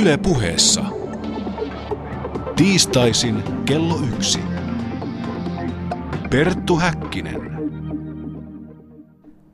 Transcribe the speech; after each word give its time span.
Yle 0.00 0.16
puheessa. 0.16 0.84
Tiistaisin 2.56 3.42
kello 3.64 3.94
yksi. 4.14 4.40
Perttu 6.30 6.76
Häkkinen. 6.76 7.40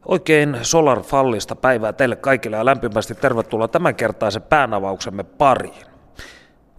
Oikein 0.04 0.58
Solar 0.62 1.02
Fallista 1.02 1.56
päivää 1.56 1.92
teille 1.92 2.16
kaikille 2.16 2.56
ja 2.56 2.64
lämpimästi 2.64 3.14
tervetuloa 3.14 3.68
tämänkertaisen 3.68 4.42
päänavauksemme 4.42 5.24
pariin. 5.24 5.86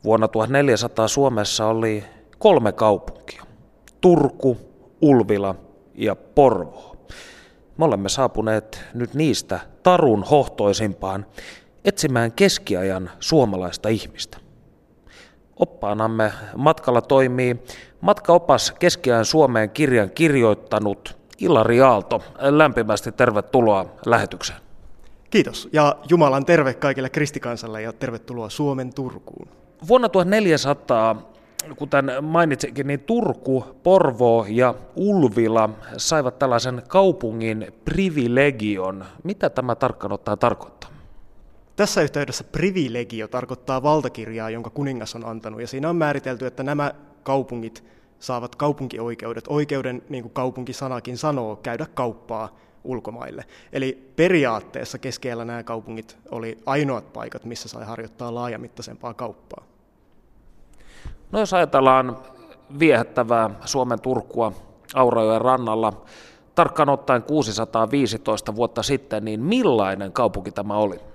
Vuonna 0.04 0.28
1400 0.28 1.08
Suomessa 1.08 1.66
oli 1.66 2.04
kolme 2.38 2.72
kaupunkia. 2.72 3.44
Turku, 4.02 4.58
Ulvila 5.02 5.56
ja 5.96 6.16
Porvoo. 6.16 6.96
Me 7.78 7.86
olemme 7.86 8.10
saapuneet 8.10 8.84
nyt 8.94 9.14
niistä 9.14 9.60
tarun 9.84 10.24
hohtoisimpaan 10.24 11.26
etsimään 11.86 12.32
keskiajan 12.32 13.10
suomalaista 13.20 13.90
ihmistä. 13.90 14.38
Oppaanamme 15.56 16.34
matkalla 16.56 17.02
toimii 17.02 17.58
matkaopas 18.02 18.72
keskiajan 18.72 19.26
Suomeen 19.26 19.70
kirjan 19.70 20.10
kirjoittanut 20.10 21.18
Ilari 21.40 21.82
Aalto. 21.82 22.24
Lämpimästi 22.40 23.12
tervetuloa 23.12 23.86
lähetykseen. 24.06 24.60
Kiitos 25.30 25.70
ja 25.74 25.96
Jumalan 26.10 26.46
terve 26.46 26.74
kaikille 26.74 27.10
kristikansalle 27.10 27.82
ja 27.82 27.94
tervetuloa 27.94 28.50
Suomen 28.50 28.94
Turkuun. 28.94 29.48
Vuonna 29.88 30.10
1400 30.10 31.32
kuten 31.76 32.12
mainitsinkin, 32.22 32.88
niin 32.88 33.00
Turku, 33.00 33.66
Porvoo 33.84 34.46
ja 34.50 34.76
Ulvila 34.96 35.70
saivat 35.98 36.40
tällaisen 36.40 36.82
kaupungin 36.88 37.74
privilegion. 37.86 39.06
Mitä 39.24 39.50
tämä 39.50 39.76
tarkkaan 39.76 40.14
ottaen 40.14 40.40
tarkoittaa? 40.40 40.90
Tässä 41.82 42.02
yhteydessä 42.02 42.44
privilegio 42.44 43.28
tarkoittaa 43.28 43.84
valtakirjaa, 43.84 44.50
jonka 44.50 44.70
kuningas 44.70 45.16
on 45.16 45.26
antanut, 45.26 45.62
ja 45.62 45.68
siinä 45.68 45.90
on 45.90 45.96
määritelty, 45.96 46.46
että 46.46 46.64
nämä 46.64 46.94
kaupungit 47.24 47.84
saavat 48.20 48.56
kaupunkioikeudet, 48.56 49.46
oikeuden, 49.48 50.02
niin 50.10 50.24
kuin 50.24 50.34
kaupunkisanakin 50.34 51.18
sanoo, 51.18 51.56
käydä 51.56 51.86
kauppaa 51.94 52.56
ulkomaille. 52.84 53.46
Eli 53.74 54.12
periaatteessa 54.16 54.98
keskellä 54.98 55.46
nämä 55.46 55.64
kaupungit 55.64 56.18
oli 56.32 56.58
ainoat 56.66 57.14
paikat, 57.14 57.46
missä 57.46 57.70
sai 57.70 57.86
harjoittaa 57.86 58.36
laajamittaisempaa 58.36 59.14
kauppaa. 59.14 59.64
No 61.32 61.40
jos 61.40 61.54
ajatellaan 61.54 62.18
viehättävää 62.80 63.50
Suomen 63.66 64.02
Turkua 64.02 64.54
Aurajoen 64.94 65.42
rannalla, 65.42 65.94
tarkkaan 66.56 66.90
ottaen 66.90 67.24
615 67.24 68.56
vuotta 68.56 68.84
sitten, 68.84 69.26
niin 69.26 69.40
millainen 69.40 70.12
kaupunki 70.12 70.52
tämä 70.52 70.78
oli? 70.78 71.11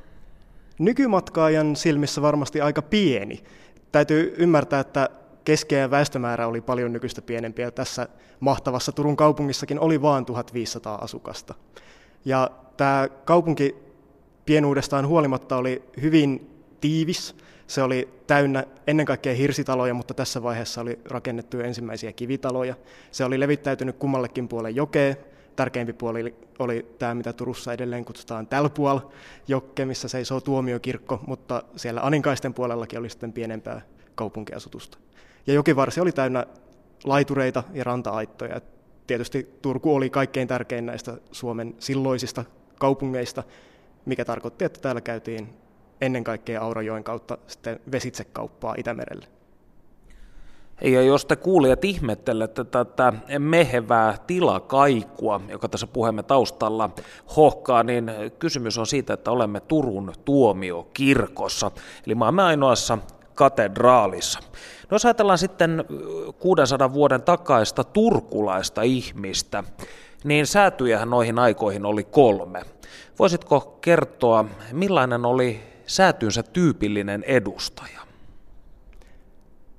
Nykymatkaajan 0.78 1.76
silmissä 1.76 2.22
varmasti 2.22 2.60
aika 2.60 2.82
pieni. 2.82 3.42
Täytyy 3.92 4.34
ymmärtää, 4.38 4.80
että 4.80 5.08
keskeinen 5.44 5.90
väestömäärä 5.90 6.46
oli 6.46 6.60
paljon 6.60 6.92
nykyistä 6.92 7.22
pienempi 7.22 7.62
ja 7.62 7.70
tässä 7.70 8.08
mahtavassa 8.40 8.92
Turun 8.92 9.16
kaupungissakin 9.16 9.80
oli 9.80 10.02
vain 10.02 10.24
1500 10.24 10.94
asukasta. 10.94 11.54
Ja 12.24 12.50
tämä 12.76 13.08
kaupunki 13.24 13.76
pienuudestaan 14.46 15.06
huolimatta 15.06 15.56
oli 15.56 15.82
hyvin 16.02 16.50
tiivis. 16.80 17.36
Se 17.66 17.82
oli 17.82 18.08
täynnä 18.26 18.64
ennen 18.86 19.06
kaikkea 19.06 19.34
hirsitaloja, 19.34 19.94
mutta 19.94 20.14
tässä 20.14 20.42
vaiheessa 20.42 20.80
oli 20.80 20.98
rakennettu 21.04 21.60
ensimmäisiä 21.60 22.12
kivitaloja. 22.12 22.74
Se 23.10 23.24
oli 23.24 23.40
levittäytynyt 23.40 23.96
kummallekin 23.96 24.48
puolelle 24.48 24.70
jokea, 24.70 25.14
tärkeimpi 25.56 25.92
puoli 25.92 26.34
oli 26.58 26.94
tämä, 26.98 27.14
mitä 27.14 27.32
Turussa 27.32 27.72
edelleen 27.72 28.04
kutsutaan 28.04 28.46
Tälpual, 28.46 29.00
jokke, 29.48 29.84
missä 29.84 30.08
seisoo 30.08 30.40
tuomiokirkko, 30.40 31.20
mutta 31.26 31.62
siellä 31.76 32.00
Aninkaisten 32.00 32.54
puolellakin 32.54 32.98
oli 32.98 33.10
sitten 33.10 33.32
pienempää 33.32 33.80
kaupunkiasutusta. 34.14 34.98
Ja 35.46 35.54
jokivarsi 35.54 36.00
oli 36.00 36.12
täynnä 36.12 36.46
laitureita 37.04 37.62
ja 37.72 37.84
ranta-aittoja. 37.84 38.60
Tietysti 39.06 39.58
Turku 39.62 39.94
oli 39.94 40.10
kaikkein 40.10 40.48
tärkein 40.48 40.86
näistä 40.86 41.18
Suomen 41.32 41.74
silloisista 41.78 42.44
kaupungeista, 42.78 43.42
mikä 44.04 44.24
tarkoitti, 44.24 44.64
että 44.64 44.80
täällä 44.80 45.00
käytiin 45.00 45.48
ennen 46.00 46.24
kaikkea 46.24 46.60
Aurajoen 46.60 47.04
kautta 47.04 47.38
sitten 47.46 47.80
vesitsekauppaa 47.92 48.74
Itämerelle. 48.78 49.35
Ja 50.80 51.02
jos 51.02 51.24
te 51.26 51.36
kuulijat 51.36 51.84
ihmettelette 51.84 52.64
tätä 52.64 53.12
mehevää 53.38 54.18
tilakaikua, 54.26 55.40
joka 55.48 55.68
tässä 55.68 55.86
puheemme 55.86 56.22
taustalla 56.22 56.90
hohkaa, 57.36 57.82
niin 57.82 58.10
kysymys 58.38 58.78
on 58.78 58.86
siitä, 58.86 59.14
että 59.14 59.30
olemme 59.30 59.60
Turun 59.60 60.12
tuomiokirkossa, 60.24 61.70
eli 62.06 62.14
maamme 62.14 62.42
ainoassa 62.42 62.98
katedraalissa. 63.34 64.40
No 64.90 64.94
jos 64.94 65.04
ajatellaan 65.04 65.38
sitten 65.38 65.84
600 66.38 66.92
vuoden 66.92 67.22
takaista 67.22 67.84
turkulaista 67.84 68.82
ihmistä, 68.82 69.64
niin 70.24 70.46
säätyjähän 70.46 71.10
noihin 71.10 71.38
aikoihin 71.38 71.86
oli 71.86 72.04
kolme. 72.04 72.62
Voisitko 73.18 73.78
kertoa, 73.80 74.44
millainen 74.72 75.24
oli 75.24 75.60
säätynsä 75.86 76.42
tyypillinen 76.42 77.22
edustaja? 77.22 78.05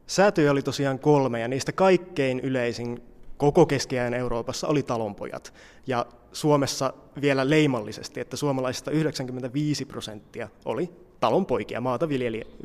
Säätöjä 0.08 0.52
oli 0.52 0.62
tosiaan 0.62 1.00
kolme 1.00 1.40
ja 1.40 1.48
niistä 1.48 1.72
kaikkein 1.72 2.40
yleisin 2.40 3.04
koko 3.38 3.66
keskiajan 3.66 4.14
Euroopassa 4.14 4.68
oli 4.68 4.84
talonpojat. 4.84 5.54
Ja 5.88 6.06
Suomessa 6.32 6.94
vielä 7.22 7.50
leimallisesti, 7.50 8.20
että 8.20 8.38
suomalaisista 8.38 8.92
95 8.92 9.86
prosenttia 9.86 10.50
oli 10.66 10.90
talonpoikia, 11.20 11.82
maata 11.82 12.10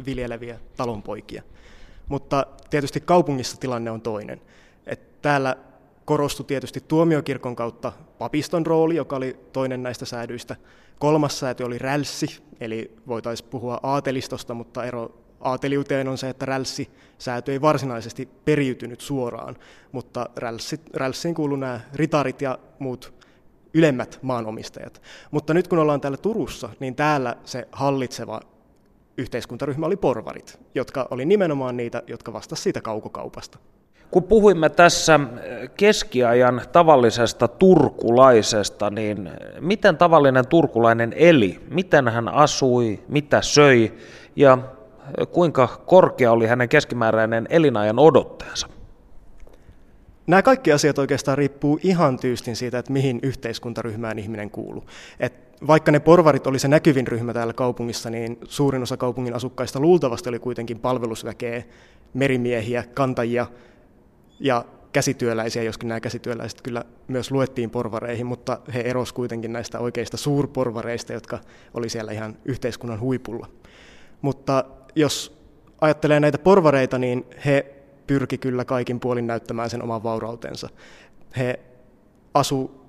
viljeleviä 0.06 0.60
talonpoikia. 0.76 1.42
Mutta 2.08 2.47
tietysti 2.70 3.00
kaupungissa 3.00 3.60
tilanne 3.60 3.91
on 3.91 4.00
toinen. 4.00 4.41
Et 4.86 5.22
täällä 5.22 5.56
korostui 6.04 6.47
tietysti 6.47 6.81
tuomiokirkon 6.88 7.56
kautta 7.56 7.92
papiston 8.19 8.66
rooli, 8.66 8.97
joka 8.97 9.16
oli 9.16 9.36
toinen 9.52 9.82
näistä 9.82 10.04
säädyistä. 10.04 10.56
Kolmas 10.98 11.38
sääty 11.38 11.62
oli 11.62 11.78
rälssi, 11.78 12.42
eli 12.60 12.97
voitaisiin 13.06 13.48
puhua 13.50 13.81
aatelistosta, 13.82 14.54
mutta 14.54 14.84
ero 14.84 15.21
aateliuteen 15.42 16.08
on 16.08 16.19
se, 16.19 16.28
että 16.28 16.47
rälssi 16.47 16.91
säätö 17.19 17.53
ei 17.53 17.60
varsinaisesti 17.60 18.28
periytynyt 18.44 19.00
suoraan, 19.00 19.56
mutta 19.92 20.30
rälssi, 20.36 20.80
rälssiin 20.94 21.34
kuuluu 21.34 21.56
nämä 21.56 21.80
ritarit 21.94 22.42
ja 22.42 22.58
muut 22.78 23.14
ylemmät 23.75 24.19
maanomistajat. 24.22 25.02
Mutta 25.31 25.54
nyt 25.54 25.69
kun 25.69 25.78
ollaan 25.78 26.00
täällä 26.00 26.19
Turussa, 26.19 26.69
niin 26.81 26.94
täällä 26.94 27.36
se 27.44 27.69
hallitseva 27.72 28.41
yhteiskuntaryhmä 29.19 29.86
oli 29.86 29.97
porvarit, 29.97 30.60
jotka 30.75 31.08
oli 31.10 31.25
nimenomaan 31.25 31.76
niitä, 31.76 32.02
jotka 32.06 32.32
vastasivat 32.32 32.62
siitä 32.62 32.81
kaukokaupasta. 32.81 33.58
Kun 34.10 34.22
puhuimme 34.22 34.69
tässä 34.69 35.20
keskiajan 35.76 36.62
tavallisesta 36.72 37.48
turkulaisesta, 37.48 38.91
niin 38.91 39.31
miten 39.60 39.97
tavallinen 39.97 40.47
turkulainen 40.47 41.12
eli? 41.16 41.60
Miten 41.70 42.08
hän 42.08 42.28
asui, 42.28 43.02
mitä 43.08 43.42
söi 43.42 43.92
ja 44.36 44.58
kuinka 45.32 45.82
korkea 45.86 46.32
oli 46.32 46.46
hänen 46.46 46.68
keskimääräinen 46.68 47.46
elinajan 47.50 47.98
odotteensa? 47.98 48.68
Nämä 50.26 50.42
kaikki 50.42 50.72
asiat 50.72 50.98
oikeastaan 50.98 51.38
riippuu 51.38 51.80
ihan 51.82 52.18
tyystin 52.18 52.56
siitä, 52.56 52.78
että 52.78 52.92
mihin 52.92 53.20
yhteiskuntaryhmään 53.22 54.18
ihminen 54.18 54.50
kuuluu. 54.50 54.84
Et 55.20 55.32
vaikka 55.66 55.92
ne 55.92 56.00
porvarit 56.00 56.46
oli 56.46 56.58
se 56.58 56.68
näkyvin 56.68 57.06
ryhmä 57.06 57.32
täällä 57.32 57.52
kaupungissa, 57.52 58.10
niin 58.10 58.38
suurin 58.44 58.82
osa 58.82 58.96
kaupungin 58.96 59.34
asukkaista 59.34 59.80
luultavasti 59.80 60.28
oli 60.28 60.38
kuitenkin 60.38 60.78
palvelusväkeä, 60.78 61.62
merimiehiä, 62.14 62.84
kantajia 62.94 63.46
ja 64.40 64.64
käsityöläisiä, 64.92 65.62
joskin 65.62 65.88
nämä 65.88 66.00
käsityöläiset 66.00 66.62
kyllä 66.62 66.84
myös 67.08 67.30
luettiin 67.30 67.70
porvareihin, 67.70 68.26
mutta 68.26 68.58
he 68.74 68.80
eros 68.80 69.12
kuitenkin 69.12 69.52
näistä 69.52 69.78
oikeista 69.78 70.16
suurporvareista, 70.16 71.12
jotka 71.12 71.38
oli 71.75 71.88
siellä 71.88 72.12
ihan 72.12 72.37
yhteiskunnan 72.44 73.00
huipulla. 73.00 73.46
Mutta 74.22 74.64
jos 74.94 75.38
ajattelee 75.80 76.20
näitä 76.20 76.38
porvareita, 76.38 76.98
niin 76.98 77.26
he 77.44 77.74
pyrki 78.06 78.38
kyllä 78.38 78.64
kaikin 78.64 79.00
puolin 79.00 79.26
näyttämään 79.26 79.70
sen 79.70 79.82
oman 79.82 80.02
vaurautensa. 80.02 80.68
He 81.36 81.60
asu 82.34 82.82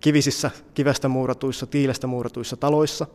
kivisissä, 0.00 0.50
kivestä 0.74 1.08
muuratuissa, 1.08 1.66
tiilestä 1.66 2.06
muuratuissa 2.06 2.56
taloissa, 2.56 3.06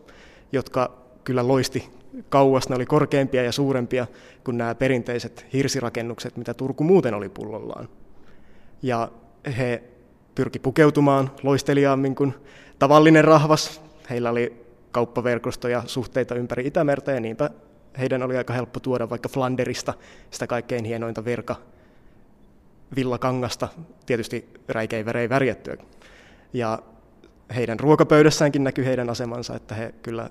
jotka 0.52 0.98
kyllä 1.24 1.48
loisti 1.48 1.90
kauas, 2.30 2.70
ne 2.70 2.76
oli 2.76 2.86
korkeampia 2.86 3.44
ja 3.44 3.52
suurempia 3.52 4.08
kuin 4.44 4.58
nämä 4.58 4.76
perinteiset 4.76 5.46
hirsirakennukset, 5.54 6.38
mitä 6.38 6.54
Turku 6.54 6.84
muuten 6.84 7.14
oli 7.14 7.30
pullollaan. 7.30 7.90
Ja 8.82 9.12
he 9.58 9.84
pyrki 10.36 10.60
pukeutumaan 10.60 11.32
loisteliaammin 11.44 12.16
kuin 12.16 12.34
tavallinen 12.80 13.24
rahvas. 13.24 13.82
Heillä 14.10 14.30
oli 14.30 14.66
kauppaverkostoja, 14.92 15.84
suhteita 15.86 16.36
ympäri 16.36 16.68
Itämertä 16.68 17.12
ja 17.12 17.20
niinpä 17.20 17.50
heidän 18.00 18.24
oli 18.24 18.38
aika 18.38 18.54
helppo 18.54 18.80
tuoda 18.80 19.10
vaikka 19.10 19.30
Flanderista 19.30 19.94
sitä 20.32 20.48
kaikkein 20.48 20.86
hienointa 20.86 21.26
verka 21.26 21.56
villakangasta, 22.96 23.68
tietysti 24.06 24.50
räikein 24.68 25.06
värei 25.06 25.30
värjättyä. 25.30 25.78
Ja 26.54 26.80
heidän 27.56 27.80
ruokapöydässäänkin 27.80 28.64
näkyy 28.64 28.86
heidän 28.86 29.10
asemansa, 29.10 29.56
että 29.56 29.76
he 29.76 29.94
kyllä 30.04 30.30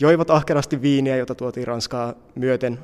joivat 0.00 0.30
ahkerasti 0.30 0.82
viiniä, 0.82 1.16
jota 1.16 1.34
tuotiin 1.34 1.66
Ranskaa 1.66 2.14
myöten, 2.34 2.78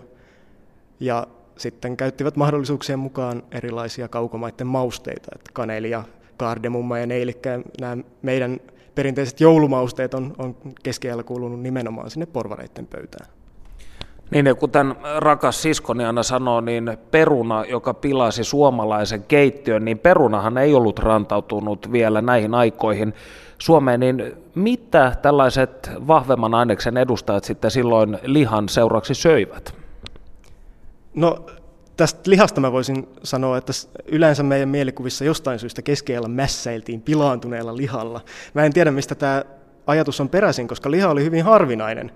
ja 1.01 1.27
sitten 1.57 1.97
käyttivät 1.97 2.37
mahdollisuuksien 2.37 2.99
mukaan 2.99 3.43
erilaisia 3.51 4.09
kaukomaiden 4.09 4.67
mausteita, 4.67 5.29
että 5.35 5.51
kanelia, 5.53 6.05
kardemumma 6.37 6.99
ja 6.99 7.07
neilikkä, 7.07 7.61
nämä 7.81 7.97
meidän 8.23 8.61
perinteiset 8.95 9.41
joulumausteet 9.41 10.15
on, 10.15 10.35
on 10.39 10.57
keskiajalla 10.83 11.23
kuulunut 11.23 11.61
nimenomaan 11.61 12.11
sinne 12.11 12.27
porvareiden 12.27 12.87
pöytään. 12.87 13.31
Niin 14.31 14.47
ja 14.47 14.55
kuten 14.55 14.95
rakas 15.17 15.63
siskoni 15.63 16.05
aina 16.05 16.23
sanoo, 16.23 16.61
niin 16.61 16.99
peruna, 17.11 17.65
joka 17.65 17.95
pilasi 17.95 18.45
suomalaisen 18.45 19.23
keittiön, 19.23 19.85
niin 19.85 19.99
perunahan 19.99 20.59
ei 20.59 20.75
ollut 20.75 20.99
rantautunut 20.99 21.93
vielä 21.93 22.23
näihin 22.23 22.55
aikoihin 22.55 23.15
Suomeen, 23.59 24.01
niin 24.01 24.33
mitä 24.55 25.13
tällaiset 25.23 25.91
vahvemman 26.07 26.55
aineksen 26.55 26.97
edustajat 26.97 27.45
sitten 27.45 27.71
silloin 27.71 28.19
lihan 28.23 28.69
seuraksi 28.69 29.15
söivät? 29.15 29.75
No 31.15 31.47
tästä 31.97 32.31
lihasta 32.31 32.61
mä 32.61 32.73
voisin 32.73 33.09
sanoa, 33.23 33.59
että 33.59 33.73
yleensä 34.07 34.43
meidän 34.43 34.69
mielikuvissa 34.69 35.25
jostain 35.25 35.59
syystä 35.59 35.83
keskellä 35.83 36.29
mässäiltiin 36.29 37.03
pilaantuneella 37.03 37.77
lihalla. 37.77 38.21
Mä 38.55 38.65
en 38.65 38.73
tiedä, 38.73 38.91
mistä 38.91 39.15
tämä 39.15 39.45
ajatus 39.87 40.21
on 40.21 40.29
peräisin, 40.29 40.69
koska 40.69 40.91
liha 40.91 41.11
oli 41.11 41.25
hyvin 41.25 41.45
harvinainen 41.45 42.13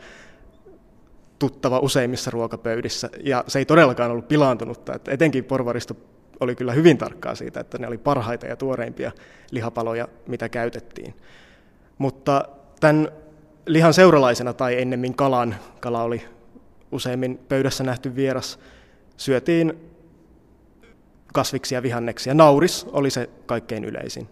tuttava 1.39 1.79
useimmissa 1.79 2.31
ruokapöydissä, 2.31 3.11
ja 3.25 3.45
se 3.47 3.59
ei 3.59 3.65
todellakaan 3.65 4.11
ollut 4.11 4.29
pilaantunutta. 4.29 4.95
Että 4.95 5.11
etenkin 5.11 5.45
porvaristo 5.45 5.97
oli 6.41 6.55
kyllä 6.55 6.73
hyvin 6.73 6.99
tarkkaa 6.99 7.35
siitä, 7.35 7.61
että 7.61 7.79
ne 7.79 7.87
oli 7.87 7.99
parhaita 7.99 8.47
ja 8.47 8.57
tuoreimpia 8.57 9.13
lihapaloja, 9.51 10.09
mitä 10.27 10.49
käytettiin. 10.49 11.15
Mutta 11.99 12.45
tämän 12.81 13.09
lihan 13.67 13.95
seuralaisena 13.95 14.53
tai 14.53 14.81
ennemmin 14.83 15.15
kalan, 15.15 15.57
kala 15.81 16.03
oli 16.03 16.25
useimmin 16.93 17.41
pöydässä 17.49 17.85
nähty 17.85 18.17
vieras, 18.17 18.59
syötiin 19.17 19.89
kasviksia, 21.33 21.83
vihanneksia. 21.83 22.35
Nauris 22.35 22.87
oli 22.93 23.11
se 23.11 23.31
kaikkein 23.47 23.85
yleisin. 23.85 24.29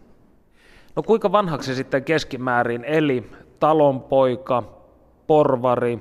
No 0.96 1.02
kuinka 1.02 1.32
vanhaksi 1.32 1.74
sitten 1.74 2.04
keskimäärin 2.04 2.84
eli 2.84 3.30
talonpoika, 3.60 4.62
porvari 5.26 5.98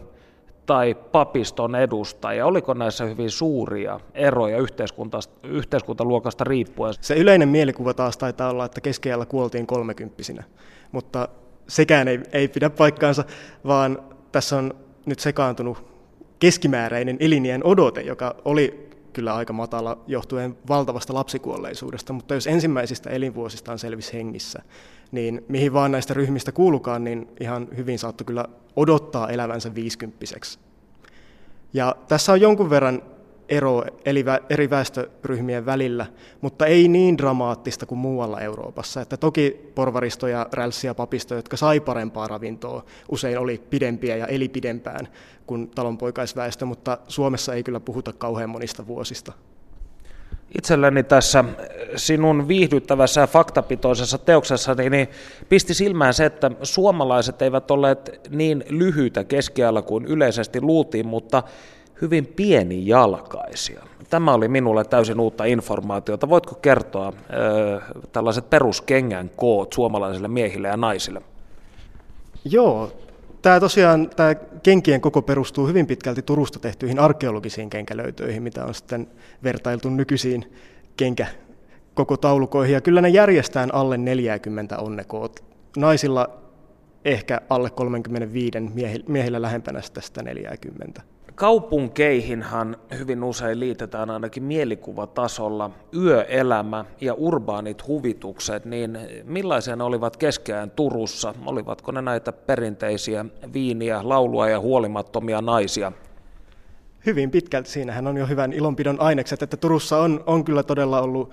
tai 0.66 0.96
papiston 1.12 1.76
edustaja? 1.76 2.46
Oliko 2.46 2.74
näissä 2.74 3.06
hyvin 3.06 3.32
suuria 3.32 4.00
eroja 4.14 4.58
yhteiskuntaluokasta 5.44 6.44
riippuen? 6.44 6.94
Se 7.02 7.16
yleinen 7.16 7.50
mielikuva 7.50 7.94
taas 7.94 8.18
taitaa 8.18 8.50
olla, 8.50 8.66
että 8.66 8.82
keskiajalla 8.82 9.26
kuoltiin 9.26 9.68
kolmekymppisinä, 9.68 10.44
mutta 10.92 11.30
sekään 11.68 12.08
ei, 12.08 12.20
ei 12.32 12.48
pidä 12.48 12.70
paikkaansa, 12.70 13.24
vaan 13.68 14.00
tässä 14.32 14.58
on 14.58 14.74
nyt 15.06 15.20
sekaantunut 15.20 15.96
keskimääräinen 16.40 17.18
elinien 17.20 17.64
odote, 17.64 18.02
joka 18.02 18.36
oli 18.46 18.90
kyllä 19.14 19.36
aika 19.36 19.54
matala 19.54 19.98
johtuen 20.08 20.58
valtavasta 20.68 21.14
lapsikuolleisuudesta, 21.14 22.14
mutta 22.14 22.34
jos 22.34 22.48
ensimmäisistä 22.48 23.10
elinvuosistaan 23.10 23.80
selvisi 23.80 24.14
hengissä, 24.14 24.62
niin 25.12 25.46
mihin 25.48 25.74
vaan 25.74 25.92
näistä 25.92 26.14
ryhmistä 26.14 26.52
kuulukaan, 26.52 27.04
niin 27.04 27.28
ihan 27.40 27.68
hyvin 27.78 28.00
saattoi 28.00 28.26
kyllä 28.26 28.46
odottaa 28.76 29.30
elävänsä 29.30 29.76
viisikymppiseksi. 29.76 30.60
Ja 31.74 31.96
tässä 32.08 32.32
on 32.32 32.42
jonkun 32.42 32.70
verran 32.70 33.02
ero 33.50 33.84
eri 34.50 34.70
väestöryhmien 34.70 35.66
välillä, 35.66 36.06
mutta 36.42 36.66
ei 36.66 36.88
niin 36.88 37.18
dramaattista 37.18 37.86
kuin 37.86 38.00
muualla 38.00 38.42
Euroopassa. 38.42 39.02
Että 39.02 39.18
toki 39.18 39.72
porvaristoja, 39.76 40.48
rälssiä, 40.54 40.94
papistoja, 40.94 41.38
jotka 41.38 41.58
sai 41.58 41.80
parempaa 41.80 42.28
ravintoa, 42.28 42.86
usein 43.12 43.40
oli 43.40 43.62
pidempiä 43.70 44.16
ja 44.16 44.28
eli 44.28 44.50
pidempään 44.50 45.08
kuin 45.48 45.70
talonpoikaisväestö, 45.70 46.66
mutta 46.66 46.98
Suomessa 47.08 47.54
ei 47.54 47.64
kyllä 47.64 47.80
puhuta 47.80 48.14
kauhean 48.14 48.50
monista 48.50 48.88
vuosista. 48.88 49.34
Itselleni 50.58 51.04
tässä 51.04 51.44
sinun 51.96 52.48
viihdyttävässä 52.48 53.22
ja 53.22 53.28
faktapitoisessa 53.28 54.18
teoksessa 54.18 54.76
niin 54.90 55.08
pisti 55.50 55.74
silmään 55.74 56.14
se, 56.14 56.26
että 56.26 56.52
suomalaiset 56.64 57.42
eivät 57.42 57.72
olleet 57.72 58.30
niin 58.30 58.64
lyhyitä 58.70 59.24
keskiajalla 59.24 59.82
kuin 59.82 60.06
yleisesti 60.06 60.62
luultiin, 60.62 61.08
mutta 61.08 61.44
hyvin 62.02 62.26
pienijalkaisia. 62.26 63.84
Tämä 64.10 64.34
oli 64.34 64.48
minulle 64.48 64.84
täysin 64.84 65.20
uutta 65.20 65.46
informaatiota. 65.46 66.30
Voitko 66.30 66.56
kertoa 66.56 67.14
ö, 67.34 67.82
tällaiset 68.12 68.50
peruskengän 68.50 69.32
koot 69.36 69.74
suomalaisille 69.74 70.28
miehille 70.28 70.68
ja 70.68 70.78
naisille? 70.78 71.22
Joo, 72.46 72.92
tämä 73.46 73.60
tosiaan 73.60 74.10
tämä 74.10 74.36
kenkien 74.64 75.02
koko 75.02 75.22
perustuu 75.22 75.68
hyvin 75.68 75.88
pitkälti 75.88 76.22
Turusta 76.22 76.60
tehtyihin 76.60 77.00
arkeologisiin 77.00 77.70
kenkälöytöihin, 77.70 78.44
mitä 78.44 78.66
on 78.66 78.74
sitten 78.74 79.08
vertailtu 79.44 79.90
nykyisiin 79.90 80.54
kenkä 80.98 81.28
koko 81.94 82.18
taulukoihin. 82.18 82.74
Ja 82.74 82.82
kyllä 82.82 83.02
ne 83.02 83.10
järjestään 83.10 83.74
alle 83.74 83.98
40 83.98 84.78
onnekoot. 84.78 85.44
Naisilla 85.78 86.30
ehkä 87.06 87.42
alle 87.50 87.70
35, 87.70 88.60
miehillä 89.08 89.42
lähempänä 89.42 89.82
sitä 89.82 90.24
40. 90.24 91.02
Kaupunkeihinhan 91.36 92.78
hyvin 92.98 93.24
usein 93.24 93.60
liitetään 93.60 94.10
ainakin 94.10 94.44
mielikuvatasolla 94.44 95.72
yöelämä 95.98 96.86
ja 97.02 97.14
urbaanit 97.14 97.88
huvitukset, 97.88 98.66
niin 98.66 98.98
millaisia 99.24 99.76
ne 99.76 99.84
olivat 99.84 100.18
keskeään 100.18 100.72
Turussa? 100.72 101.34
Olivatko 101.46 101.92
ne 101.92 102.02
näitä 102.02 102.32
perinteisiä 102.32 103.26
viiniä, 103.54 104.00
laulua 104.04 104.50
ja 104.50 104.60
huolimattomia 104.60 105.42
naisia? 105.42 105.92
Hyvin 107.06 107.32
pitkälti. 107.32 107.70
Siinähän 107.70 108.08
on 108.08 108.18
jo 108.18 108.28
hyvän 108.28 108.54
ilonpidon 108.54 109.02
ainekset, 109.02 109.42
että 109.44 109.58
Turussa 109.58 109.98
on, 109.98 110.24
on 110.26 110.44
kyllä 110.44 110.64
todella 110.64 111.02
ollut 111.02 111.32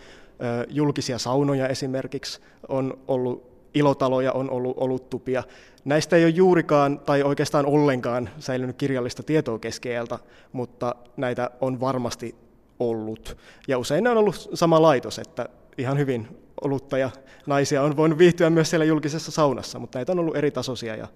julkisia 0.69 1.19
saunoja 1.19 1.69
esimerkiksi, 1.69 2.41
on 2.69 2.99
ollut 3.09 3.52
ilotaloja, 3.75 4.33
on 4.33 4.51
ollut 4.51 4.77
oluttupia. 4.77 5.43
Näistä 5.85 6.17
ei 6.17 6.25
ole 6.25 6.31
juurikaan 6.31 7.01
tai 7.01 7.23
oikeastaan 7.23 7.67
ollenkaan 7.67 8.31
säilynyt 8.39 8.77
kirjallista 8.77 9.23
tietoa 9.23 9.59
keskeeltä, 9.59 10.19
mutta 10.53 10.95
näitä 11.17 11.51
on 11.61 11.81
varmasti 11.81 12.35
ollut. 12.81 13.37
Ja 13.69 13.79
usein 13.79 14.05
ne 14.05 14.11
on 14.11 14.19
ollut 14.19 14.51
sama 14.55 14.83
laitos, 14.83 15.19
että 15.19 15.49
ihan 15.79 15.99
hyvin 15.99 16.29
olutta 16.65 16.99
ja 16.99 17.11
naisia 17.47 17.83
on 17.83 17.97
voinut 17.97 18.19
viihtyä 18.19 18.51
myös 18.51 18.71
siellä 18.71 18.85
julkisessa 18.85 19.31
saunassa, 19.31 19.79
mutta 19.79 19.99
näitä 19.99 20.13
on 20.13 20.19
ollut 20.19 20.37
eri 20.37 20.51
tasoisia 20.51 20.97
ja 20.97 21.09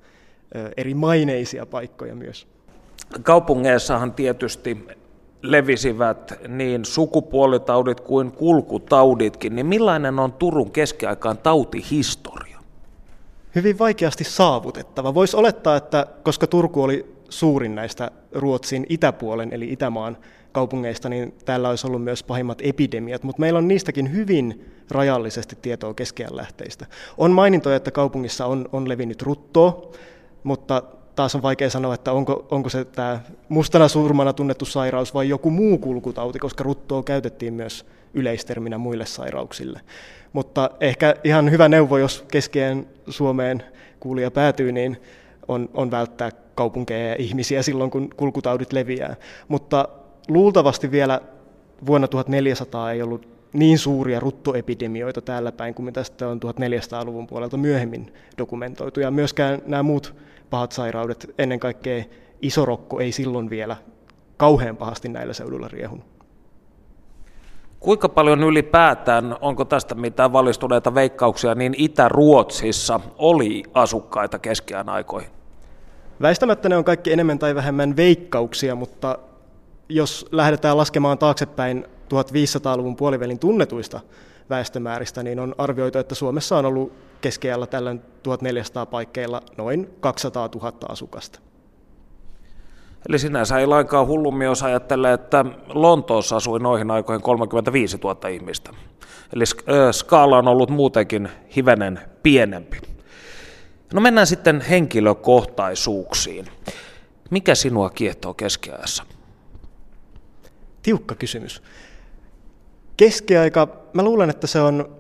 eri 0.76 0.94
maineisia 0.94 1.66
paikkoja 1.66 2.14
myös. 2.14 2.46
Kaupungeissahan 3.22 4.12
tietysti 4.12 4.86
levisivät 5.50 6.32
niin 6.48 6.84
sukupuolitaudit 6.84 8.00
kuin 8.00 8.32
kulkutauditkin, 8.32 9.56
niin 9.56 9.66
millainen 9.66 10.18
on 10.18 10.32
Turun 10.32 10.70
keskiaikaan 10.70 11.38
tautihistoria? 11.38 12.58
Hyvin 13.54 13.78
vaikeasti 13.78 14.24
saavutettava. 14.24 15.14
Voisi 15.14 15.36
olettaa, 15.36 15.76
että 15.76 16.06
koska 16.22 16.46
Turku 16.46 16.82
oli 16.82 17.16
suurin 17.28 17.74
näistä 17.74 18.10
Ruotsin 18.32 18.86
itäpuolen 18.88 19.52
eli 19.52 19.72
Itämaan 19.72 20.16
kaupungeista, 20.52 21.08
niin 21.08 21.34
täällä 21.44 21.68
olisi 21.68 21.86
ollut 21.86 22.04
myös 22.04 22.22
pahimmat 22.22 22.58
epidemiat, 22.62 23.22
mutta 23.22 23.40
meillä 23.40 23.58
on 23.58 23.68
niistäkin 23.68 24.12
hyvin 24.12 24.72
rajallisesti 24.90 25.58
tietoa 25.62 25.94
keskiään 25.94 26.36
lähteistä. 26.36 26.86
On 27.18 27.30
mainintoja, 27.30 27.76
että 27.76 27.90
kaupungissa 27.90 28.46
on, 28.46 28.68
on 28.72 28.88
levinnyt 28.88 29.22
ruttoa, 29.22 29.92
mutta 30.42 30.82
taas 31.16 31.35
on 31.35 31.42
vaikea 31.42 31.70
sanoa, 31.70 31.94
että 31.94 32.12
onko, 32.12 32.46
onko 32.50 32.68
se 32.68 32.85
tämä 32.85 33.20
mustana 33.49 33.88
surmana 33.88 34.32
tunnettu 34.32 34.64
sairaus 34.64 35.14
vai 35.14 35.28
joku 35.28 35.50
muu 35.50 35.78
kulkutauti, 35.78 36.38
koska 36.38 36.64
ruttoa 36.64 37.02
käytettiin 37.02 37.54
myös 37.54 37.87
yleisterminä 38.14 38.78
muille 38.78 39.06
sairauksille. 39.06 39.80
Mutta 40.32 40.70
ehkä 40.80 41.14
ihan 41.25 41.50
hyvä 41.50 41.68
neuvo, 41.68 41.99
jos 41.99 42.25
keskeen 42.30 42.87
Suomeen 43.08 43.62
kuulija 44.00 44.30
päätyy, 44.30 44.73
niin 44.73 44.96
on, 45.49 45.68
on 45.75 45.90
välttää 45.90 46.30
kaupunkeja 46.54 47.08
ja 47.08 47.16
ihmisiä 47.18 47.62
silloin, 47.62 47.90
kun 47.90 48.11
kulkutaudit 48.16 48.73
leviää. 48.73 49.16
Mutta 49.49 49.88
luultavasti 50.28 50.90
vielä 50.90 51.20
vuonna 51.87 52.08
1400 52.08 52.92
ei 52.92 53.02
ollut 53.02 53.28
niin 53.52 53.78
suuria 53.78 54.20
ruttoepidemioita 54.20 55.20
täällä 55.20 55.52
päin 55.52 55.75
kuin 55.75 55.87
mitä 55.87 56.02
sitten 56.04 56.28
on 56.28 56.40
1400-luvun 56.40 57.26
puolelta 57.26 57.56
myöhemmin 57.56 58.14
dokumentoitu. 58.38 59.00
Ja 59.00 59.11
myöskään 59.11 59.62
nämä 59.66 59.82
muut 59.82 60.14
pahat 60.50 60.72
sairaudet, 60.72 61.34
ennen 61.38 61.60
kaikkea 61.60 62.04
isorokko 62.42 63.00
ei 63.00 63.12
silloin 63.12 63.50
vielä 63.50 63.76
kauhean 64.36 64.76
pahasti 64.76 65.08
näillä 65.08 65.32
seuduilla 65.32 65.68
riehunut. 65.68 66.06
Kuinka 67.80 68.08
paljon 68.08 68.42
ylipäätään, 68.42 69.36
onko 69.40 69.64
tästä 69.64 69.94
mitään 69.94 70.32
valistuneita 70.32 70.94
veikkauksia, 70.94 71.54
niin 71.54 71.74
Itä-Ruotsissa 71.78 73.00
oli 73.18 73.62
asukkaita 73.74 74.38
keskiään 74.38 74.88
aikoihin? 74.88 75.30
Väistämättä 76.22 76.68
ne 76.68 76.76
on 76.76 76.84
kaikki 76.84 77.12
enemmän 77.12 77.38
tai 77.38 77.54
vähemmän 77.54 77.96
veikkauksia, 77.96 78.74
mutta 78.74 79.18
jos 79.88 80.26
lähdetään 80.32 80.76
laskemaan 80.76 81.18
taaksepäin 81.18 81.84
1500-luvun 82.14 82.96
puolivälin 82.96 83.38
tunnetuista 83.38 84.00
väestömääristä, 84.50 85.22
niin 85.22 85.40
on 85.40 85.54
arvioitu, 85.58 85.98
että 85.98 86.14
Suomessa 86.14 86.56
on 86.58 86.66
ollut 86.66 86.92
keskiajalla 87.20 87.66
tällöin 87.66 88.02
1400 88.22 88.86
paikkeilla 88.86 89.42
noin 89.56 89.90
200 90.00 90.48
000 90.54 90.72
asukasta. 90.88 91.40
Eli 93.08 93.18
sinänsä 93.18 93.58
ei 93.58 93.66
lainkaan 93.66 94.06
hullummin, 94.06 94.44
jos 94.44 94.62
ajattelee, 94.62 95.12
että 95.12 95.44
Lontoossa 95.68 96.36
asui 96.36 96.60
noihin 96.60 96.90
aikoihin 96.90 97.22
35 97.22 97.98
000 98.04 98.28
ihmistä. 98.28 98.70
Eli 99.32 99.44
skaala 99.92 100.38
on 100.38 100.48
ollut 100.48 100.70
muutenkin 100.70 101.28
hivenen 101.56 102.00
pienempi. 102.22 102.80
No 103.94 104.00
mennään 104.00 104.26
sitten 104.26 104.60
henkilökohtaisuuksiin. 104.60 106.46
Mikä 107.30 107.54
sinua 107.54 107.90
kiehtoo 107.90 108.34
keskiajassa? 108.34 109.04
Tiukka 110.82 111.14
kysymys. 111.14 111.62
Keskiaika, 112.96 113.68
mä 113.92 114.02
luulen, 114.02 114.30
että 114.30 114.46
se 114.46 114.60
on 114.60 114.96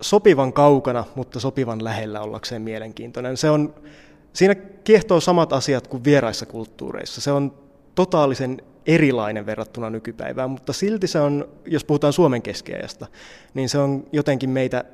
sopivan 0.00 0.52
kaukana, 0.52 1.04
mutta 1.14 1.40
sopivan 1.40 1.84
lähellä 1.84 2.20
ollakseen 2.20 2.62
mielenkiintoinen. 2.62 3.36
Se 3.36 3.50
on, 3.50 3.74
siinä 4.32 4.54
kiehtoo 4.54 5.20
samat 5.20 5.52
asiat 5.52 5.86
kuin 5.88 6.04
vieraissa 6.04 6.46
kulttuureissa. 6.46 7.20
Se 7.20 7.32
on 7.32 7.54
totaalisen 7.94 8.62
erilainen 8.86 9.46
verrattuna 9.46 9.90
nykypäivään, 9.90 10.50
mutta 10.50 10.72
silti 10.72 11.06
se 11.06 11.20
on, 11.20 11.48
jos 11.66 11.84
puhutaan 11.84 12.12
Suomen 12.12 12.42
keskiajasta, 12.42 13.06
niin 13.54 13.68
se 13.68 13.78
on 13.78 14.06
jotenkin 14.12 14.50
meitä 14.50 14.84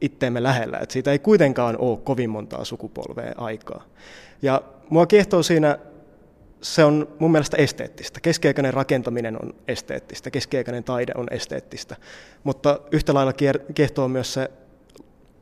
itteemme 0.00 0.42
lähellä, 0.42 0.78
että 0.78 0.92
siitä 0.92 1.12
ei 1.12 1.18
kuitenkaan 1.18 1.78
ole 1.78 1.98
kovin 2.04 2.30
montaa 2.30 2.64
sukupolvea 2.64 3.32
aikaa. 3.36 3.84
Ja 4.42 4.62
mua 4.90 5.06
kiehtoo 5.06 5.42
siinä, 5.42 5.78
se 6.74 6.84
on 6.84 7.08
mun 7.18 7.32
mielestä 7.32 7.56
esteettistä. 7.56 8.20
Keskiaikainen 8.20 8.74
rakentaminen 8.74 9.42
on 9.42 9.54
esteettistä, 9.68 10.30
keskiaikainen 10.30 10.84
taide 10.84 11.12
on 11.16 11.26
esteettistä, 11.30 11.96
mutta 12.44 12.80
yhtä 12.90 13.14
lailla 13.14 13.32
kiehtoo 13.74 14.08
myös 14.08 14.32
se 14.32 14.50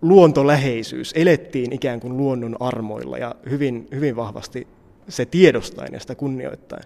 luontoläheisyys. 0.02 1.12
Elettiin 1.16 1.72
ikään 1.72 2.00
kuin 2.00 2.16
luonnon 2.16 2.56
armoilla 2.60 3.18
ja 3.18 3.34
hyvin, 3.50 3.88
hyvin 3.94 4.16
vahvasti 4.16 4.66
se 5.08 5.26
tiedostaen 5.26 5.92
ja 5.92 6.00
sitä 6.00 6.14
kunnioittain. 6.14 6.82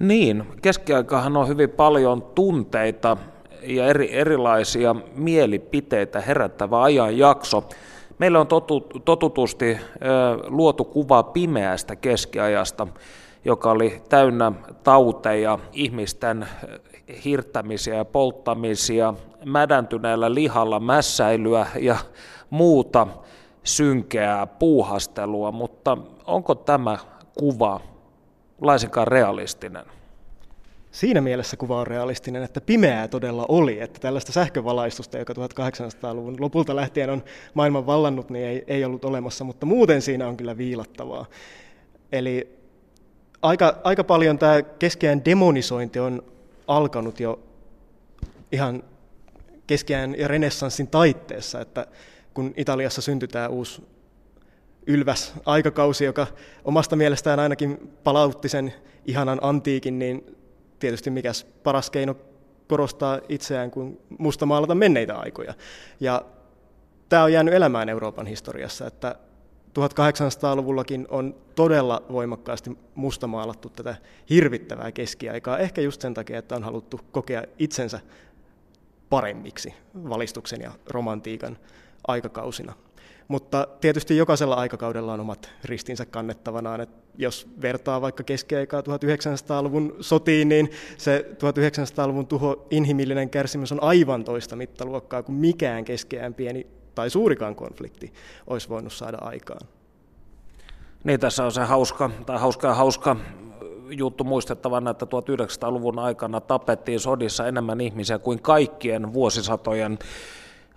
Niin, 0.00 0.44
keskiaikahan 0.62 1.36
on 1.36 1.48
hyvin 1.48 1.70
paljon 1.70 2.22
tunteita 2.22 3.16
ja 3.62 3.86
eri, 3.86 4.14
erilaisia 4.14 4.96
mielipiteitä 5.14 6.20
herättävä 6.20 6.82
ajanjakso. 6.82 7.68
Meillä 8.22 8.40
on 8.40 8.46
totut, 8.46 9.02
totutusti 9.04 9.78
luotu 10.46 10.84
kuva 10.84 11.22
pimeästä 11.22 11.96
keskiajasta, 11.96 12.86
joka 13.44 13.70
oli 13.70 14.02
täynnä 14.08 14.52
tauteja, 14.82 15.58
ihmisten 15.72 16.48
hirttämisiä 17.24 17.94
ja 17.94 18.04
polttamisia, 18.04 19.14
mädäntyneellä 19.44 20.34
lihalla 20.34 20.80
mässäilyä 20.80 21.66
ja 21.80 21.96
muuta 22.50 23.06
synkeää 23.64 24.46
puuhastelua, 24.46 25.52
mutta 25.52 25.98
onko 26.26 26.54
tämä 26.54 26.98
kuva 27.38 27.80
laisinkaan 28.60 29.08
realistinen? 29.08 29.84
Siinä 30.92 31.20
mielessä 31.20 31.56
kuva 31.56 31.80
on 31.80 31.86
realistinen, 31.86 32.42
että 32.42 32.60
pimeää 32.60 33.08
todella 33.08 33.46
oli, 33.48 33.80
että 33.80 34.00
tällaista 34.00 34.32
sähkövalaistusta, 34.32 35.18
joka 35.18 35.32
1800-luvun 35.32 36.36
lopulta 36.40 36.76
lähtien 36.76 37.10
on 37.10 37.24
maailman 37.54 37.86
vallannut, 37.86 38.30
niin 38.30 38.46
ei, 38.46 38.64
ei 38.66 38.84
ollut 38.84 39.04
olemassa, 39.04 39.44
mutta 39.44 39.66
muuten 39.66 40.02
siinä 40.02 40.28
on 40.28 40.36
kyllä 40.36 40.56
viilattavaa. 40.56 41.26
Eli 42.12 42.58
aika, 43.42 43.80
aika 43.84 44.04
paljon 44.04 44.38
tämä 44.38 44.62
keskeään 44.62 45.24
demonisointi 45.24 45.98
on 45.98 46.22
alkanut 46.66 47.20
jo 47.20 47.40
ihan 48.52 48.82
keskeään 49.66 50.18
ja 50.18 50.28
renessanssin 50.28 50.88
taitteessa, 50.88 51.60
että 51.60 51.86
kun 52.34 52.54
Italiassa 52.56 53.02
syntyi 53.02 53.28
tämä 53.28 53.48
uusi 53.48 53.82
ylväs 54.86 55.34
aikakausi, 55.46 56.04
joka 56.04 56.26
omasta 56.64 56.96
mielestään 56.96 57.40
ainakin 57.40 57.90
palautti 58.04 58.48
sen 58.48 58.74
ihanan 59.06 59.38
antiikin, 59.42 59.98
niin 59.98 60.36
tietysti 60.82 61.10
mikäs 61.10 61.44
paras 61.44 61.90
keino 61.90 62.16
korostaa 62.68 63.20
itseään 63.28 63.70
kuin 63.70 64.00
mustamaalata 64.18 64.74
menneitä 64.74 65.18
aikoja. 65.18 65.54
Ja 66.00 66.24
tämä 67.08 67.24
on 67.24 67.32
jäänyt 67.32 67.54
elämään 67.54 67.88
Euroopan 67.88 68.26
historiassa, 68.26 68.86
että 68.86 69.16
1800-luvullakin 69.78 71.06
on 71.10 71.34
todella 71.54 72.02
voimakkaasti 72.12 72.78
mustamaalattu 72.94 73.68
tätä 73.68 73.96
hirvittävää 74.30 74.92
keskiaikaa, 74.92 75.58
ehkä 75.58 75.80
just 75.80 76.00
sen 76.00 76.14
takia, 76.14 76.38
että 76.38 76.56
on 76.56 76.62
haluttu 76.62 77.00
kokea 77.12 77.42
itsensä 77.58 78.00
paremmiksi 79.10 79.74
valistuksen 79.94 80.60
ja 80.60 80.72
romantiikan 80.86 81.58
aikakausina. 82.06 82.72
Mutta 83.32 83.68
tietysti 83.80 84.16
jokaisella 84.16 84.54
aikakaudella 84.54 85.12
on 85.12 85.20
omat 85.20 85.50
ristinsä 85.64 86.06
kannettavanaan. 86.06 86.80
että 86.80 87.02
jos 87.18 87.48
vertaa 87.62 88.00
vaikka 88.00 88.22
keskiaikaa 88.22 88.80
1900-luvun 88.80 89.96
sotiin, 90.00 90.48
niin 90.48 90.70
se 90.96 91.26
1900-luvun 91.32 92.26
tuho 92.26 92.66
inhimillinen 92.70 93.30
kärsimys 93.30 93.72
on 93.72 93.82
aivan 93.82 94.24
toista 94.24 94.56
mittaluokkaa 94.56 95.22
kuin 95.22 95.36
mikään 95.36 95.84
keskeään 95.84 96.34
pieni 96.34 96.66
tai 96.94 97.10
suurikaan 97.10 97.54
konflikti 97.54 98.12
olisi 98.46 98.68
voinut 98.68 98.92
saada 98.92 99.18
aikaan. 99.20 99.68
Niin, 101.04 101.20
tässä 101.20 101.44
on 101.44 101.52
se 101.52 101.60
hauska, 101.60 102.10
tai 102.26 102.38
hauska 102.38 102.68
ja 102.68 102.74
hauska 102.74 103.16
juttu 103.90 104.24
muistettavana, 104.24 104.90
että 104.90 105.06
1900-luvun 105.06 105.98
aikana 105.98 106.40
tapettiin 106.40 107.00
sodissa 107.00 107.46
enemmän 107.46 107.80
ihmisiä 107.80 108.18
kuin 108.18 108.42
kaikkien 108.42 109.12
vuosisatojen 109.12 109.98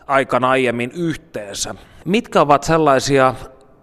aikana 0.08 0.50
aiemmin 0.50 0.92
yhteensä. 0.96 1.76
Mitkä 2.06 2.42
ovat 2.42 2.64
sellaisia 2.64 3.36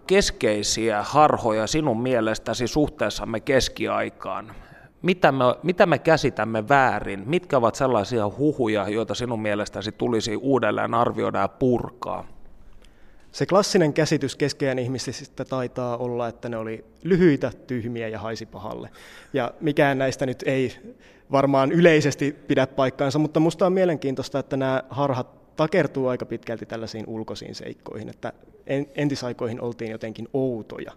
keskeisiä 0.07 1.03
harhoja 1.03 1.67
sinun 1.67 2.03
mielestäsi 2.03 2.67
suhteessamme 2.67 3.41
keskiaikaan? 3.41 4.55
Mitä 5.03 5.33
me, 5.33 5.45
mitä 5.63 5.87
me 5.87 5.99
käsitämme 5.99 6.69
väärin? 6.69 7.23
Mitkä 7.27 7.57
ovat 7.57 7.75
sellaisia 7.75 8.31
huhuja, 8.39 8.89
joita 8.89 9.15
sinun 9.15 9.43
mielestäsi 9.43 9.93
tulisi 9.93 10.37
uudelleen 10.37 10.95
arvioida 10.95 11.39
ja 11.39 11.49
purkaa? 11.49 12.27
Se 13.33 13.47
klassinen 13.47 13.93
käsitys 13.93 14.37
keskeään 14.37 14.79
ihmisistä 14.79 15.45
taitaa 15.45 15.97
olla, 15.97 16.29
että 16.29 16.49
ne 16.49 16.57
oli 16.57 16.85
lyhyitä, 17.03 17.53
tyhmiä 17.67 18.09
ja 18.09 18.19
haisi 18.19 18.47
pahalle. 18.47 18.91
Ja 19.33 19.55
mikään 19.61 19.99
näistä 19.99 20.27
nyt 20.27 20.43
ei 20.47 20.77
varmaan 21.33 21.73
yleisesti 21.73 22.33
pidä 22.49 22.67
paikkaansa, 22.67 23.19
mutta 23.19 23.41
minusta 23.41 23.67
on 23.67 23.73
mielenkiintoista, 23.73 24.39
että 24.39 24.57
nämä 24.57 24.83
harhat 24.91 25.42
takertuu 25.57 26.09
aika 26.09 26.27
pitkälti 26.27 26.67
tällaisiin 26.67 27.05
ulkoisiin 27.07 27.55
seikkoihin, 27.55 28.09
että 28.09 28.33
entisaikoihin 28.95 29.61
oltiin 29.61 29.91
jotenkin 29.91 30.29
outoja. 30.33 30.93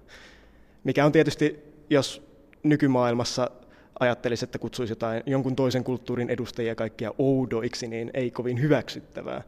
Mikä 0.83 1.05
on 1.05 1.11
tietysti, 1.11 1.59
jos 1.89 2.27
nykymaailmassa 2.63 3.51
ajattelisi, 3.99 4.45
että 4.45 4.59
kutsuisi 4.59 4.91
jotain, 4.91 5.23
jonkun 5.25 5.55
toisen 5.55 5.83
kulttuurin 5.83 6.29
edustajia 6.29 6.75
kaikkia 6.75 7.11
oudoiksi, 7.17 7.87
niin 7.87 8.11
ei 8.13 8.31
kovin 8.31 8.61
hyväksyttävää 8.61 9.43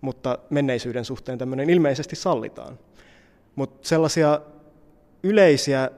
mutta 0.00 0.38
menneisyyden 0.50 1.04
suhteen 1.04 1.38
tämmöinen 1.38 1.70
ilmeisesti 1.70 2.16
sallitaan. 2.16 2.78
Mutta 3.56 3.88
sellaisia 3.88 4.40
yleisiä 5.22 5.90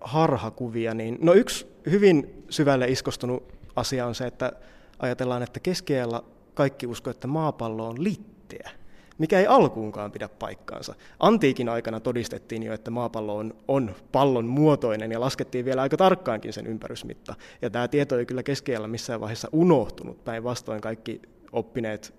harhakuvia, 0.00 0.94
niin 0.94 1.18
no 1.20 1.32
yksi 1.32 1.66
hyvin 1.90 2.44
syvälle 2.50 2.88
iskostunut 2.88 3.52
asia 3.76 4.06
on 4.06 4.14
se, 4.14 4.26
että 4.26 4.52
ajatellaan, 4.98 5.42
että 5.42 5.60
keskeellä 5.60 6.22
kaikki 6.54 6.86
usko, 6.86 7.10
että 7.10 7.26
maapallo 7.26 7.88
on 7.88 8.04
litteä, 8.04 8.70
mikä 9.18 9.38
ei 9.40 9.46
alkuunkaan 9.46 10.12
pidä 10.12 10.28
paikkaansa. 10.28 10.94
Antiikin 11.20 11.68
aikana 11.68 12.00
todistettiin 12.00 12.62
jo, 12.62 12.72
että 12.72 12.90
maapallo 12.90 13.36
on, 13.36 13.54
on 13.68 13.94
pallon 14.12 14.46
muotoinen 14.46 15.12
ja 15.12 15.20
laskettiin 15.20 15.64
vielä 15.64 15.82
aika 15.82 15.96
tarkkaankin 15.96 16.52
sen 16.52 16.66
ympärysmitta. 16.66 17.34
Ja 17.62 17.70
tämä 17.70 17.88
tieto 17.88 18.18
ei 18.18 18.26
kyllä 18.26 18.42
keskeellä 18.42 18.88
missään 18.88 19.20
vaiheessa 19.20 19.48
unohtunut. 19.52 20.24
Päinvastoin 20.24 20.80
kaikki 20.80 21.22
oppineet 21.52 22.14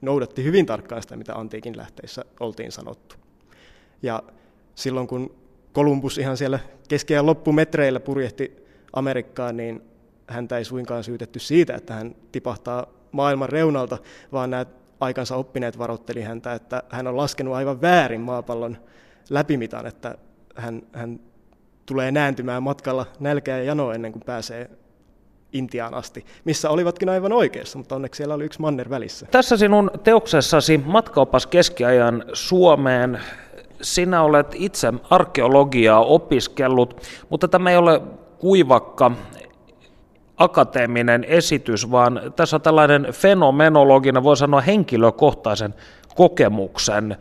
noudatti 0.00 0.44
hyvin 0.44 0.66
tarkkaan 0.66 1.02
sitä, 1.02 1.16
mitä 1.16 1.34
antiikin 1.34 1.76
lähteissä 1.76 2.24
oltiin 2.40 2.72
sanottu. 2.72 3.16
Ja 4.02 4.22
silloin 4.74 5.06
kun 5.06 5.34
Kolumbus 5.72 6.18
ihan 6.18 6.36
siellä 6.36 6.58
keskeään 6.88 7.26
loppumetreillä 7.26 8.00
purjehti 8.00 8.56
Amerikkaan, 8.92 9.56
niin 9.56 9.82
häntä 10.26 10.58
ei 10.58 10.64
suinkaan 10.64 11.04
syytetty 11.04 11.38
siitä, 11.38 11.74
että 11.74 11.94
hän 11.94 12.14
tipahtaa 12.32 12.86
maailman 13.12 13.48
reunalta, 13.48 13.98
vaan 14.32 14.50
nämä 14.50 14.66
aikansa 15.00 15.36
oppineet 15.36 15.78
varoitteli 15.78 16.22
häntä, 16.22 16.52
että 16.52 16.82
hän 16.88 17.06
on 17.06 17.16
laskenut 17.16 17.54
aivan 17.54 17.80
väärin 17.80 18.20
maapallon 18.20 18.76
läpimitan, 19.30 19.86
että 19.86 20.18
hän, 20.54 20.82
hän 20.92 21.20
tulee 21.86 22.10
nääntymään 22.10 22.62
matkalla 22.62 23.06
nälkää 23.20 23.58
ja 23.58 23.64
janoa 23.64 23.94
ennen 23.94 24.12
kuin 24.12 24.22
pääsee 24.26 24.70
Intiaan 25.52 25.94
asti, 25.94 26.26
missä 26.44 26.70
olivatkin 26.70 27.08
aivan 27.08 27.32
oikeassa, 27.32 27.78
mutta 27.78 27.96
onneksi 27.96 28.16
siellä 28.16 28.34
oli 28.34 28.44
yksi 28.44 28.60
manner 28.60 28.90
välissä. 28.90 29.26
Tässä 29.30 29.56
sinun 29.56 29.90
teoksessasi 30.04 30.78
Matkaopas 30.78 31.46
keskiajan 31.46 32.24
Suomeen 32.32 33.20
sinä 33.82 34.22
olet 34.22 34.46
itse 34.54 34.92
arkeologiaa 35.10 36.04
opiskellut, 36.04 37.00
mutta 37.28 37.48
tämä 37.48 37.70
ei 37.70 37.76
ole 37.76 38.02
kuivakka 38.38 39.10
akateeminen 40.40 41.24
esitys, 41.24 41.90
vaan 41.90 42.20
tässä 42.36 42.56
on 42.56 42.62
tällainen 42.62 43.06
fenomenologinen, 43.12 44.22
voi 44.22 44.36
sanoa 44.36 44.60
henkilökohtaisen 44.60 45.74
kokemuksen 46.16 47.16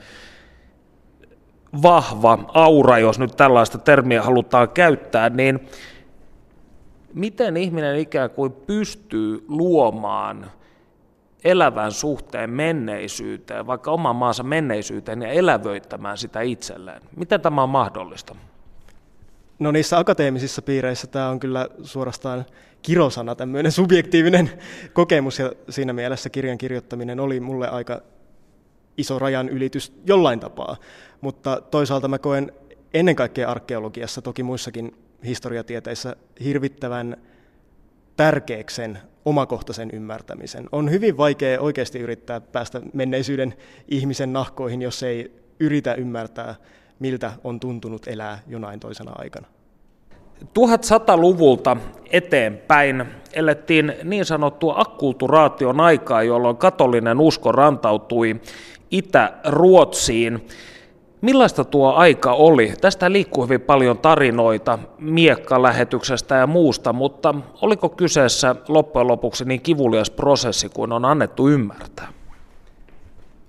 vahva 1.82 2.40
aura, 2.48 3.00
jos 3.00 3.20
nyt 3.20 3.38
tällaista 3.38 3.78
termiä 3.78 4.22
halutaan 4.22 4.70
käyttää, 4.70 5.30
niin 5.30 5.60
miten 7.14 7.58
ihminen 7.58 8.00
ikään 8.00 8.30
kuin 8.30 8.52
pystyy 8.52 9.46
luomaan 9.48 10.52
elävän 11.44 11.92
suhteen 11.92 12.50
menneisyyteen, 12.50 13.68
vaikka 13.68 13.92
oman 13.92 14.16
maansa 14.16 14.44
menneisyyteen 14.44 15.22
ja 15.22 15.30
elävöittämään 15.30 16.18
sitä 16.18 16.42
itselleen? 16.42 17.02
Miten 17.16 17.42
tämä 17.42 17.64
on 17.64 17.70
mahdollista? 17.70 18.36
No 19.60 19.72
niissä 19.72 19.98
akateemisissa 19.98 20.62
piireissä 20.62 21.08
tämä 21.08 21.30
on 21.30 21.40
kyllä 21.40 21.68
suorastaan 21.84 22.46
kirosana, 22.82 23.36
tämmöinen 23.36 23.72
subjektiivinen 23.72 24.52
kokemus 24.94 25.40
ja 25.40 25.52
siinä 25.70 25.94
mielessä 25.94 26.30
kirjan 26.30 26.58
kirjoittaminen 26.58 27.20
oli 27.20 27.40
mulle 27.40 27.68
aika 27.68 28.02
iso 28.98 29.20
rajan 29.20 29.50
ylitys 29.50 29.94
jollain 30.06 30.40
tapaa. 30.40 30.78
Mutta 31.22 31.62
toisaalta 31.72 32.08
mä 32.08 32.18
koen 32.20 32.52
ennen 32.94 33.16
kaikkea 33.16 33.50
arkeologiassa, 33.50 34.22
toki 34.22 34.44
muissakin 34.44 34.96
historiatieteissä, 35.26 36.16
hirvittävän 36.44 37.18
tärkeäksen 38.18 39.00
omakohtaisen 39.26 39.90
ymmärtämisen. 39.94 40.70
On 40.72 40.92
hyvin 40.92 41.18
vaikea 41.18 41.62
oikeasti 41.62 42.00
yrittää 42.00 42.42
päästä 42.42 42.82
menneisyyden 42.94 43.54
ihmisen 43.88 44.34
nahkoihin, 44.34 44.82
jos 44.82 45.04
ei 45.04 45.32
yritä 45.60 45.94
ymmärtää, 45.94 46.56
miltä 47.00 47.34
on 47.44 47.60
tuntunut 47.60 48.08
elää 48.08 48.40
jonain 48.48 48.80
toisena 48.80 49.12
aikana. 49.16 49.48
1100-luvulta 50.44 51.78
eteenpäin 52.12 53.06
elettiin 53.34 53.94
niin 54.04 54.26
sanottua 54.26 54.74
akkulturaation 54.78 55.80
aikaa, 55.80 56.24
jolloin 56.24 56.58
katolinen 56.58 57.20
usko 57.20 57.52
rantautui 57.52 58.42
Itä-Ruotsiin. 58.92 60.48
Millaista 61.22 61.66
tuo 61.66 61.94
aika 61.94 62.34
oli? 62.34 62.74
Tästä 62.82 63.12
liikkuu 63.12 63.44
hyvin 63.44 63.62
paljon 63.62 63.98
tarinoita 63.98 64.80
miekkalähetyksestä 65.00 66.36
ja 66.36 66.48
muusta, 66.48 66.94
mutta 66.94 67.36
oliko 67.62 67.90
kyseessä 67.90 68.56
loppujen 68.68 69.08
lopuksi 69.08 69.46
niin 69.46 69.62
kivulias 69.62 70.10
prosessi 70.10 70.70
kuin 70.70 70.92
on 70.92 71.06
annettu 71.06 71.50
ymmärtää? 71.50 72.08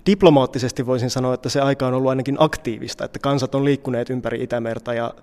Diplomaattisesti 0.06 0.86
voisin 0.86 1.10
sanoa, 1.10 1.34
että 1.34 1.48
se 1.48 1.60
aika 1.60 1.86
on 1.86 1.94
ollut 1.94 2.10
ainakin 2.10 2.36
aktiivista, 2.38 3.04
että 3.04 3.18
kansat 3.18 3.54
on 3.54 3.64
liikkuneet 3.64 4.10
ympäri 4.10 4.42
Itämerta 4.42 4.94
ja 4.94 5.14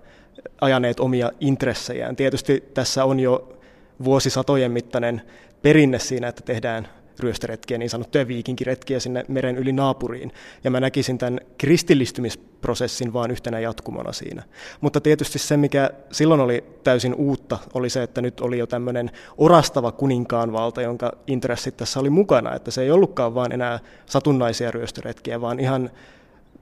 ajaneet 0.60 1.00
omia 1.00 1.32
intressejään. 1.40 2.16
Tietysti 2.16 2.64
tässä 2.74 3.04
on 3.04 3.20
jo 3.20 3.58
vuosisatojen 4.04 4.72
mittainen 4.72 5.22
perinne 5.62 5.98
siinä, 5.98 6.28
että 6.28 6.42
tehdään 6.42 6.88
ryöstöretkiä, 7.20 7.78
niin 7.78 7.90
sanottuja 7.90 8.28
viikinkiretkiä 8.28 9.00
sinne 9.00 9.24
meren 9.28 9.56
yli 9.56 9.72
naapuriin. 9.72 10.32
Ja 10.64 10.70
mä 10.70 10.80
näkisin 10.80 11.18
tämän 11.18 11.40
kristillistymisprosessin 11.58 13.12
vaan 13.12 13.30
yhtenä 13.30 13.60
jatkumona 13.60 14.12
siinä. 14.12 14.42
Mutta 14.80 15.00
tietysti 15.00 15.38
se, 15.38 15.56
mikä 15.56 15.90
silloin 16.12 16.40
oli 16.40 16.64
täysin 16.84 17.14
uutta, 17.14 17.58
oli 17.74 17.90
se, 17.90 18.02
että 18.02 18.22
nyt 18.22 18.40
oli 18.40 18.58
jo 18.58 18.66
tämmöinen 18.66 19.10
orastava 19.38 19.92
kuninkaan 19.92 20.52
valta, 20.52 20.82
jonka 20.82 21.12
intressit 21.26 21.76
tässä 21.76 22.00
oli 22.00 22.10
mukana. 22.10 22.54
Että 22.54 22.70
se 22.70 22.82
ei 22.82 22.90
ollutkaan 22.90 23.34
vaan 23.34 23.52
enää 23.52 23.78
satunnaisia 24.06 24.70
ryöstöretkiä, 24.70 25.40
vaan 25.40 25.60
ihan 25.60 25.90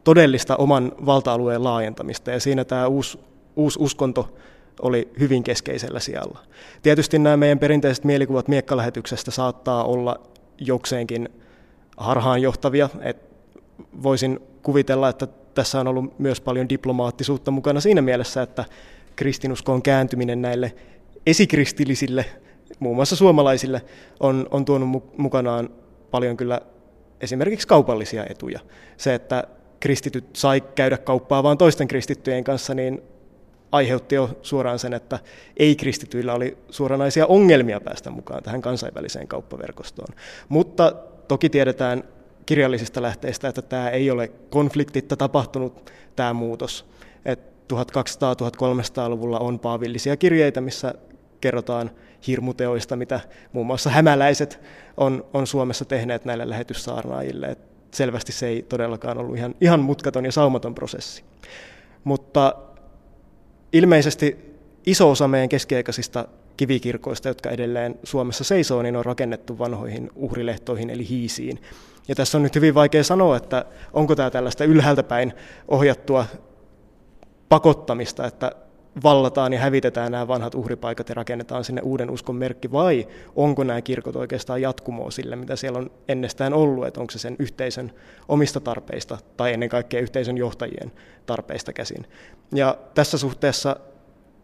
todellista 0.04 0.56
oman 0.56 0.92
valta-alueen 1.06 1.64
laajentamista. 1.64 2.30
Ja 2.30 2.40
siinä 2.40 2.64
tämä 2.64 2.86
uusi, 2.86 3.18
uusi 3.56 3.78
uskonto 3.82 4.36
oli 4.82 5.08
hyvin 5.20 5.42
keskeisellä 5.42 6.00
sijalla. 6.00 6.38
Tietysti 6.82 7.18
nämä 7.18 7.36
meidän 7.36 7.58
perinteiset 7.58 8.04
mielikuvat 8.04 8.48
miekkalähetyksestä 8.48 9.30
saattaa 9.30 9.84
olla 9.84 10.20
jokseenkin 10.58 11.28
harhaanjohtavia. 11.96 12.88
Et 13.00 13.16
voisin 14.02 14.40
kuvitella, 14.62 15.08
että 15.08 15.26
tässä 15.54 15.80
on 15.80 15.88
ollut 15.88 16.18
myös 16.18 16.40
paljon 16.40 16.68
diplomaattisuutta 16.68 17.50
mukana 17.50 17.80
siinä 17.80 18.02
mielessä, 18.02 18.42
että 18.42 18.64
kristinuskoon 19.16 19.82
kääntyminen 19.82 20.42
näille 20.42 20.74
esikristillisille, 21.26 22.26
muun 22.78 22.96
muassa 22.96 23.16
suomalaisille, 23.16 23.82
on, 24.20 24.46
on 24.50 24.64
tuonut 24.64 25.18
mukanaan 25.18 25.70
paljon 26.10 26.36
kyllä 26.36 26.60
esimerkiksi 27.20 27.68
kaupallisia 27.68 28.26
etuja. 28.30 28.60
Se, 28.96 29.14
että 29.14 29.44
kristityt 29.80 30.36
sai 30.36 30.60
käydä 30.60 30.98
kauppaa 30.98 31.42
vain 31.42 31.58
toisten 31.58 31.88
kristittyjen 31.88 32.44
kanssa, 32.44 32.74
niin 32.74 33.02
aiheutti 33.72 34.14
jo 34.14 34.38
suoraan 34.42 34.78
sen, 34.78 34.94
että 34.94 35.18
ei-kristityillä 35.56 36.34
oli 36.34 36.58
suoranaisia 36.70 37.26
ongelmia 37.26 37.80
päästä 37.80 38.10
mukaan 38.10 38.42
tähän 38.42 38.62
kansainväliseen 38.62 39.28
kauppaverkostoon. 39.28 40.14
Mutta 40.48 40.92
toki 41.28 41.50
tiedetään 41.50 42.04
kirjallisista 42.46 43.02
lähteistä, 43.02 43.48
että 43.48 43.62
tämä 43.62 43.90
ei 43.90 44.10
ole 44.10 44.30
konfliktitta 44.50 45.16
tapahtunut 45.16 45.92
tämä 46.16 46.32
muutos. 46.32 46.86
1200-1300-luvulla 47.72 49.38
on 49.38 49.58
paavillisia 49.58 50.16
kirjeitä, 50.16 50.60
missä 50.60 50.94
kerrotaan 51.40 51.90
hirmuteoista, 52.26 52.96
mitä 52.96 53.20
muun 53.52 53.66
muassa 53.66 53.90
hämäläiset 53.90 54.60
on, 54.96 55.24
on 55.32 55.46
Suomessa 55.46 55.84
tehneet 55.84 56.24
näille 56.24 56.48
lähetyssaarnaajille. 56.48 57.46
Et 57.46 57.58
selvästi 57.90 58.32
se 58.32 58.46
ei 58.46 58.62
todellakaan 58.62 59.18
ollut 59.18 59.36
ihan, 59.36 59.54
ihan 59.60 59.80
mutkaton 59.80 60.24
ja 60.24 60.32
saumaton 60.32 60.74
prosessi. 60.74 61.24
Mutta 62.04 62.54
ilmeisesti 63.76 64.36
iso 64.86 65.10
osa 65.10 65.28
meidän 65.28 65.48
keskiaikaisista 65.48 66.28
kivikirkoista, 66.56 67.28
jotka 67.28 67.50
edelleen 67.50 67.98
Suomessa 68.04 68.44
seisoo, 68.44 68.82
niin 68.82 68.96
on 68.96 69.04
rakennettu 69.04 69.58
vanhoihin 69.58 70.10
uhrilehtoihin 70.14 70.90
eli 70.90 71.08
hiisiin. 71.08 71.62
Ja 72.08 72.14
tässä 72.14 72.38
on 72.38 72.42
nyt 72.42 72.54
hyvin 72.54 72.74
vaikea 72.74 73.04
sanoa, 73.04 73.36
että 73.36 73.64
onko 73.92 74.16
tämä 74.16 74.30
tällaista 74.30 74.64
ylhäältä 74.64 75.02
päin 75.02 75.32
ohjattua 75.68 76.26
pakottamista, 77.48 78.26
että 78.26 78.52
vallataan 79.02 79.52
ja 79.52 79.58
hävitetään 79.58 80.12
nämä 80.12 80.28
vanhat 80.28 80.54
uhripaikat 80.54 81.08
ja 81.08 81.14
rakennetaan 81.14 81.64
sinne 81.64 81.82
uuden 81.82 82.10
uskon 82.10 82.36
merkki, 82.36 82.72
vai 82.72 83.08
onko 83.36 83.64
nämä 83.64 83.82
kirkot 83.82 84.16
oikeastaan 84.16 84.62
jatkumoa 84.62 85.10
sille, 85.10 85.36
mitä 85.36 85.56
siellä 85.56 85.78
on 85.78 85.90
ennestään 86.08 86.54
ollut, 86.54 86.86
että 86.86 87.00
onko 87.00 87.10
se 87.10 87.18
sen 87.18 87.36
yhteisön 87.38 87.92
omista 88.28 88.60
tarpeista 88.60 89.18
tai 89.36 89.52
ennen 89.52 89.68
kaikkea 89.68 90.00
yhteisön 90.00 90.38
johtajien 90.38 90.92
tarpeista 91.26 91.72
käsin. 91.72 92.06
Ja 92.54 92.78
tässä 92.94 93.18
suhteessa 93.18 93.76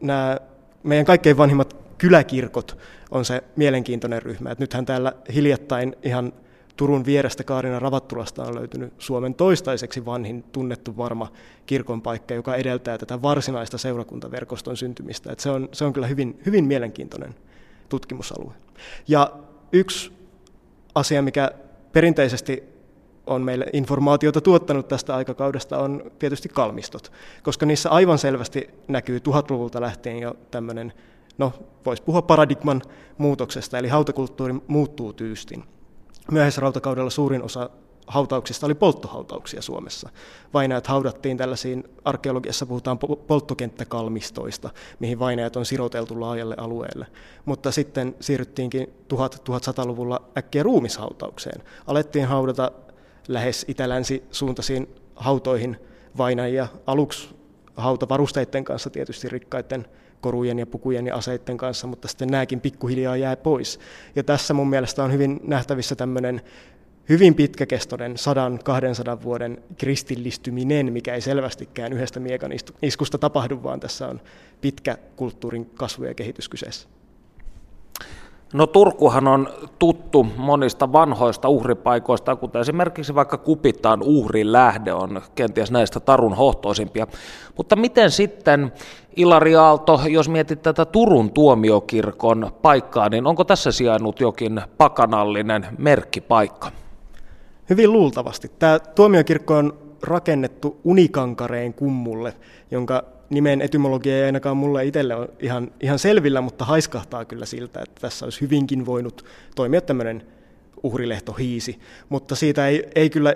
nämä 0.00 0.38
meidän 0.82 1.06
kaikkein 1.06 1.36
vanhimmat 1.36 1.76
kyläkirkot 1.98 2.78
on 3.10 3.24
se 3.24 3.42
mielenkiintoinen 3.56 4.22
ryhmä. 4.22 4.50
että 4.50 4.62
nythän 4.62 4.86
täällä 4.86 5.12
hiljattain 5.34 5.96
ihan 6.02 6.32
Turun 6.76 7.04
vierestä 7.04 7.44
Kaarina 7.44 7.78
Ravattulasta 7.78 8.42
on 8.42 8.54
löytynyt 8.54 8.92
Suomen 8.98 9.34
toistaiseksi 9.34 10.04
vanhin 10.04 10.42
tunnettu 10.42 10.96
varma 10.96 11.32
kirkonpaikka, 11.66 12.34
joka 12.34 12.54
edeltää 12.54 12.98
tätä 12.98 13.22
varsinaista 13.22 13.78
seurakuntaverkoston 13.78 14.76
syntymistä. 14.76 15.34
Se, 15.38 15.50
on, 15.50 15.68
se 15.72 15.84
on 15.84 15.92
kyllä 15.92 16.06
hyvin, 16.06 16.40
hyvin 16.46 16.64
mielenkiintoinen 16.64 17.34
tutkimusalue. 17.88 18.52
Ja 19.08 19.32
yksi 19.72 20.12
asia, 20.94 21.22
mikä 21.22 21.50
perinteisesti 21.92 22.62
on 23.26 23.42
meille 23.42 23.66
informaatiota 23.72 24.40
tuottanut 24.40 24.88
tästä 24.88 25.16
aikakaudesta, 25.16 25.78
on 25.78 26.10
tietysti 26.18 26.48
kalmistot, 26.48 27.12
koska 27.42 27.66
niissä 27.66 27.90
aivan 27.90 28.18
selvästi 28.18 28.70
näkyy 28.88 29.20
tuhatluvulta 29.20 29.80
lähtien 29.80 30.18
jo 30.18 30.34
tämmöinen, 30.50 30.92
no 31.38 31.52
voisi 31.86 32.02
puhua 32.02 32.22
paradigman 32.22 32.82
muutoksesta, 33.18 33.78
eli 33.78 33.88
hautakulttuuri 33.88 34.54
muuttuu 34.66 35.12
tyystin 35.12 35.64
myöhäisrautakaudella 36.30 37.10
suurin 37.10 37.42
osa 37.42 37.70
hautauksista 38.06 38.66
oli 38.66 38.74
polttohautauksia 38.74 39.62
Suomessa. 39.62 40.10
Vainajat 40.54 40.86
haudattiin 40.86 41.36
tällaisiin, 41.36 41.84
arkeologiassa 42.04 42.66
puhutaan 42.66 42.98
polttokenttäkalmistoista, 43.26 44.70
mihin 44.98 45.18
vainajat 45.18 45.56
on 45.56 45.66
siroteltu 45.66 46.20
laajalle 46.20 46.54
alueelle. 46.58 47.06
Mutta 47.44 47.72
sitten 47.72 48.14
siirryttiinkin 48.20 48.94
1000-1100-luvulla 49.14 50.22
äkkiä 50.38 50.62
ruumishautaukseen. 50.62 51.62
Alettiin 51.86 52.26
haudata 52.26 52.72
lähes 53.28 53.64
itä-länsi 53.68 54.24
suuntaisiin 54.30 54.94
hautoihin 55.16 55.76
vainajia 56.18 56.68
aluksi 56.86 57.28
hautavarusteiden 57.76 58.64
kanssa 58.64 58.90
tietysti 58.90 59.28
rikkaiden 59.28 59.86
korujen 60.22 60.58
ja 60.58 60.66
pukujen 60.66 61.06
ja 61.06 61.16
aseiden 61.16 61.56
kanssa, 61.56 61.86
mutta 61.86 62.08
sitten 62.08 62.28
nämäkin 62.28 62.60
pikkuhiljaa 62.60 63.16
jää 63.16 63.36
pois. 63.36 63.80
Ja 64.16 64.24
tässä 64.24 64.54
mun 64.54 64.70
mielestä 64.70 65.04
on 65.04 65.12
hyvin 65.12 65.40
nähtävissä 65.44 65.94
tämmöinen 65.94 66.40
hyvin 67.08 67.34
pitkäkestoinen 67.34 68.14
100-200 69.20 69.22
vuoden 69.24 69.62
kristillistyminen, 69.78 70.92
mikä 70.92 71.14
ei 71.14 71.20
selvästikään 71.20 71.92
yhdestä 71.92 72.20
miekan 72.20 72.52
iskusta 72.82 73.18
tapahdu, 73.18 73.62
vaan 73.62 73.80
tässä 73.80 74.08
on 74.08 74.20
pitkä 74.60 74.98
kulttuurin 75.16 75.70
kasvu 75.74 76.04
ja 76.04 76.14
kehitys 76.14 76.48
kyseessä. 76.48 76.88
No 78.52 78.66
Turkuhan 78.66 79.28
on 79.28 79.48
tuttu 79.78 80.26
monista 80.36 80.92
vanhoista 80.92 81.48
uhripaikoista, 81.48 82.36
kuten 82.36 82.60
esimerkiksi 82.60 83.14
vaikka 83.14 83.38
Kupitaan 83.38 84.02
uhrin 84.02 84.52
lähde 84.52 84.92
on 84.92 85.22
kenties 85.34 85.70
näistä 85.70 86.00
tarun 86.00 86.36
hohtoisimpia. 86.36 87.06
Mutta 87.56 87.76
miten 87.76 88.10
sitten 88.10 88.72
Ilari 89.16 89.56
Aalto, 89.56 90.00
jos 90.08 90.28
mietit 90.28 90.62
tätä 90.62 90.84
Turun 90.84 91.30
tuomiokirkon 91.30 92.52
paikkaa, 92.62 93.08
niin 93.08 93.26
onko 93.26 93.44
tässä 93.44 93.72
sijainnut 93.72 94.20
jokin 94.20 94.60
pakanallinen 94.78 95.66
merkkipaikka? 95.78 96.70
Hyvin 97.70 97.92
luultavasti. 97.92 98.50
Tämä 98.58 98.78
tuomiokirkko 98.78 99.56
on 99.56 99.78
rakennettu 100.02 100.80
unikankareen 100.84 101.74
kummulle, 101.74 102.34
jonka 102.70 103.04
nimen 103.34 103.62
etymologia 103.62 104.16
ei 104.16 104.24
ainakaan 104.24 104.56
mulle 104.56 104.84
itselle 104.84 105.14
ole 105.14 105.28
ihan, 105.40 105.70
ihan 105.80 105.98
selvillä, 105.98 106.40
mutta 106.40 106.64
haiskahtaa 106.64 107.24
kyllä 107.24 107.46
siltä, 107.46 107.80
että 107.80 108.00
tässä 108.00 108.26
olisi 108.26 108.40
hyvinkin 108.40 108.86
voinut 108.86 109.24
toimia 109.54 109.80
tämmöinen 109.80 110.26
uhrilehtohiisi. 110.82 111.78
Mutta 112.08 112.34
siitä 112.34 112.68
ei, 112.68 112.88
ei 112.94 113.10
kyllä 113.10 113.34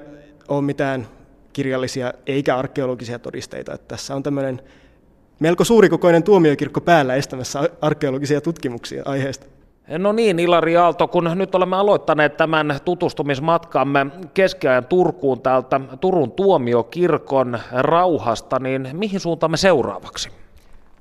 ole 0.49 0.63
mitään 0.63 1.09
kirjallisia 1.53 2.13
eikä 2.27 2.57
arkeologisia 2.57 3.19
todisteita. 3.19 3.75
Että 3.75 3.89
tässä 3.89 4.15
on 4.15 4.23
tämmöinen 4.23 4.63
melko 5.41 5.65
suurikokoinen 5.65 6.23
tuomiokirkko 6.23 6.81
päällä 6.81 7.15
estämässä 7.15 7.71
arkeologisia 7.81 8.41
tutkimuksia 8.41 9.03
aiheesta. 9.05 9.47
No 9.89 10.13
niin, 10.13 10.39
Ilari 10.39 10.77
Aalto, 10.77 11.09
kun 11.09 11.31
nyt 11.35 11.55
olemme 11.55 11.77
aloittaneet 11.77 12.37
tämän 12.37 12.79
tutustumismatkamme 12.85 14.07
keskiajan 14.35 14.87
Turkuun 14.87 15.43
täältä 15.43 15.81
Turun 16.01 16.33
tuomiokirkon 16.33 17.59
rauhasta, 17.73 18.59
niin 18.59 18.89
mihin 18.93 19.21
suuntaamme 19.21 19.57
seuraavaksi? 19.57 20.29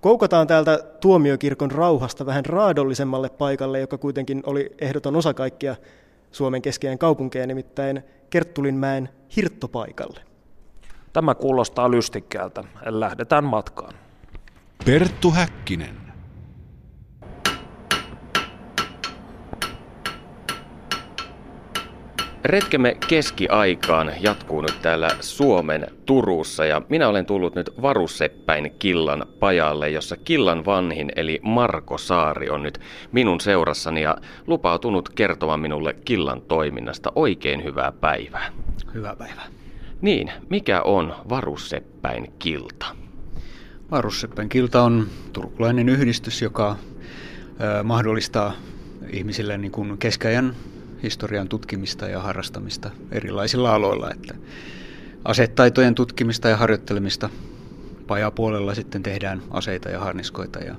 Koukataan 0.02 0.48
täältä 0.48 0.80
tuomiokirkon 1.02 1.72
rauhasta 1.72 2.26
vähän 2.26 2.46
raadollisemmalle 2.46 3.30
paikalle, 3.30 3.80
joka 3.80 3.98
kuitenkin 3.98 4.44
oli 4.46 4.72
ehdoton 4.82 5.16
osa 5.16 5.34
kaikkia 5.34 5.76
Suomen 6.32 6.62
keskiajan 6.62 6.98
kaupunkeja, 6.98 7.48
nimittäin 7.48 8.04
Kerttulinmäen 8.30 9.10
hirttopaikalle. 9.36 10.20
Tämä 11.14 11.36
kuulostaa 11.36 11.92
lystikkäältä. 11.92 12.64
Lähdetään 12.86 13.44
matkaan. 13.44 13.94
Perttu 14.86 15.32
Häkkinen. 15.32 16.05
Retkemme 22.46 22.98
keskiaikaan 23.08 24.12
jatkuu 24.22 24.62
nyt 24.62 24.82
täällä 24.82 25.10
Suomen 25.20 25.88
Turussa 26.06 26.66
ja 26.66 26.82
minä 26.90 27.08
olen 27.08 27.26
tullut 27.26 27.56
nyt 27.56 27.70
Varuseppäin 27.82 28.76
Killan 28.80 29.26
pajalle, 29.40 29.90
jossa 29.90 30.18
Killan 30.18 30.66
vanhin 30.66 31.12
eli 31.16 31.40
Marko 31.44 31.98
Saari 31.98 32.50
on 32.50 32.64
nyt 32.64 32.80
minun 33.12 33.40
seurassani 33.40 34.02
ja 34.02 34.18
lupautunut 34.48 35.10
kertomaan 35.10 35.60
minulle 35.60 35.94
Killan 35.94 36.42
toiminnasta. 36.42 37.12
Oikein 37.16 37.64
hyvää 37.64 37.92
päivää. 37.92 38.52
Hyvää 38.94 39.16
päivää. 39.16 39.48
Niin, 40.02 40.32
mikä 40.50 40.82
on 40.82 41.16
Varuseppäin 41.30 42.34
Kilta? 42.40 42.86
Varuseppäin 43.92 44.50
Kilta 44.50 44.84
on 44.84 45.08
turkulainen 45.34 45.90
yhdistys, 45.90 46.42
joka 46.42 46.76
mahdollistaa 47.84 48.54
ihmisille 49.12 49.58
niin 49.58 49.72
kuin 49.72 49.98
keskiajan 49.98 50.56
historian 51.06 51.48
tutkimista 51.48 52.06
ja 52.06 52.20
harrastamista 52.20 52.92
erilaisilla 53.12 53.76
aloilla, 53.76 54.12
että 54.12 54.36
asetaitojen 55.26 55.96
tutkimista 55.96 56.50
ja 56.50 56.58
harjoittelemista 56.58 57.30
pajapuolella 58.08 58.76
sitten 58.76 59.04
tehdään 59.04 59.42
aseita 59.52 59.90
ja 59.90 60.00
harniskoita 60.00 60.60
ja 60.60 60.76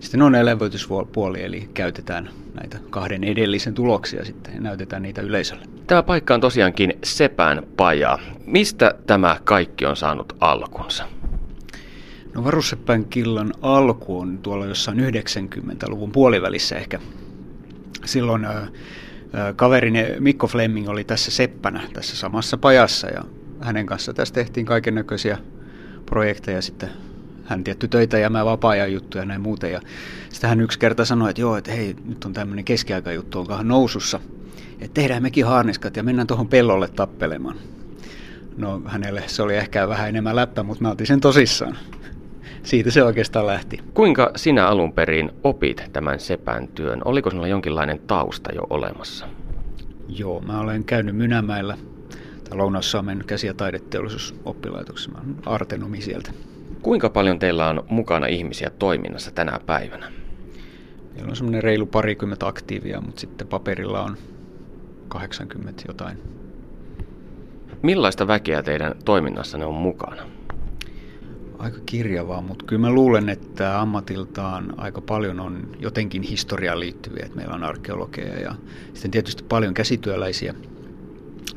sitten 0.00 0.22
on 0.22 0.34
elävöityspuoli, 0.34 1.42
eli 1.42 1.68
käytetään 1.74 2.30
näitä 2.54 2.78
kahden 2.90 3.24
edellisen 3.24 3.74
tuloksia 3.74 4.24
sitten 4.24 4.54
ja 4.54 4.60
näytetään 4.60 5.02
niitä 5.02 5.22
yleisölle. 5.22 5.64
Tämä 5.86 6.02
paikka 6.02 6.34
on 6.34 6.40
tosiaankin 6.40 6.92
Sepän 7.04 7.62
paja. 7.76 8.18
Mistä 8.46 8.94
tämä 9.06 9.40
kaikki 9.44 9.86
on 9.86 9.96
saanut 9.96 10.36
alkunsa? 10.40 11.04
No 12.34 12.44
Varusseppän 12.44 13.04
killan 13.04 13.52
alku 13.62 14.20
on 14.20 14.38
tuolla 14.38 14.66
jossain 14.66 14.98
90-luvun 14.98 16.12
puolivälissä 16.12 16.76
ehkä. 16.76 17.00
Silloin 18.04 18.46
kaverini 19.56 20.06
Mikko 20.18 20.46
Fleming 20.46 20.88
oli 20.88 21.04
tässä 21.04 21.30
seppänä 21.30 21.82
tässä 21.92 22.16
samassa 22.16 22.58
pajassa 22.58 23.06
ja 23.06 23.24
hänen 23.60 23.86
kanssa 23.86 24.14
tässä 24.14 24.34
tehtiin 24.34 24.66
kaiken 24.66 24.94
näköisiä 24.94 25.38
projekteja 26.06 26.62
sitten 26.62 26.90
hän 27.46 27.64
tietty 27.64 27.88
töitä 27.88 28.18
ja 28.18 28.30
mä 28.30 28.44
vapaa-ajan 28.44 28.92
juttuja 28.92 29.22
ja 29.22 29.26
näin 29.26 29.40
muuten. 29.40 29.72
Ja 29.72 29.80
sitten 30.32 30.50
hän 30.50 30.60
yksi 30.60 30.78
kerta 30.78 31.04
sanoi, 31.04 31.30
että 31.30 31.40
joo, 31.40 31.56
että 31.56 31.72
hei, 31.72 31.96
nyt 32.04 32.24
on 32.24 32.32
tämmöinen 32.32 32.64
keskiaikajuttu, 32.64 33.38
onkohan 33.38 33.68
nousussa. 33.68 34.20
Että 34.80 34.94
tehdään 34.94 35.22
mekin 35.22 35.46
harniskat 35.46 35.96
ja 35.96 36.02
mennään 36.02 36.26
tuohon 36.26 36.48
pellolle 36.48 36.88
tappelemaan. 36.88 37.56
No 38.56 38.82
hänelle 38.86 39.22
se 39.26 39.42
oli 39.42 39.56
ehkä 39.56 39.88
vähän 39.88 40.08
enemmän 40.08 40.36
läppä, 40.36 40.62
mutta 40.62 40.82
mä 40.82 40.90
otin 40.90 41.06
sen 41.06 41.20
tosissaan. 41.20 41.76
Siitä 42.66 42.90
se 42.90 43.02
oikeastaan 43.02 43.46
lähti. 43.46 43.80
Kuinka 43.94 44.30
sinä 44.36 44.68
alun 44.68 44.92
perin 44.92 45.30
opit 45.44 45.84
tämän 45.92 46.20
sepän 46.20 46.68
työn? 46.68 47.02
Oliko 47.04 47.30
sinulla 47.30 47.48
jonkinlainen 47.48 47.98
tausta 48.06 48.52
jo 48.54 48.66
olemassa? 48.70 49.28
Joo, 50.08 50.40
mä 50.40 50.60
olen 50.60 50.84
käynyt 50.84 51.16
Mynämäellä 51.16 51.78
Lounais-Suomen 52.50 53.24
käsi- 53.26 53.46
ja 53.46 53.54
taideteollisuusoppilaitoksessa. 53.54 55.10
Mä 55.10 55.18
olen 55.24 55.36
artenomi 55.46 56.00
sieltä. 56.00 56.30
Kuinka 56.82 57.10
paljon 57.10 57.38
teillä 57.38 57.68
on 57.68 57.84
mukana 57.88 58.26
ihmisiä 58.26 58.70
toiminnassa 58.70 59.30
tänä 59.30 59.60
päivänä? 59.66 60.12
Meillä 61.14 61.30
on 61.30 61.36
semmoinen 61.36 61.62
reilu 61.62 61.86
parikymmentä 61.86 62.46
aktiivia, 62.46 63.00
mutta 63.00 63.20
sitten 63.20 63.46
paperilla 63.46 64.02
on 64.02 64.16
80 65.08 65.82
jotain. 65.88 66.18
Millaista 67.82 68.26
väkeä 68.26 68.62
teidän 68.62 68.94
toiminnassanne 69.04 69.66
on 69.66 69.74
mukana? 69.74 70.35
Aika 71.58 71.78
kirjavaa, 71.86 72.40
mutta 72.40 72.64
kyllä 72.64 72.80
mä 72.80 72.90
luulen, 72.90 73.28
että 73.28 73.80
ammatiltaan 73.80 74.74
aika 74.76 75.00
paljon 75.00 75.40
on 75.40 75.68
jotenkin 75.80 76.22
historiaan 76.22 76.80
liittyviä. 76.80 77.24
Että 77.24 77.36
meillä 77.36 77.54
on 77.54 77.64
arkeologeja 77.64 78.40
ja 78.40 78.54
sitten 78.94 79.10
tietysti 79.10 79.44
paljon 79.48 79.74
käsityöläisiä 79.74 80.54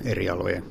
eri 0.06 0.30
alojen 0.30 0.64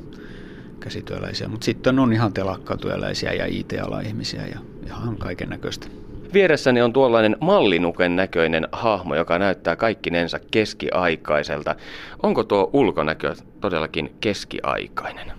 käsityöläisiä, 0.81 1.49
mutta 1.49 1.65
sitten 1.65 1.99
on 1.99 2.13
ihan 2.13 2.33
telakkatyöläisiä 2.33 3.33
ja 3.33 3.47
IT-ala-ihmisiä 3.47 4.47
ja 4.47 4.59
ihan 4.87 5.17
kaiken 5.17 5.49
näköistä. 5.49 5.87
Vieressäni 6.33 6.83
on 6.83 6.93
tuollainen 6.93 7.37
mallinuken 7.41 8.17
näköinen 8.17 8.69
hahmo, 8.73 9.15
joka 9.15 9.39
näyttää 9.39 9.77
kaikkinensa 9.77 10.39
keskiaikaiselta. 10.51 11.77
Onko 12.23 12.45
tuo 12.45 12.71
ulkonäkö 12.73 13.35
todellakin 13.61 14.17
keskiaikainen? 14.21 15.33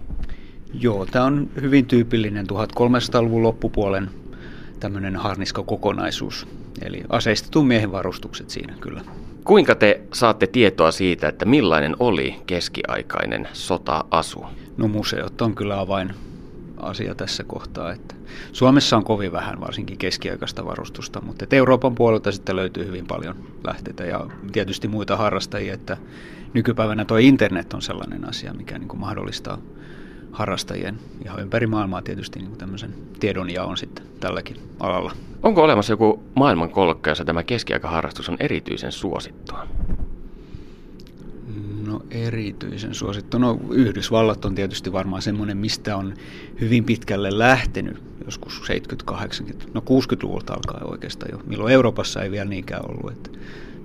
Joo, 0.74 1.06
tämä 1.06 1.26
on 1.26 1.50
hyvin 1.62 1.86
tyypillinen 1.86 2.46
1300-luvun 2.46 3.44
loppupuolen 3.44 4.10
tämmöinen 4.80 5.16
harniskakokonaisuus. 5.16 6.48
Eli 6.82 7.04
aseistetun 7.10 7.68
miehen 7.68 7.92
varustukset 7.92 8.50
siinä 8.50 8.74
kyllä. 8.80 9.02
Kuinka 9.44 9.76
te 9.76 10.02
saatte 10.14 10.48
tietoa 10.48 10.92
siitä, 10.92 11.28
että 11.28 11.46
millainen 11.46 11.96
oli 12.00 12.36
keskiaikainen 12.46 13.48
sota-asu? 13.54 14.46
No 14.78 14.88
museot 14.88 15.42
on 15.42 15.56
kyllä 15.56 15.80
avain 15.80 16.14
asia 16.78 17.16
tässä 17.16 17.44
kohtaa. 17.44 17.92
Että 17.92 18.16
Suomessa 18.52 18.98
on 18.98 19.04
kovin 19.04 19.32
vähän 19.32 19.62
varsinkin 19.62 19.98
keskiaikaista 19.98 20.66
varustusta, 20.66 21.22
mutta 21.22 21.44
että 21.44 21.56
Euroopan 21.56 21.96
puolelta 21.96 22.32
sitten 22.32 22.56
löytyy 22.56 22.86
hyvin 22.86 23.08
paljon 23.08 23.36
lähteitä 23.64 24.04
ja 24.04 24.28
tietysti 24.52 24.88
muita 24.88 25.18
harrastajia, 25.18 25.74
että 25.74 25.98
nykypäivänä 26.54 27.06
tuo 27.06 27.18
internet 27.18 27.74
on 27.74 27.82
sellainen 27.82 28.30
asia, 28.30 28.54
mikä 28.54 28.80
niin 28.80 28.90
kuin 28.90 29.00
mahdollistaa 29.00 29.58
harrastajien 30.32 31.00
ihan 31.26 31.40
ympäri 31.40 31.68
maailmaa 31.68 32.02
tietysti 32.02 32.40
niin 32.40 32.58
tämmöisen 32.58 32.94
tiedonjaon 33.20 33.78
sitten 33.78 34.06
tälläkin 34.20 34.58
alalla. 34.80 35.12
Onko 35.44 35.64
olemassa 35.64 35.94
joku 35.94 36.24
maailmankolkka, 36.36 37.10
jossa 37.10 37.26
tämä 37.26 37.44
keskiaikaharrastus 37.44 38.30
on 38.30 38.38
erityisen 38.40 38.92
suosittua? 38.92 39.68
No 41.88 42.02
erityisen 42.12 42.94
suosittu. 42.94 43.38
No 43.38 43.60
Yhdysvallat 43.72 44.46
on 44.46 44.56
tietysti 44.56 44.92
varmaan 44.92 45.22
semmoinen, 45.22 45.58
mistä 45.58 45.98
on 45.98 46.14
hyvin 46.62 46.84
pitkälle 46.84 47.30
lähtenyt 47.32 47.98
joskus 48.26 48.62
70-80, 49.12 49.14
no 49.74 49.82
60-luvulta 49.82 50.54
alkaa 50.54 50.90
oikeastaan 50.92 51.32
jo, 51.32 51.42
milloin 51.46 51.74
Euroopassa 51.74 52.22
ei 52.22 52.32
vielä 52.32 52.50
niinkään 52.50 52.90
ollut. 52.90 53.12
Että 53.12 53.30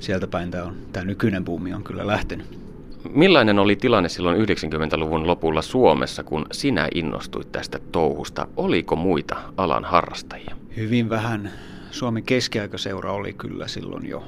sieltä 0.00 0.26
päin 0.26 0.50
tämä, 0.50 0.64
on, 0.64 0.76
tämä 0.92 1.04
nykyinen 1.04 1.44
buumi 1.44 1.74
on 1.74 1.84
kyllä 1.84 2.06
lähtenyt. 2.06 2.63
Millainen 3.10 3.58
oli 3.58 3.76
tilanne 3.76 4.08
silloin 4.08 4.38
90-luvun 4.38 5.26
lopulla 5.26 5.62
Suomessa, 5.62 6.24
kun 6.24 6.46
sinä 6.52 6.88
innostuit 6.94 7.52
tästä 7.52 7.78
touhusta? 7.92 8.46
Oliko 8.56 8.96
muita 8.96 9.36
alan 9.56 9.84
harrastajia? 9.84 10.56
Hyvin 10.76 11.10
vähän. 11.10 11.50
Suomen 11.90 12.22
keskiaikaseura 12.22 13.12
oli 13.12 13.32
kyllä 13.32 13.68
silloin 13.68 14.08
jo. 14.08 14.24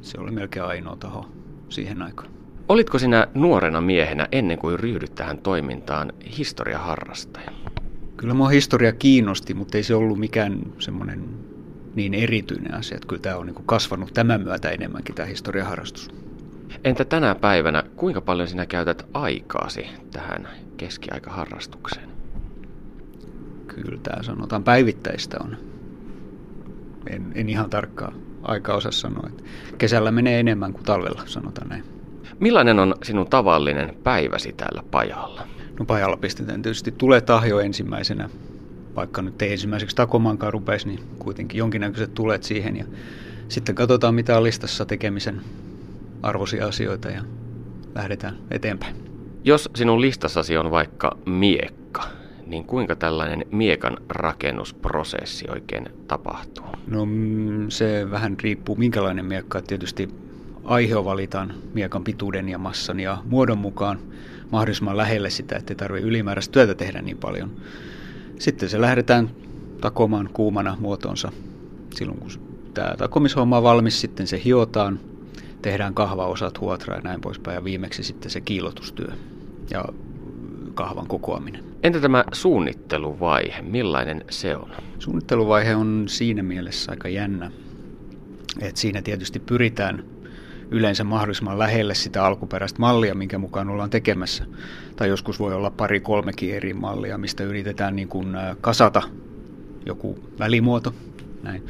Se 0.00 0.20
oli 0.20 0.30
melkein 0.30 0.66
ainoa 0.66 0.96
taho 0.96 1.28
siihen 1.68 2.02
aikaan. 2.02 2.28
Olitko 2.68 2.98
sinä 2.98 3.26
nuorena 3.34 3.80
miehenä 3.80 4.28
ennen 4.32 4.58
kuin 4.58 4.78
ryhdyt 4.78 5.14
tähän 5.14 5.38
toimintaan 5.38 6.12
historiaharrastaja? 6.38 7.50
Kyllä 8.16 8.34
mua 8.34 8.48
historia 8.48 8.92
kiinnosti, 8.92 9.54
mutta 9.54 9.76
ei 9.76 9.82
se 9.82 9.94
ollut 9.94 10.18
mikään 10.18 10.60
semmoinen 10.78 11.24
niin 11.94 12.14
erityinen 12.14 12.74
asia. 12.74 12.96
Että 12.96 13.08
kyllä 13.08 13.22
tämä 13.22 13.36
on 13.36 13.46
niin 13.46 13.64
kasvanut 13.66 14.14
tämän 14.14 14.40
myötä 14.40 14.70
enemmänkin 14.70 15.14
tämä 15.14 15.26
historiaharrastus. 15.26 16.23
Entä 16.84 17.04
tänä 17.04 17.34
päivänä, 17.34 17.82
kuinka 17.96 18.20
paljon 18.20 18.48
sinä 18.48 18.66
käytät 18.66 19.06
aikaasi 19.14 19.86
tähän 20.12 20.48
keskiaikaharrastukseen? 20.76 22.08
Kyllä 23.66 23.98
tämä 24.02 24.22
sanotaan 24.22 24.64
päivittäistä 24.64 25.36
on. 25.44 25.56
En, 27.10 27.32
en 27.34 27.48
ihan 27.48 27.70
tarkkaa 27.70 28.12
aika 28.42 28.74
osaa 28.74 28.92
sanoa. 28.92 29.28
Että 29.28 29.42
kesällä 29.78 30.10
menee 30.10 30.40
enemmän 30.40 30.72
kuin 30.72 30.84
talvella, 30.84 31.22
sanotaan 31.26 31.68
näin. 31.68 31.84
Millainen 32.40 32.78
on 32.78 32.94
sinun 33.02 33.30
tavallinen 33.30 33.96
päiväsi 34.02 34.52
täällä 34.52 34.82
pajalla? 34.90 35.46
No 35.78 35.84
pajalla 35.84 36.16
pistetään 36.16 36.62
tietysti 36.62 36.92
tulee 36.92 37.20
tahjo 37.20 37.60
ensimmäisenä, 37.60 38.30
vaikka 38.96 39.22
nyt 39.22 39.42
ei 39.42 39.52
ensimmäiseksi 39.52 39.96
takomaankaan 39.96 40.52
rupeisi, 40.52 40.88
niin 40.88 41.00
kuitenkin 41.18 41.58
jonkinnäköiset 41.58 42.14
tulet 42.14 42.42
siihen 42.42 42.76
ja 42.76 42.84
sitten 43.48 43.74
katsotaan 43.74 44.14
mitä 44.14 44.36
on 44.36 44.42
listassa 44.44 44.84
tekemisen 44.84 45.40
arvoisia 46.22 46.66
asioita 46.66 47.08
ja 47.08 47.22
lähdetään 47.94 48.38
eteenpäin. 48.50 48.96
Jos 49.44 49.70
sinun 49.74 50.00
listassasi 50.00 50.56
on 50.56 50.70
vaikka 50.70 51.18
miekka, 51.26 52.02
niin 52.46 52.64
kuinka 52.64 52.96
tällainen 52.96 53.46
miekan 53.50 53.96
rakennusprosessi 54.08 55.44
oikein 55.50 55.86
tapahtuu? 56.08 56.64
No 56.86 57.06
mm, 57.06 57.68
se 57.68 58.10
vähän 58.10 58.36
riippuu 58.42 58.76
minkälainen 58.76 59.24
miekka. 59.24 59.62
Tietysti 59.62 60.08
aihe 60.64 61.04
valitaan 61.04 61.54
miekan 61.74 62.04
pituuden 62.04 62.48
ja 62.48 62.58
massan 62.58 63.00
ja 63.00 63.18
muodon 63.24 63.58
mukaan 63.58 63.98
mahdollisimman 64.50 64.96
lähelle 64.96 65.30
sitä, 65.30 65.56
ettei 65.56 65.76
tarvitse 65.76 66.08
ylimääräistä 66.08 66.52
työtä 66.52 66.74
tehdä 66.74 67.02
niin 67.02 67.18
paljon. 67.18 67.50
Sitten 68.38 68.68
se 68.68 68.80
lähdetään 68.80 69.30
takomaan 69.80 70.30
kuumana 70.32 70.76
muotonsa. 70.80 71.32
Silloin 71.94 72.18
kun 72.18 72.30
tämä 72.74 72.94
takomishomma 72.98 73.56
on 73.56 73.62
valmis, 73.62 74.00
sitten 74.00 74.26
se 74.26 74.40
hiotaan, 74.44 75.00
tehdään 75.64 75.94
kahvaosat, 75.94 76.60
huotra 76.60 76.94
ja 76.94 77.00
näin 77.00 77.20
poispäin. 77.20 77.54
Ja 77.54 77.64
viimeksi 77.64 78.02
sitten 78.02 78.30
se 78.30 78.40
kiilotustyö 78.40 79.12
ja 79.70 79.84
kahvan 80.74 81.06
kokoaminen. 81.06 81.64
Entä 81.82 82.00
tämä 82.00 82.24
suunnitteluvaihe, 82.32 83.62
millainen 83.62 84.24
se 84.30 84.56
on? 84.56 84.70
Suunnitteluvaihe 84.98 85.76
on 85.76 86.04
siinä 86.08 86.42
mielessä 86.42 86.92
aika 86.92 87.08
jännä, 87.08 87.50
että 88.60 88.80
siinä 88.80 89.02
tietysti 89.02 89.40
pyritään 89.40 90.04
yleensä 90.70 91.04
mahdollisimman 91.04 91.58
lähelle 91.58 91.94
sitä 91.94 92.24
alkuperäistä 92.24 92.80
mallia, 92.80 93.14
minkä 93.14 93.38
mukaan 93.38 93.68
ollaan 93.68 93.90
tekemässä. 93.90 94.44
Tai 94.96 95.08
joskus 95.08 95.40
voi 95.40 95.54
olla 95.54 95.70
pari 95.70 96.00
kolmekin 96.00 96.54
eri 96.54 96.74
mallia, 96.74 97.18
mistä 97.18 97.44
yritetään 97.44 97.96
niin 97.96 98.08
kuin 98.08 98.28
kasata 98.60 99.02
joku 99.86 100.18
välimuoto. 100.38 100.94
Näin. 101.42 101.66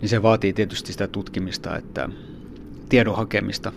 Niin 0.00 0.08
se 0.08 0.22
vaatii 0.22 0.52
tietysti 0.52 0.92
sitä 0.92 1.08
tutkimista, 1.08 1.76
että 1.76 2.08
tiedon 2.88 3.16
hakemista 3.16 3.72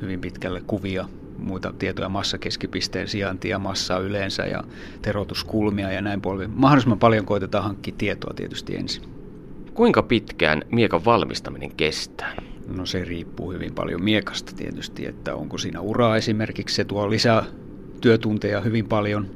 hyvin 0.00 0.20
pitkälle 0.20 0.62
kuvia, 0.66 1.08
muita 1.38 1.72
tietoja 1.78 2.08
massakeskipisteen 2.08 3.08
sijaintia, 3.08 3.58
massaa 3.58 3.98
yleensä 3.98 4.46
ja 4.46 4.64
terotuskulmia 5.02 5.92
ja 5.92 6.02
näin 6.02 6.20
puolella. 6.20 6.52
Mahdollisimman 6.54 6.98
paljon 6.98 7.26
koitetaan 7.26 7.64
hankkia 7.64 7.94
tietoa 7.98 8.34
tietysti 8.34 8.76
ensin. 8.76 9.02
Kuinka 9.74 10.02
pitkään 10.02 10.62
miekan 10.70 11.04
valmistaminen 11.04 11.76
kestää? 11.76 12.36
No 12.76 12.86
se 12.86 13.04
riippuu 13.04 13.52
hyvin 13.52 13.74
paljon 13.74 14.02
miekasta 14.02 14.52
tietysti, 14.56 15.06
että 15.06 15.34
onko 15.34 15.58
siinä 15.58 15.80
uraa 15.80 16.16
esimerkiksi, 16.16 16.76
se 16.76 16.84
tuo 16.84 17.10
lisää 17.10 17.44
työtunteja 18.00 18.60
hyvin 18.60 18.86
paljon. 18.86 19.26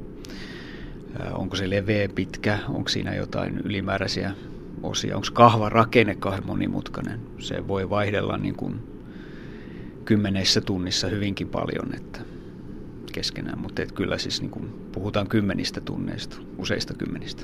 Onko 1.33 1.55
se 1.55 1.69
leveä, 1.69 2.09
pitkä, 2.15 2.59
onko 2.69 2.89
siinä 2.89 3.15
jotain 3.15 3.57
ylimääräisiä 3.57 4.31
osia, 4.83 5.15
onko 5.15 5.27
kahva 5.33 5.69
rakenne 5.69 6.15
kahden 6.15 6.47
monimutkainen. 6.47 7.19
Se 7.39 7.67
voi 7.67 7.89
vaihdella 7.89 8.37
niin 8.37 8.55
kuin 8.55 8.96
kymmenessä 10.07 10.61
tunnissa 10.61 11.07
hyvinkin 11.07 11.49
paljon 11.49 11.93
että 11.95 12.19
keskenään, 13.13 13.59
mutta 13.59 13.81
et 13.81 13.91
kyllä 13.91 14.17
siis 14.17 14.41
niin 14.41 14.51
kuin 14.51 14.69
puhutaan 14.91 15.27
kymmenistä 15.27 15.81
tunneista, 15.81 16.37
useista 16.57 16.93
kymmenistä. 16.93 17.43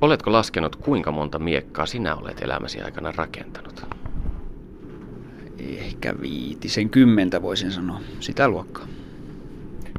Oletko 0.00 0.32
laskenut, 0.32 0.76
kuinka 0.76 1.12
monta 1.12 1.38
miekkaa 1.38 1.86
sinä 1.86 2.14
olet 2.14 2.42
elämäsi 2.42 2.82
aikana 2.82 3.12
rakentanut? 3.16 3.86
Ehkä 5.58 6.14
viitisen 6.20 6.90
kymmentä 6.90 7.42
voisin 7.42 7.72
sanoa, 7.72 8.00
sitä 8.20 8.48
luokkaa. 8.48 8.86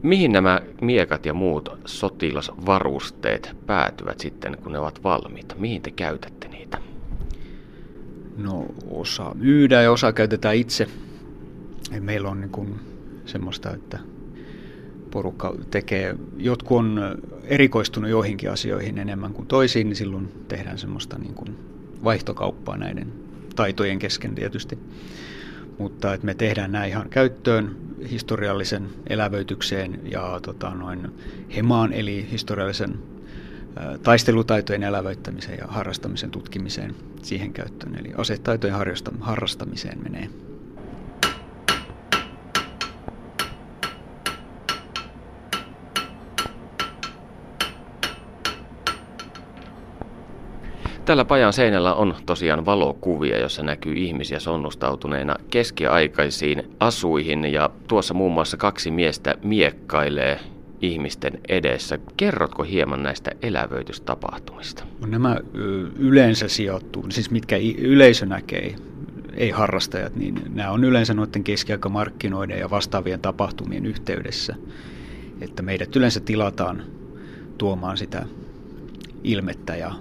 Mihin 0.01 0.31
nämä 0.31 0.61
miekat 0.81 1.25
ja 1.25 1.33
muut 1.33 1.69
sotilasvarusteet 1.85 3.55
päätyvät 3.65 4.19
sitten, 4.19 4.57
kun 4.63 4.71
ne 4.71 4.79
ovat 4.79 5.03
valmiita? 5.03 5.55
Mihin 5.55 5.81
te 5.81 5.91
käytätte 5.91 6.47
niitä? 6.47 6.77
No 8.37 8.65
osa 8.89 9.31
myydään 9.35 9.83
ja 9.83 9.91
osa 9.91 10.13
käytetään 10.13 10.55
itse 10.55 10.87
meillä 11.99 12.29
on 12.29 12.41
niin 12.41 12.79
semmoista, 13.25 13.71
että 13.71 13.99
porukka 15.11 15.55
tekee, 15.71 16.15
jotkut 16.37 16.77
on 16.77 16.99
erikoistunut 17.43 18.09
joihinkin 18.09 18.51
asioihin 18.51 18.97
enemmän 18.97 19.33
kuin 19.33 19.47
toisiin, 19.47 19.87
niin 19.87 19.95
silloin 19.95 20.31
tehdään 20.47 20.77
semmoista 20.77 21.19
niin 21.19 21.33
kuin 21.33 21.57
vaihtokauppaa 22.03 22.77
näiden 22.77 23.13
taitojen 23.55 23.99
kesken 23.99 24.35
tietysti. 24.35 24.79
Mutta 25.77 26.13
että 26.13 26.25
me 26.25 26.33
tehdään 26.33 26.71
nämä 26.71 26.85
ihan 26.85 27.09
käyttöön 27.09 27.75
historiallisen 28.11 28.89
elävöitykseen 29.09 29.99
ja 30.11 30.39
tota, 30.41 30.69
noin 30.69 31.11
hemaan, 31.55 31.93
eli 31.93 32.27
historiallisen 32.31 32.99
taistelutaitojen 34.03 34.83
elävöittämiseen 34.83 35.57
ja 35.57 35.67
harrastamisen 35.67 36.31
tutkimiseen 36.31 36.95
siihen 37.21 37.53
käyttöön. 37.53 37.95
Eli 37.95 38.13
asetaitojen 38.17 38.75
harrastamiseen 39.19 40.03
menee 40.03 40.29
Tällä 51.05 51.25
pajan 51.25 51.53
seinällä 51.53 51.93
on 51.93 52.15
tosiaan 52.25 52.65
valokuvia, 52.65 53.39
jossa 53.39 53.63
näkyy 53.63 53.93
ihmisiä 53.93 54.39
sonnustautuneena 54.39 55.35
keskiaikaisiin 55.49 56.63
asuihin 56.79 57.45
ja 57.45 57.69
tuossa 57.87 58.13
muun 58.13 58.33
muassa 58.33 58.57
kaksi 58.57 58.91
miestä 58.91 59.35
miekkailee 59.43 60.39
ihmisten 60.81 61.39
edessä. 61.49 61.99
Kerrotko 62.17 62.63
hieman 62.63 63.03
näistä 63.03 63.31
elävöitystapahtumista? 63.41 64.83
No 64.99 65.07
nämä 65.07 65.37
yleensä 65.99 66.47
sijoittuu, 66.47 67.05
siis 67.09 67.31
mitkä 67.31 67.55
yleisö 67.77 68.25
näkee, 68.25 68.75
ei 69.33 69.49
harrastajat, 69.49 70.15
niin 70.15 70.41
nämä 70.53 70.71
on 70.71 70.83
yleensä 70.83 71.13
noiden 71.13 71.43
keskiaikamarkkinoiden 71.43 72.59
ja 72.59 72.69
vastaavien 72.69 73.19
tapahtumien 73.19 73.85
yhteydessä. 73.85 74.55
Että 75.41 75.61
meidät 75.61 75.95
yleensä 75.95 76.19
tilataan 76.19 76.83
tuomaan 77.57 77.97
sitä 77.97 78.25
ilmettä 79.23 79.75
ja 79.75 79.91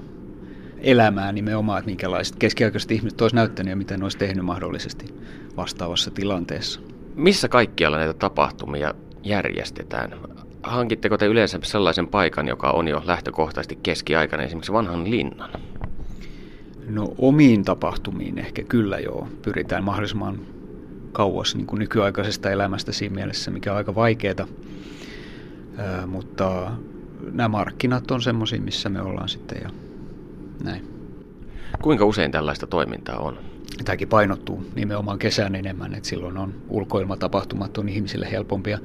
elämää 0.82 1.32
nimenomaan, 1.32 1.78
että 1.78 1.90
minkälaiset 1.90 2.36
keskiaikaiset 2.38 2.90
ihmiset 2.90 3.20
olisi 3.20 3.36
näyttänyt 3.36 3.70
ja 3.70 3.76
miten 3.76 4.00
ne 4.00 4.04
olisi 4.04 4.18
tehnyt 4.18 4.44
mahdollisesti 4.44 5.14
vastaavassa 5.56 6.10
tilanteessa. 6.10 6.80
Missä 7.14 7.48
kaikkialla 7.48 7.96
näitä 7.96 8.12
tapahtumia 8.14 8.94
järjestetään? 9.22 10.14
Hankitteko 10.62 11.18
te 11.18 11.26
yleensä 11.26 11.58
sellaisen 11.62 12.08
paikan, 12.08 12.48
joka 12.48 12.70
on 12.70 12.88
jo 12.88 13.02
lähtökohtaisesti 13.04 13.78
keskiaikainen, 13.82 14.46
esimerkiksi 14.46 14.72
vanhan 14.72 15.10
linnan? 15.10 15.50
No 16.86 17.14
omiin 17.18 17.64
tapahtumiin 17.64 18.38
ehkä 18.38 18.62
kyllä 18.62 18.98
joo. 18.98 19.28
Pyritään 19.42 19.84
mahdollisimman 19.84 20.38
kauas 21.12 21.56
niin 21.56 21.66
kuin 21.66 21.78
nykyaikaisesta 21.78 22.50
elämästä 22.50 22.92
siinä 22.92 23.14
mielessä, 23.14 23.50
mikä 23.50 23.70
on 23.72 23.76
aika 23.76 23.94
vaikeaa. 23.94 24.46
mutta 26.06 26.72
nämä 27.32 27.48
markkinat 27.48 28.10
on 28.10 28.22
semmoisia, 28.22 28.60
missä 28.60 28.88
me 28.88 29.02
ollaan 29.02 29.28
sitten 29.28 29.58
ja 29.62 29.70
näin. 30.62 30.88
Kuinka 31.82 32.04
usein 32.04 32.30
tällaista 32.30 32.66
toimintaa 32.66 33.18
on? 33.18 33.38
Tämäkin 33.84 34.08
painottuu 34.08 34.66
nimenomaan 34.74 35.18
kesään 35.18 35.54
enemmän, 35.54 35.94
että 35.94 36.08
silloin 36.08 36.38
on 36.38 36.54
ulkoilmatapahtumat 36.68 37.78
on 37.78 37.88
ihmisille 37.88 38.30
helpompia. 38.30 38.78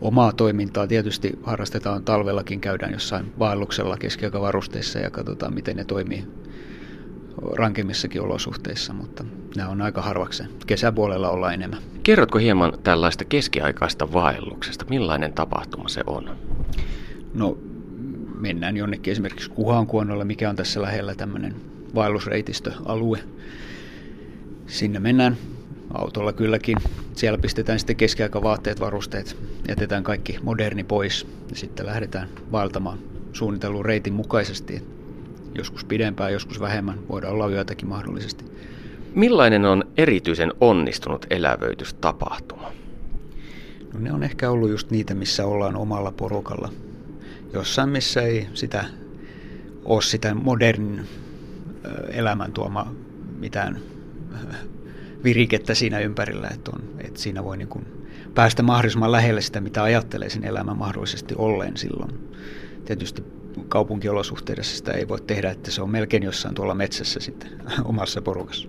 Omaa 0.00 0.32
toimintaa 0.32 0.86
tietysti 0.86 1.38
harrastetaan 1.42 2.04
talvellakin, 2.04 2.60
käydään 2.60 2.92
jossain 2.92 3.32
vaelluksella 3.38 3.96
keskiaikavarusteissa 3.96 4.98
ja 4.98 5.10
katsotaan, 5.10 5.54
miten 5.54 5.76
ne 5.76 5.84
toimii 5.84 6.24
rankemmissakin 7.56 8.22
olosuhteissa, 8.22 8.92
mutta 8.92 9.24
nämä 9.56 9.68
on 9.68 9.82
aika 9.82 10.02
harvaksi. 10.02 10.42
Kesäpuolella 10.66 11.30
ollaan 11.30 11.54
enemmän. 11.54 11.82
Kerrotko 12.02 12.38
hieman 12.38 12.72
tällaista 12.82 13.24
keskiaikaista 13.24 14.12
vaelluksesta? 14.12 14.84
Millainen 14.88 15.32
tapahtuma 15.32 15.88
se 15.88 16.00
on? 16.06 16.36
No 17.34 17.58
mennään 18.40 18.76
jonnekin 18.76 19.12
esimerkiksi 19.12 19.50
Kuhankuonolle, 19.50 20.24
mikä 20.24 20.50
on 20.50 20.56
tässä 20.56 20.82
lähellä 20.82 21.14
tämmöinen 21.14 21.54
vaellusreitistöalue. 21.94 23.18
Sinne 24.66 24.98
mennään 24.98 25.36
autolla 25.94 26.32
kylläkin. 26.32 26.76
Siellä 27.14 27.38
pistetään 27.38 27.78
sitten 27.78 27.96
keskiaikavaatteet, 27.96 28.80
varusteet, 28.80 29.36
jätetään 29.68 30.02
kaikki 30.02 30.38
moderni 30.42 30.84
pois 30.84 31.26
ja 31.50 31.56
sitten 31.56 31.86
lähdetään 31.86 32.28
vaeltamaan 32.52 32.98
suunnitellun 33.32 33.84
reitin 33.84 34.12
mukaisesti. 34.12 34.82
Joskus 35.54 35.84
pidempään, 35.84 36.32
joskus 36.32 36.60
vähemmän, 36.60 36.98
voidaan 37.08 37.34
olla 37.34 37.48
yötäkin 37.48 37.88
mahdollisesti. 37.88 38.44
Millainen 39.14 39.64
on 39.64 39.84
erityisen 39.96 40.52
onnistunut 40.60 41.26
elävöitystapahtuma? 41.30 42.72
No 43.92 44.00
ne 44.00 44.12
on 44.12 44.22
ehkä 44.22 44.50
ollut 44.50 44.70
just 44.70 44.90
niitä, 44.90 45.14
missä 45.14 45.46
ollaan 45.46 45.76
omalla 45.76 46.12
porukalla 46.12 46.68
jossain, 47.52 47.88
missä 47.88 48.22
ei 48.22 48.48
sitä 48.54 48.84
ole 49.84 50.02
sitä 50.02 50.34
modernin 50.34 51.08
elämän 52.08 52.52
tuoma 52.52 52.94
mitään 53.38 53.80
virikettä 55.24 55.74
siinä 55.74 55.98
ympärillä, 55.98 56.48
että, 56.54 56.70
on, 56.74 56.82
että 56.98 57.20
siinä 57.20 57.44
voi 57.44 57.56
niin 57.56 57.68
kuin 57.68 57.86
päästä 58.34 58.62
mahdollisimman 58.62 59.12
lähelle 59.12 59.40
sitä, 59.40 59.60
mitä 59.60 59.82
ajattelee 59.82 60.30
sen 60.30 60.44
elämän 60.44 60.76
mahdollisesti 60.76 61.34
olleen 61.38 61.76
silloin. 61.76 62.30
Tietysti 62.84 63.24
kaupunkiolosuhteissa 63.68 64.76
sitä 64.76 64.92
ei 64.92 65.08
voi 65.08 65.20
tehdä, 65.20 65.50
että 65.50 65.70
se 65.70 65.82
on 65.82 65.90
melkein 65.90 66.22
jossain 66.22 66.54
tuolla 66.54 66.74
metsässä 66.74 67.20
sitten 67.20 67.50
omassa 67.84 68.22
porukassa. 68.22 68.68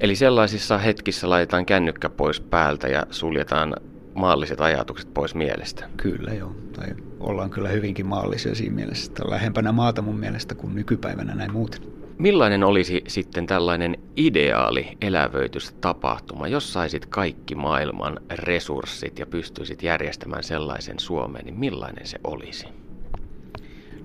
Eli 0.00 0.16
sellaisissa 0.16 0.78
hetkissä 0.78 1.30
laitetaan 1.30 1.66
kännykkä 1.66 2.08
pois 2.08 2.40
päältä 2.40 2.88
ja 2.88 3.06
suljetaan 3.10 3.76
maalliset 4.16 4.60
ajatukset 4.60 5.14
pois 5.14 5.34
mielestä. 5.34 5.88
Kyllä 5.96 6.34
joo, 6.34 6.54
tai 6.72 6.86
ollaan 7.20 7.50
kyllä 7.50 7.68
hyvinkin 7.68 8.06
maallisia 8.06 8.54
siinä 8.54 8.74
mielessä, 8.74 9.10
että 9.10 9.30
lähempänä 9.30 9.72
maata 9.72 10.02
mun 10.02 10.18
mielestä 10.18 10.54
kuin 10.54 10.74
nykypäivänä 10.74 11.34
näin 11.34 11.52
muuten. 11.52 11.80
Millainen 12.18 12.64
olisi 12.64 13.02
sitten 13.08 13.46
tällainen 13.46 13.98
ideaali 14.16 14.96
elävöitystapahtuma, 15.00 16.48
jos 16.48 16.72
saisit 16.72 17.06
kaikki 17.06 17.54
maailman 17.54 18.20
resurssit 18.30 19.18
ja 19.18 19.26
pystyisit 19.26 19.82
järjestämään 19.82 20.44
sellaisen 20.44 20.98
Suomeen, 20.98 21.44
niin 21.44 21.58
millainen 21.58 22.06
se 22.06 22.18
olisi? 22.24 22.66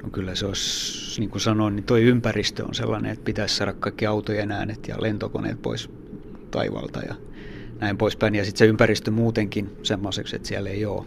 No 0.03 0.09
kyllä 0.11 0.35
se 0.35 0.45
olisi, 0.45 1.19
niin 1.19 1.29
kuin 1.29 1.41
sanoin, 1.41 1.75
niin 1.75 1.83
toi 1.83 2.03
ympäristö 2.03 2.65
on 2.65 2.73
sellainen, 2.73 3.11
että 3.11 3.25
pitäisi 3.25 3.55
saada 3.55 3.73
kaikki 3.73 4.05
autojen 4.05 4.51
äänet 4.51 4.87
ja 4.87 4.95
lentokoneet 4.99 5.61
pois 5.61 5.89
taivalta 6.51 6.99
ja 6.99 7.15
näin 7.81 7.97
poispäin. 7.97 8.35
Ja 8.35 8.45
sitten 8.45 8.59
se 8.59 8.65
ympäristö 8.65 9.11
muutenkin 9.11 9.77
semmoiseksi, 9.83 10.35
että 10.35 10.47
siellä 10.47 10.69
ei 10.69 10.85
ole 10.85 11.05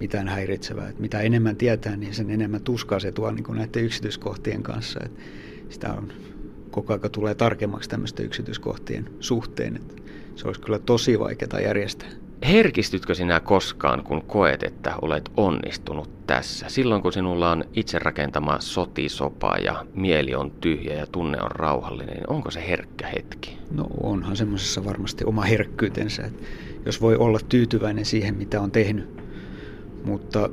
mitään 0.00 0.28
häiritsevää. 0.28 0.88
Et 0.88 0.98
mitä 0.98 1.20
enemmän 1.20 1.56
tietää, 1.56 1.96
niin 1.96 2.14
sen 2.14 2.30
enemmän 2.30 2.62
tuskaa 2.62 3.00
se 3.00 3.12
tuo 3.12 3.30
niin 3.30 3.44
näiden 3.48 3.84
yksityiskohtien 3.84 4.62
kanssa. 4.62 5.00
Et 5.04 5.12
sitä 5.68 5.92
on 5.92 6.12
koko 6.70 6.92
ajan 6.92 7.10
tulee 7.12 7.34
tarkemmaksi 7.34 7.90
tämmöisten 7.90 8.26
yksityiskohtien 8.26 9.10
suhteen. 9.20 9.76
Et 9.76 10.02
se 10.36 10.46
olisi 10.46 10.60
kyllä 10.60 10.78
tosi 10.78 11.18
vaikeaa 11.18 11.60
järjestää. 11.60 12.08
Herkistytkö 12.48 13.14
sinä 13.14 13.40
koskaan, 13.40 14.04
kun 14.04 14.22
koet, 14.22 14.62
että 14.62 14.94
olet 15.02 15.30
onnistunut 15.36 16.26
tässä? 16.26 16.68
Silloin, 16.68 17.02
kun 17.02 17.12
sinulla 17.12 17.50
on 17.50 17.64
itse 17.74 17.98
rakentama 17.98 18.60
sotisopa 18.60 19.56
ja 19.56 19.86
mieli 19.94 20.34
on 20.34 20.50
tyhjä 20.50 20.94
ja 20.94 21.06
tunne 21.06 21.38
on 21.42 21.50
rauhallinen, 21.50 22.14
niin 22.14 22.30
onko 22.30 22.50
se 22.50 22.68
herkkä 22.68 23.06
hetki? 23.06 23.58
No 23.70 23.86
onhan 24.02 24.36
semmoisessa 24.36 24.84
varmasti 24.84 25.24
oma 25.24 25.42
herkkyytensä, 25.42 26.24
että 26.24 26.42
jos 26.86 27.00
voi 27.00 27.16
olla 27.16 27.38
tyytyväinen 27.48 28.04
siihen, 28.04 28.34
mitä 28.34 28.60
on 28.60 28.70
tehnyt. 28.70 29.22
Mutta 30.04 30.50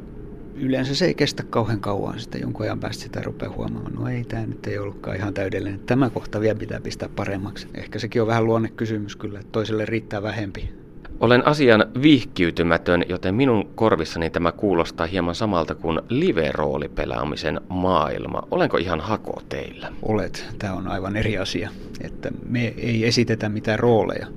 yleensä 0.55 0.95
se 0.95 1.05
ei 1.05 1.13
kestä 1.13 1.43
kauhean 1.43 1.79
kauan 1.79 2.19
sitä 2.19 2.37
jonkun 2.37 2.65
ajan 2.65 2.79
päästä 2.79 3.03
sitä 3.03 3.21
rupeaa 3.21 3.53
huomaamaan, 3.53 3.93
no 3.93 4.07
ei 4.07 4.23
tämä 4.23 4.45
nyt 4.45 4.67
ei 4.67 4.77
ollutkaan 4.77 5.17
ihan 5.17 5.33
täydellinen. 5.33 5.79
Tämä 5.79 6.09
kohta 6.09 6.41
vielä 6.41 6.59
pitää 6.59 6.81
pistää 6.81 7.09
paremmaksi. 7.15 7.67
Ehkä 7.73 7.99
sekin 7.99 8.21
on 8.21 8.27
vähän 8.27 8.45
luonnekysymys 8.45 9.15
kyllä, 9.15 9.39
että 9.39 9.51
toiselle 9.51 9.85
riittää 9.85 10.23
vähempi 10.23 10.80
olen 11.21 11.47
asian 11.47 11.85
vihkiytymätön, 12.01 13.03
joten 13.09 13.35
minun 13.35 13.71
korvissani 13.75 14.29
tämä 14.29 14.51
kuulostaa 14.51 15.07
hieman 15.07 15.35
samalta 15.35 15.75
kuin 15.75 15.99
live-roolipelaamisen 16.09 17.61
maailma. 17.69 18.47
Olenko 18.51 18.77
ihan 18.77 18.99
hako 18.99 19.41
teillä? 19.49 19.93
Olet. 20.01 20.45
Tämä 20.59 20.73
on 20.73 20.87
aivan 20.87 21.15
eri 21.15 21.37
asia. 21.37 21.69
Että 22.01 22.31
me 22.45 22.73
ei 22.77 23.05
esitetä 23.05 23.49
mitään 23.49 23.79
rooleja. 23.79 24.27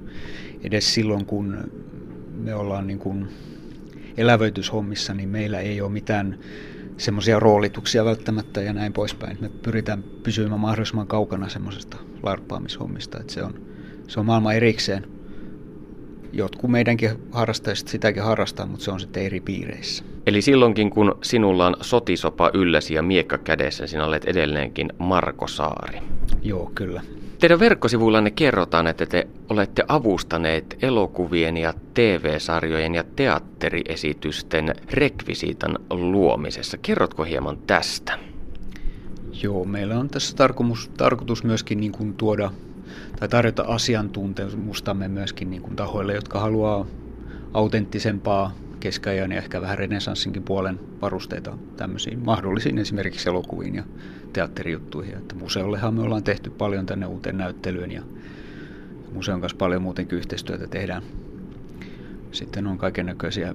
Edes 0.64 0.94
silloin, 0.94 1.26
kun 1.26 1.56
me 2.36 2.54
ollaan 2.54 2.86
niin 2.86 2.98
kuin 2.98 3.28
elävöityshommissa, 4.16 5.14
niin 5.14 5.28
meillä 5.28 5.60
ei 5.60 5.80
ole 5.80 5.90
mitään 5.90 6.38
semmoisia 6.96 7.40
roolituksia 7.40 8.04
välttämättä 8.04 8.60
ja 8.62 8.72
näin 8.72 8.92
poispäin. 8.92 9.38
Me 9.40 9.48
pyritään 9.48 10.02
pysymään 10.02 10.60
mahdollisimman 10.60 11.06
kaukana 11.06 11.48
semmoisesta 11.48 11.96
larppaamishommista, 12.22 13.20
että 13.20 13.32
se 13.32 13.42
on, 13.42 13.54
se 14.08 14.20
on 14.20 14.26
maailma 14.26 14.52
erikseen 14.52 15.13
jotkut 16.36 16.70
meidänkin 16.70 17.10
harrastajista 17.32 17.90
sitäkin 17.90 18.22
harrastaa, 18.22 18.66
mutta 18.66 18.84
se 18.84 18.90
on 18.90 19.00
sitten 19.00 19.22
eri 19.22 19.40
piireissä. 19.40 20.04
Eli 20.26 20.42
silloinkin, 20.42 20.90
kun 20.90 21.18
sinulla 21.22 21.66
on 21.66 21.76
sotisopa 21.80 22.50
ylläsi 22.54 22.94
ja 22.94 23.02
miekka 23.02 23.38
kädessä, 23.38 23.86
sinä 23.86 24.06
olet 24.06 24.24
edelleenkin 24.24 24.92
Marko 24.98 25.46
Saari. 25.46 25.98
Joo, 26.42 26.70
kyllä. 26.74 27.02
Teidän 27.38 27.60
verkkosivuillanne 27.60 28.30
kerrotaan, 28.30 28.86
että 28.86 29.06
te 29.06 29.26
olette 29.48 29.84
avustaneet 29.88 30.76
elokuvien 30.82 31.56
ja 31.56 31.74
TV-sarjojen 31.94 32.94
ja 32.94 33.04
teatteriesitysten 33.16 34.74
rekvisiitan 34.90 35.78
luomisessa. 35.90 36.78
Kerrotko 36.82 37.24
hieman 37.24 37.58
tästä? 37.66 38.18
Joo, 39.42 39.64
meillä 39.64 39.98
on 39.98 40.08
tässä 40.08 40.36
tarkoitus, 40.36 40.90
tarkoitus 40.96 41.44
myöskin 41.44 41.80
niin 41.80 41.92
kuin 41.92 42.14
tuoda 42.14 42.50
tai 43.18 43.28
tarjota 43.28 43.62
asiantuntemustamme 43.62 45.08
myöskin 45.08 45.50
niin 45.50 45.62
kuin 45.62 45.76
tahoille, 45.76 46.14
jotka 46.14 46.40
haluaa 46.40 46.86
autenttisempaa 47.54 48.54
keskiajan 48.80 49.32
ja 49.32 49.38
ehkä 49.38 49.60
vähän 49.60 49.78
renesanssinkin 49.78 50.42
puolen 50.42 50.80
varusteita 51.02 51.58
tämmöisiin 51.76 52.24
mahdollisiin 52.24 52.78
esimerkiksi 52.78 53.28
elokuviin 53.28 53.74
ja 53.74 53.84
teatterijuttuihin. 54.32 55.16
Että 55.16 55.34
museollehan 55.34 55.94
me 55.94 56.02
ollaan 56.02 56.24
tehty 56.24 56.50
paljon 56.50 56.86
tänne 56.86 57.06
uuteen 57.06 57.38
näyttelyyn 57.38 57.92
ja 57.92 58.02
museon 59.12 59.40
kanssa 59.40 59.58
paljon 59.58 59.82
muutenkin 59.82 60.18
yhteistyötä 60.18 60.66
tehdään. 60.66 61.02
Sitten 62.32 62.66
on 62.66 62.78
kaiken 62.78 63.06
näköisiä 63.06 63.54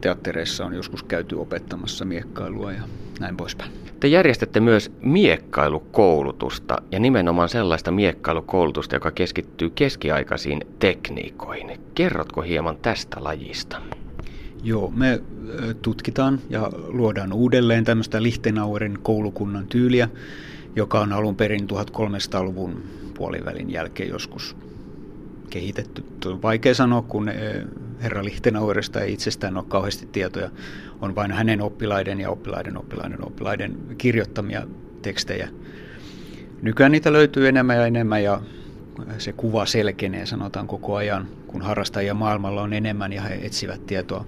teattereissa 0.00 0.64
on 0.64 0.74
joskus 0.74 1.02
käyty 1.02 1.34
opettamassa 1.34 2.04
miekkailua 2.04 2.72
ja 2.72 2.82
näin 3.20 3.36
poispäin. 3.36 3.81
Te 4.02 4.08
järjestätte 4.08 4.60
myös 4.60 4.92
miekkailukoulutusta 5.00 6.76
ja 6.90 7.00
nimenomaan 7.00 7.48
sellaista 7.48 7.90
miekkailukoulutusta, 7.90 8.96
joka 8.96 9.10
keskittyy 9.10 9.70
keskiaikaisiin 9.70 10.60
tekniikoihin. 10.78 11.80
Kerrotko 11.94 12.40
hieman 12.40 12.76
tästä 12.76 13.24
lajista? 13.24 13.82
Joo, 14.62 14.92
me 14.96 15.20
tutkitaan 15.82 16.40
ja 16.50 16.70
luodaan 16.86 17.32
uudelleen 17.32 17.84
tämmöistä 17.84 18.22
Lichtenauerin 18.22 18.98
koulukunnan 19.02 19.66
tyyliä, 19.66 20.08
joka 20.76 21.00
on 21.00 21.12
alun 21.12 21.36
perin 21.36 21.68
1300-luvun 21.70 22.82
puolivälin 23.14 23.70
jälkeen 23.70 24.08
joskus 24.08 24.56
kehitetty. 25.50 26.04
On 26.26 26.42
vaikea 26.42 26.74
sanoa, 26.74 27.02
kun 27.02 27.30
herra 28.02 28.24
Lichtenauerista 28.24 29.00
ei 29.00 29.12
itsestään 29.12 29.56
ole 29.56 29.64
kauheasti 29.68 30.08
tietoja. 30.12 30.50
On 31.02 31.14
vain 31.14 31.32
hänen 31.32 31.60
oppilaiden 31.60 32.20
ja 32.20 32.30
oppilaiden 32.30 32.76
oppilaiden 32.76 33.26
oppilaiden 33.26 33.76
kirjoittamia 33.98 34.66
tekstejä. 35.02 35.48
Nykyään 36.62 36.92
niitä 36.92 37.12
löytyy 37.12 37.48
enemmän 37.48 37.76
ja 37.76 37.86
enemmän 37.86 38.22
ja 38.22 38.40
se 39.18 39.32
kuva 39.32 39.66
selkenee 39.66 40.26
sanotaan 40.26 40.66
koko 40.66 40.94
ajan, 40.94 41.28
kun 41.46 41.62
harrastajia 41.62 42.14
maailmalla 42.14 42.62
on 42.62 42.72
enemmän 42.72 43.12
ja 43.12 43.22
he 43.22 43.34
etsivät 43.34 43.86
tietoa. 43.86 44.26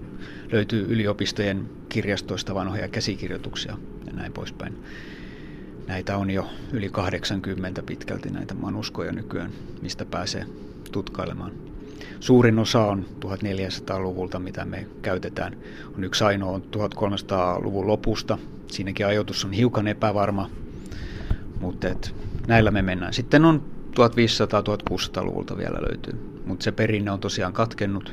Löytyy 0.52 0.86
yliopistojen 0.88 1.68
kirjastoista 1.88 2.54
vanhoja 2.54 2.88
käsikirjoituksia 2.88 3.76
ja 4.06 4.12
näin 4.12 4.32
poispäin. 4.32 4.78
Näitä 5.86 6.16
on 6.16 6.30
jo 6.30 6.50
yli 6.72 6.88
80 6.88 7.82
pitkälti 7.82 8.30
näitä 8.30 8.54
manuskoja 8.54 9.12
nykyään, 9.12 9.50
mistä 9.82 10.04
pääsee 10.04 10.46
tutkailemaan. 10.92 11.73
Suurin 12.20 12.58
osa 12.58 12.84
on 12.84 13.04
1400-luvulta, 13.24 14.38
mitä 14.38 14.64
me 14.64 14.86
käytetään. 15.02 15.56
On 15.96 16.04
yksi 16.04 16.24
ainoa 16.24 16.52
on 16.52 16.62
1300-luvun 16.62 17.86
lopusta. 17.86 18.38
Siinäkin 18.66 19.06
ajoitus 19.06 19.44
on 19.44 19.52
hiukan 19.52 19.88
epävarma, 19.88 20.50
mutta 21.60 21.88
et, 21.88 22.14
näillä 22.46 22.70
me 22.70 22.82
mennään. 22.82 23.12
Sitten 23.12 23.44
on 23.44 23.62
1500-1600-luvulta 23.90 25.56
vielä 25.56 25.78
löytyy, 25.88 26.42
mutta 26.46 26.64
se 26.64 26.72
perinne 26.72 27.10
on 27.10 27.20
tosiaan 27.20 27.52
katkennut. 27.52 28.12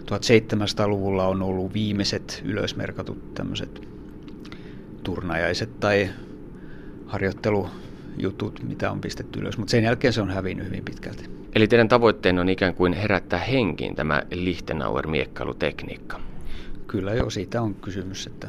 1700-luvulla 0.00 1.26
on 1.26 1.42
ollut 1.42 1.74
viimeiset 1.74 2.42
ylösmerkatut 2.44 3.34
tämmöiset 3.34 3.80
turnajaiset 5.02 5.80
tai 5.80 6.10
harjoittelujutut, 7.06 8.62
mitä 8.62 8.90
on 8.90 9.00
pistetty 9.00 9.40
ylös, 9.40 9.58
mutta 9.58 9.70
sen 9.70 9.84
jälkeen 9.84 10.12
se 10.12 10.20
on 10.22 10.30
hävinnyt 10.30 10.66
hyvin 10.66 10.84
pitkälti. 10.84 11.35
Eli 11.56 11.68
teidän 11.68 11.88
tavoitteena 11.88 12.40
on 12.40 12.48
ikään 12.48 12.74
kuin 12.74 12.92
herättää 12.92 13.38
henkiin 13.38 13.94
tämä 13.94 14.22
Lichtenauer-miekkailutekniikka. 14.30 16.20
Kyllä 16.86 17.14
joo, 17.14 17.30
siitä 17.30 17.62
on 17.62 17.74
kysymys, 17.74 18.26
että 18.26 18.48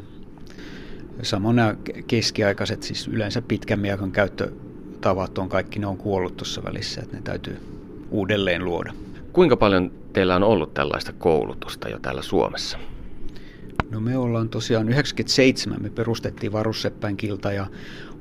samoin 1.22 1.55
nämä 1.55 1.76
keskiaikaiset, 2.08 2.84
siis 2.84 3.08
yleensä 3.08 3.41
pitkän 3.41 3.80
miekan 3.80 4.12
käyttötavat 4.12 5.38
on 5.38 5.49
kaikki, 5.49 5.80
ne 5.80 5.88
on 5.88 5.97
kuollut 5.97 6.38
tuossa 6.38 6.64
välissä, 6.64 7.01
että 7.01 7.16
ne 7.16 7.22
täytyy 7.22 7.58
uudelleen 8.12 8.66
luoda. 8.66 8.93
Kuinka 9.34 9.58
paljon 9.58 9.91
teillä 10.14 10.36
on 10.36 10.43
ollut 10.43 10.74
tällaista 10.74 11.14
koulutusta 11.14 11.89
jo 11.89 11.99
täällä 11.99 12.22
Suomessa? 12.22 12.78
No 13.91 13.99
me 13.99 14.18
ollaan 14.18 14.49
tosiaan 14.49 14.89
97, 14.89 15.82
me 15.82 15.89
perustettiin 15.89 16.51
Varusseppään 16.51 17.18
kilta 17.18 17.51
ja 17.51 17.66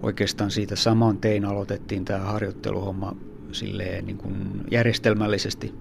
oikeastaan 0.03 0.51
siitä 0.51 0.77
saman 0.77 1.19
tein 1.19 1.45
aloitettiin 1.45 2.05
tämä 2.05 2.21
harjoitteluhomma 2.21 3.17
silleen 3.57 4.07
niin 4.07 4.19
kuin 4.19 4.35
järjestelmällisesti 4.71 5.75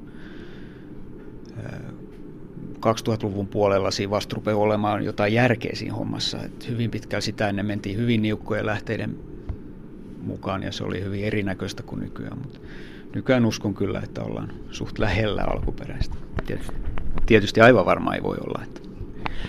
2000-luvun 2.86 3.48
puolella 3.48 3.92
siinä 3.92 4.12
vasta 4.12 4.36
rupeaa 4.36 4.58
olemaan 4.58 5.04
jotain 5.04 5.34
järkeä 5.34 5.72
siinä 5.74 5.94
hommassa. 5.96 6.44
Et 6.44 6.70
hyvin 6.70 6.92
pitkään 6.92 7.22
sitä 7.22 7.50
ennen 7.50 7.66
mentiin 7.66 7.98
hyvin 7.98 8.22
niukkojen 8.22 8.66
lähteiden 8.66 9.18
mukaan 10.22 10.64
ja 10.64 10.72
se 10.72 10.84
oli 10.84 11.04
hyvin 11.04 11.24
erinäköistä 11.24 11.84
kuin 11.84 12.02
nykyään. 12.02 12.38
Mutta 12.38 12.60
nykyään 13.16 13.46
uskon 13.46 13.74
kyllä, 13.74 14.02
että 14.04 14.24
ollaan 14.24 14.52
suht 14.72 15.00
lähellä 15.00 15.44
alkuperäistä. 15.44 16.16
Tietysti. 16.46 16.76
tietysti 17.26 17.62
aivan 17.62 17.86
varma 17.86 18.16
ei 18.16 18.24
voi 18.24 18.38
olla. 18.48 18.64
Että. 18.64 18.82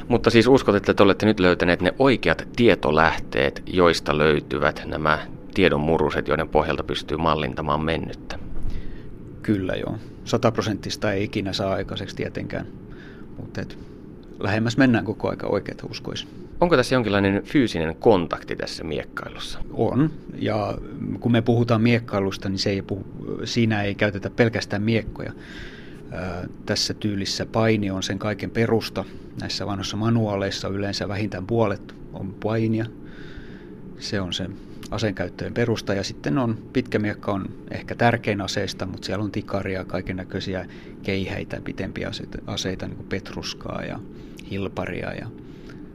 Mutta 0.08 0.30
siis 0.30 0.46
uskot, 0.46 0.74
että 0.74 0.94
te 0.94 1.02
olette 1.02 1.26
nyt 1.26 1.40
löytäneet 1.40 1.82
ne 1.82 1.94
oikeat 1.98 2.48
tietolähteet, 2.56 3.62
joista 3.66 4.18
löytyvät 4.18 4.82
nämä 4.86 5.18
tiedon 5.57 5.80
muruset, 5.80 6.28
joiden 6.28 6.48
pohjalta 6.48 6.84
pystyy 6.84 7.16
mallintamaan 7.16 7.84
mennyttä? 7.84 8.38
Kyllä 9.42 9.74
joo. 9.74 9.98
Sataprosenttista 10.24 11.12
ei 11.12 11.24
ikinä 11.24 11.52
saa 11.52 11.72
aikaiseksi 11.72 12.16
tietenkään, 12.16 12.66
mutta 13.36 13.61
et, 13.61 13.78
lähemmäs 14.40 14.76
mennään 14.76 15.04
koko 15.04 15.28
aika 15.28 15.46
oikeita 15.46 15.86
uskoisin. 15.90 16.28
Onko 16.61 16.76
tässä 16.76 16.94
jonkinlainen 16.94 17.42
fyysinen 17.42 17.96
kontakti 17.96 18.57
tässä 18.57 18.84
miekkailussa? 18.84 19.59
On, 19.72 20.11
ja 20.38 20.78
kun 21.20 21.32
me 21.32 21.42
puhutaan 21.42 21.82
miekkailusta, 21.82 22.48
niin 22.48 22.59
se 22.59 22.70
ei 22.70 22.82
puhu, 22.82 23.04
siinä 23.44 23.82
ei 23.82 23.94
käytetä 23.94 24.30
pelkästään 24.30 24.82
miekkoja. 24.82 25.32
Ää, 26.12 26.46
tässä 26.66 26.94
tyylissä 26.94 27.46
paini 27.46 27.90
on 27.90 28.02
sen 28.02 28.18
kaiken 28.18 28.50
perusta. 28.50 29.04
Näissä 29.40 29.66
vanhoissa 29.66 29.96
manuaaleissa 29.96 30.68
yleensä 30.68 31.09
vähintään 31.09 31.46
puolet 31.46 31.94
on 32.12 32.34
painia. 32.42 32.86
Se 33.98 34.20
on 34.20 34.32
se 34.32 34.50
aseenkäyttöjen 34.91 35.55
perusta. 35.55 35.95
Ja 35.95 36.05
sitten 36.05 36.39
on, 36.39 36.59
pitkä 36.72 36.99
miekka 36.99 37.32
on 37.32 37.49
ehkä 37.70 37.95
tärkein 37.95 38.41
aseista, 38.41 38.87
mutta 38.87 39.07
siellä 39.07 39.24
on 39.24 39.30
tikaria, 39.30 39.84
kaiken 39.84 40.16
näköisiä 40.16 40.66
keihäitä, 41.03 41.61
pitempiä 41.64 42.09
aseita, 42.09 42.39
aseita 42.47 42.87
niin 42.87 42.97
kuin 42.97 43.09
petruskaa 43.09 43.82
ja 43.82 44.01
hilparia 44.51 45.14
ja 45.14 45.26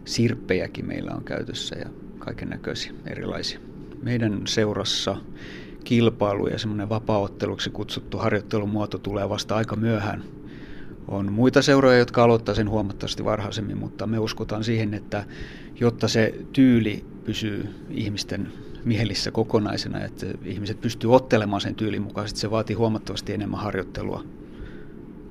sirppejäkin 0.06 0.88
meillä 0.88 1.12
on 1.12 1.24
käytössä 1.24 1.76
ja 1.76 1.90
kaiken 2.20 2.50
näköisiä 2.50 2.94
erilaisia. 3.08 3.60
Meidän 4.04 4.42
seurassa 4.46 5.18
kilpailu 5.84 6.48
ja 6.48 6.60
semmoinen 6.60 6.90
vapaaotteluksi 6.90 7.70
kutsuttu 7.70 8.18
harjoittelumuoto 8.18 8.98
tulee 8.98 9.30
vasta 9.30 9.56
aika 9.56 9.76
myöhään. 9.76 10.24
On 11.08 11.34
muita 11.34 11.62
seuroja, 11.62 11.98
jotka 11.98 12.24
aloittaa 12.24 12.56
sen 12.56 12.70
huomattavasti 12.70 13.26
varhaisemmin, 13.26 13.78
mutta 13.78 14.08
me 14.08 14.20
uskotaan 14.20 14.64
siihen, 14.64 14.94
että 14.94 15.26
jotta 15.80 16.08
se 16.08 16.36
tyyli 16.54 17.06
pysyy 17.24 17.70
ihmisten 17.90 18.52
mielissä 18.86 19.32
kokonaisena, 19.32 20.04
että 20.04 20.26
ihmiset 20.46 20.82
pystyy 20.82 21.16
ottelemaan 21.16 21.62
sen 21.62 21.76
tyylin 21.76 22.02
mukaisesti, 22.02 22.40
se 22.40 22.52
vaatii 22.52 22.76
huomattavasti 22.76 23.34
enemmän 23.34 23.60
harjoittelua 23.60 24.24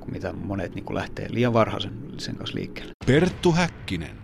kuin 0.01 0.13
mitä 0.13 0.33
monet 0.33 0.75
niin 0.75 0.85
kuin 0.85 0.95
lähtee 0.95 1.27
liian 1.31 1.53
varhaisen 1.53 1.93
sen 2.19 2.37
kanssa 2.37 2.59
liikkeelle. 2.59 2.93
Perttu 3.07 3.53
Häkkinen. 3.53 4.21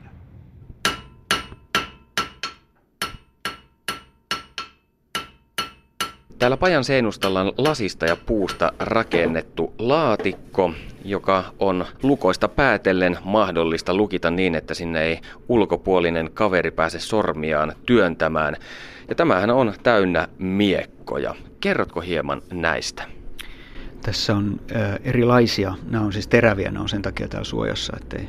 Täällä 6.39 6.57
pajan 6.57 6.85
seinustalla 6.85 7.41
on 7.41 7.53
lasista 7.59 8.07
ja 8.07 8.17
puusta 8.17 8.73
rakennettu 8.79 9.75
laatikko, 9.79 10.73
joka 11.05 11.45
on 11.59 11.87
lukoista 12.03 12.49
päätellen 12.49 13.19
mahdollista 13.25 13.95
lukita 13.95 14.31
niin, 14.31 14.55
että 14.55 14.75
sinne 14.75 15.03
ei 15.03 15.21
ulkopuolinen 15.49 16.31
kaveri 16.35 16.71
pääse 16.71 17.01
sormiaan 17.01 17.73
työntämään. 17.87 18.57
Ja 19.09 19.15
tämähän 19.15 19.51
on 19.51 19.75
täynnä 19.83 20.29
miekkoja. 20.39 21.35
Kerrotko 21.61 22.01
hieman 22.01 22.43
näistä? 22.53 23.05
Tässä 24.03 24.37
on 24.37 24.61
ä, 24.77 24.99
erilaisia. 25.05 25.75
Nämä 25.91 26.05
on 26.05 26.13
siis 26.13 26.29
teräviä, 26.29 26.71
ne 26.71 26.81
on 26.81 26.89
sen 26.89 27.03
takia 27.03 27.29
täällä 27.29 27.45
suojassa, 27.45 27.97
ettei 28.03 28.29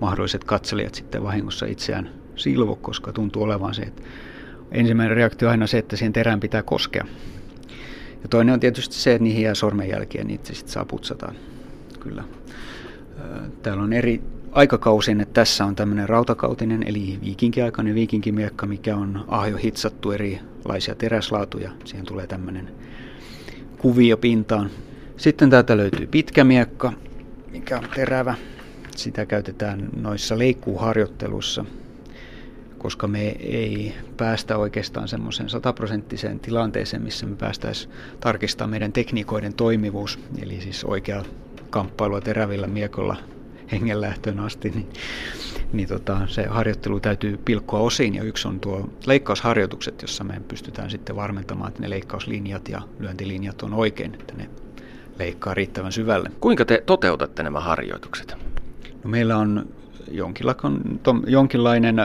mahdolliset 0.00 0.44
katselijat 0.44 0.94
sitten 0.94 1.22
vahingossa 1.22 1.66
itseään 1.66 2.10
silvo, 2.36 2.76
koska 2.76 3.12
tuntuu 3.12 3.42
olevan 3.42 3.74
se, 3.74 3.82
että 3.82 4.02
ensimmäinen 4.72 5.16
reaktio 5.16 5.48
on 5.48 5.52
aina 5.52 5.66
se, 5.66 5.78
että 5.78 5.96
siihen 5.96 6.12
terään 6.12 6.40
pitää 6.40 6.62
koskea. 6.62 7.06
Ja 8.22 8.28
toinen 8.28 8.54
on 8.54 8.60
tietysti 8.60 8.94
se, 8.94 9.12
että 9.14 9.24
niihin 9.24 9.42
jää 9.42 9.54
sormenjälkiä, 9.54 10.20
niin 10.20 10.28
niitä 10.28 10.54
sitten 10.54 10.72
saa 10.72 10.84
putsata. 10.84 11.32
Kyllä. 12.00 12.24
Täällä 13.62 13.82
on 13.82 13.92
eri 13.92 14.20
aikakausien, 14.54 15.20
että 15.20 15.34
tässä 15.34 15.64
on 15.64 15.76
tämmöinen 15.76 16.08
rautakautinen, 16.08 16.82
eli 16.86 17.18
viikinkiaikainen 17.24 17.94
viikinkimiekka, 17.94 18.66
mikä 18.66 18.96
on 18.96 19.24
ahjo 19.28 19.56
hitsattu 19.56 20.12
erilaisia 20.12 20.94
teräslaatuja. 20.94 21.70
Siihen 21.84 22.06
tulee 22.06 22.26
tämmöinen 22.26 22.70
kuvio 23.78 24.16
pintaan. 24.16 24.70
Sitten 25.16 25.50
täältä 25.50 25.76
löytyy 25.76 26.06
pitkä 26.06 26.44
miekka, 26.44 26.92
mikä 27.52 27.78
on 27.78 27.84
terävä. 27.94 28.34
Sitä 28.96 29.26
käytetään 29.26 29.88
noissa 29.96 30.38
leikkuuharjoitteluissa 30.38 31.64
koska 32.78 33.06
me 33.06 33.28
ei 33.40 33.94
päästä 34.16 34.56
oikeastaan 34.56 35.08
semmoiseen 35.08 35.48
sataprosenttiseen 35.50 36.40
tilanteeseen, 36.40 37.02
missä 37.02 37.26
me 37.26 37.36
päästäisiin 37.36 37.92
tarkistamaan 38.20 38.70
meidän 38.70 38.92
tekniikoiden 38.92 39.54
toimivuus, 39.54 40.18
eli 40.42 40.60
siis 40.60 40.84
oikea 40.84 41.24
kamppailua 41.70 42.20
terävillä 42.20 42.66
miekolla 42.66 43.16
hengenlähtöön 43.72 44.40
asti, 44.40 44.70
niin, 44.70 44.88
niin 45.72 45.88
tota, 45.88 46.20
se 46.26 46.46
harjoittelu 46.46 47.00
täytyy 47.00 47.36
pilkkoa 47.36 47.80
osiin, 47.80 48.14
ja 48.14 48.22
yksi 48.22 48.48
on 48.48 48.60
tuo 48.60 48.90
leikkausharjoitukset, 49.06 50.02
jossa 50.02 50.24
me 50.24 50.40
pystytään 50.48 50.90
sitten 50.90 51.16
varmentamaan, 51.16 51.68
että 51.68 51.82
ne 51.82 51.90
leikkauslinjat 51.90 52.68
ja 52.68 52.82
lyöntilinjat 52.98 53.62
on 53.62 53.74
oikein, 53.74 54.14
että 54.14 54.34
ne 54.36 54.50
leikkaa 55.18 55.54
riittävän 55.54 55.92
syvälle. 55.92 56.30
Kuinka 56.40 56.64
te 56.64 56.82
toteutatte 56.86 57.42
nämä 57.42 57.60
harjoitukset? 57.60 58.36
No 59.04 59.10
meillä 59.10 59.36
on 59.36 59.68
jonkinlainen 61.26 61.96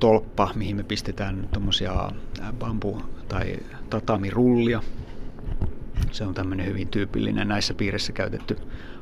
tolppa, 0.00 0.50
mihin 0.54 0.76
me 0.76 0.82
pistetään 0.82 1.48
tuommoisia 1.52 2.10
bambu- 2.58 3.02
tai 3.28 3.56
tatamirullia. 3.90 4.82
Se 6.10 6.24
on 6.24 6.34
tämmöinen 6.34 6.66
hyvin 6.66 6.88
tyypillinen 6.88 7.48
näissä 7.48 7.74
piirissä 7.74 8.12
käytetty 8.12 8.56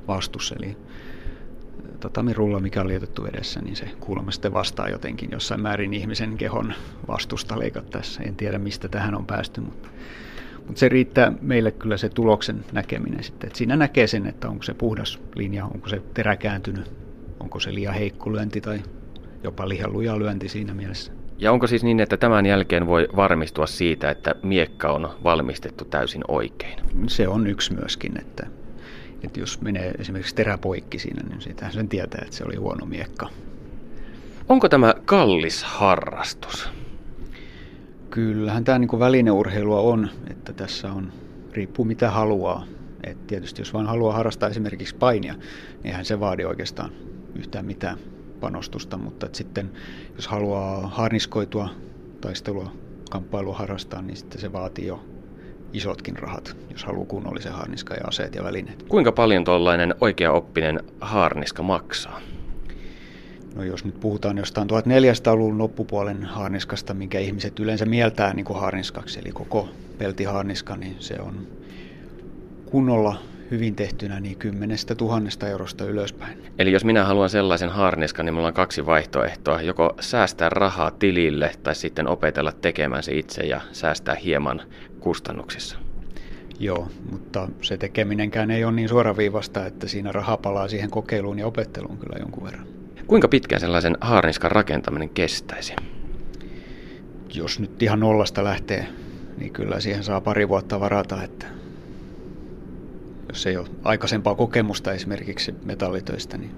vastus, 0.09 0.53
eli 0.53 0.77
tatamirulla, 2.05 2.61
mikä 2.61 2.81
on 2.81 2.89
lietetty 2.89 3.23
vedessä, 3.23 3.61
niin 3.61 3.77
se 3.77 3.89
kuulemma 4.01 4.31
sitten 4.31 4.53
vastaa 4.53 4.89
jotenkin 4.89 5.29
jossain 5.33 5.61
määrin 5.61 5.95
ihmisen 5.95 6.37
kehon 6.37 6.73
vastusta 7.09 7.59
leikattaessa. 7.59 8.23
En 8.23 8.37
tiedä, 8.37 8.59
mistä 8.59 8.89
tähän 8.89 9.15
on 9.15 9.27
päästy, 9.27 9.61
mutta, 9.61 9.89
mutta 10.57 10.79
se 10.79 10.89
riittää 10.89 11.33
meille 11.41 11.71
kyllä 11.71 11.97
se 11.97 12.09
tuloksen 12.09 12.65
näkeminen 12.73 13.25
sitten. 13.25 13.47
Että 13.47 13.59
siinä 13.59 13.77
näkee 13.77 14.07
sen, 14.07 14.27
että 14.27 14.49
onko 14.49 14.63
se 14.63 14.75
puhdas 14.75 15.21
linja, 15.35 15.65
onko 15.65 15.89
se 15.89 16.03
terä 16.15 16.37
kääntynyt 16.37 17.05
onko 17.45 17.61
se 17.61 17.75
liian 17.75 17.95
heikko 17.95 18.33
lyönti 18.33 18.61
tai 18.61 18.83
jopa 19.43 19.69
liian 19.69 19.93
luja 19.93 20.19
lyönti 20.19 20.49
siinä 20.49 20.75
mielessä. 20.75 21.13
Ja 21.39 21.53
onko 21.53 21.67
siis 21.67 21.85
niin, 21.85 22.01
että 22.01 22.17
tämän 22.17 22.47
jälkeen 22.47 22.87
voi 22.87 23.09
varmistua 23.17 23.67
siitä, 23.67 24.11
että 24.11 24.35
miekka 24.43 24.93
on 24.93 25.11
valmistettu 25.25 25.85
täysin 25.85 26.25
oikein? 26.29 26.79
Se 27.07 27.29
on 27.29 27.47
yksi 27.47 27.75
myöskin, 27.75 28.21
että, 28.21 28.47
että 29.25 29.41
jos 29.41 29.61
menee 29.61 29.91
esimerkiksi 29.91 30.35
teräpoikki 30.35 30.99
siinä, 30.99 31.23
niin 31.29 31.41
sitä 31.41 31.71
sen 31.71 31.89
tietää, 31.89 32.23
että 32.25 32.37
se 32.37 32.45
oli 32.45 32.57
huono 32.57 32.87
miekka. 32.87 33.29
Onko 34.49 34.69
tämä 34.69 34.95
kallis 35.05 35.65
harrastus? 35.65 36.69
Kyllähän 38.11 38.65
tämä 38.65 38.79
niin 38.79 38.99
välineurheilua 38.99 39.81
on, 39.81 40.11
että 40.31 40.53
tässä 40.53 40.93
on, 40.93 41.13
riippuu 41.53 41.85
mitä 41.85 42.11
haluaa. 42.11 42.65
Et 43.05 43.27
tietysti 43.27 43.61
jos 43.61 43.75
vain 43.75 43.87
haluaa 43.87 44.17
harrastaa 44.17 44.49
esimerkiksi 44.49 44.97
painia, 44.97 45.35
niin 45.35 45.87
eihän 45.87 46.05
se 46.05 46.21
vaadi 46.21 46.45
oikeastaan 46.45 46.93
yhtään 47.35 47.67
mitään 47.67 47.99
panostusta, 48.41 48.97
mutta 48.97 49.29
sitten 49.33 49.71
jos 50.17 50.29
haluaa 50.29 50.89
harniskoitua 50.89 51.69
taistelua, 52.21 52.73
kamppailua 53.11 53.57
harrastaa, 53.57 54.03
niin 54.03 54.17
sitten 54.17 54.41
se 54.41 54.53
vaatii 54.53 54.87
jo 54.87 55.14
isotkin 55.75 56.19
rahat, 56.19 56.57
jos 56.71 56.85
haluaa 56.85 57.07
kunnollisen 57.07 57.53
harniska 57.53 57.95
ja 57.95 58.05
aseet 58.07 58.35
ja 58.35 58.45
välineet. 58.45 58.83
Kuinka 58.89 59.13
paljon 59.13 59.45
tuollainen 59.45 59.95
oikeaoppinen 60.01 60.81
harniska 61.01 61.63
maksaa? 61.63 62.21
No 63.55 63.63
jos 63.63 63.85
nyt 63.85 64.01
puhutaan 64.01 64.39
jostain 64.39 64.69
1400-luvun 64.71 65.59
loppupuolen 65.59 66.25
harniskasta, 66.25 66.95
minkä 66.95 67.19
ihmiset 67.19 67.59
yleensä 67.59 67.85
mieltää 67.85 68.35
niin 68.35 68.45
kuin 68.45 68.61
harniskaksi, 68.61 69.21
eli 69.21 69.33
koko 69.33 69.69
peltiharniska, 69.99 70.77
niin 70.77 70.97
se 70.99 71.17
on 71.21 71.47
kunnolla 72.67 73.17
hyvin 73.51 73.75
tehtynä 73.75 74.21
niin 74.21 74.37
kymmenestä 74.37 74.95
tuhannesta 74.95 75.49
eurosta 75.49 75.85
ylöspäin. 75.85 76.39
Eli 76.59 76.73
jos 76.73 76.85
minä 76.85 77.05
haluan 77.05 77.31
sellaisen 77.31 77.71
harniskan, 77.71 78.27
niin 78.27 78.35
mulla 78.35 78.49
on 78.49 78.55
kaksi 78.55 78.87
vaihtoehtoa. 78.87 79.63
Joko 79.63 79.95
säästää 80.01 80.49
rahaa 80.49 80.91
tilille 80.91 81.51
tai 81.63 81.75
sitten 81.75 82.09
opetella 82.09 82.53
tekemään 82.53 83.03
se 83.03 83.13
itse 83.13 83.43
ja 83.43 83.61
säästää 83.73 84.15
hieman 84.15 84.63
kustannuksissa. 85.01 85.79
Joo, 86.59 86.89
mutta 87.11 87.49
se 87.63 87.77
tekeminenkään 87.77 88.51
ei 88.51 88.65
ole 88.65 88.73
niin 88.73 88.89
suoraviivasta, 88.89 89.67
että 89.67 89.89
siinä 89.89 90.13
raha 90.13 90.37
palaa 90.37 90.69
siihen 90.69 90.91
kokeiluun 90.91 91.39
ja 91.39 91.47
opetteluun 91.47 91.99
kyllä 91.99 92.17
jonkun 92.19 92.45
verran. 92.45 92.67
Kuinka 93.07 93.29
pitkään 93.29 93.61
sellaisen 93.61 93.97
harniskan 94.01 94.51
rakentaminen 94.51 95.09
kestäisi? 95.09 95.75
Jos 97.35 97.61
nyt 97.61 97.83
ihan 97.83 98.01
nollasta 98.01 98.45
lähtee, 98.45 98.87
niin 99.39 99.53
kyllä 99.53 99.81
siihen 99.81 100.05
saa 100.05 100.21
pari 100.21 100.49
vuotta 100.49 100.81
varata, 100.81 101.23
että 101.23 101.47
jos 103.29 103.47
ei 103.47 103.57
ole 103.57 103.69
aikaisempaa 103.83 104.35
kokemusta 104.35 104.93
esimerkiksi 104.93 105.55
metallitöistä, 105.65 106.39
niin 106.39 106.51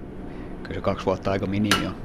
kyllä 0.63 0.75
se 0.75 0.81
kaksi 0.81 1.05
vuotta 1.05 1.31
aika 1.31 1.47
minimi 1.47 1.87
on. 1.87 1.95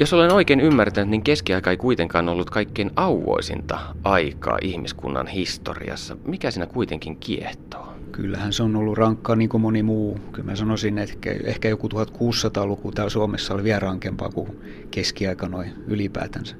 Jos 0.00 0.12
olen 0.12 0.32
oikein 0.32 0.60
ymmärtänyt, 0.60 1.10
niin 1.10 1.22
keskiaika 1.22 1.70
ei 1.70 1.76
kuitenkaan 1.76 2.28
ollut 2.28 2.50
kaikkein 2.50 2.90
auvoisinta 2.96 3.78
aikaa 4.04 4.58
ihmiskunnan 4.62 5.26
historiassa. 5.26 6.16
Mikä 6.24 6.50
siinä 6.50 6.66
kuitenkin 6.66 7.16
kiehtoo? 7.16 7.90
kyllähän 8.20 8.52
se 8.52 8.62
on 8.62 8.76
ollut 8.76 8.98
rankkaa 8.98 9.36
niin 9.36 9.48
kuin 9.48 9.60
moni 9.60 9.82
muu. 9.82 10.18
Kyllä 10.32 10.50
mä 10.50 10.56
sanoisin, 10.56 10.98
että 10.98 11.30
ehkä, 11.44 11.68
joku 11.68 11.88
1600-luku 11.88 12.92
täällä 12.92 13.10
Suomessa 13.10 13.54
oli 13.54 13.64
vielä 13.64 13.78
rankempaa 13.78 14.28
kuin 14.28 14.60
keskiaika 14.90 15.48
noin 15.48 15.72
ylipäätänsä. 15.86 16.56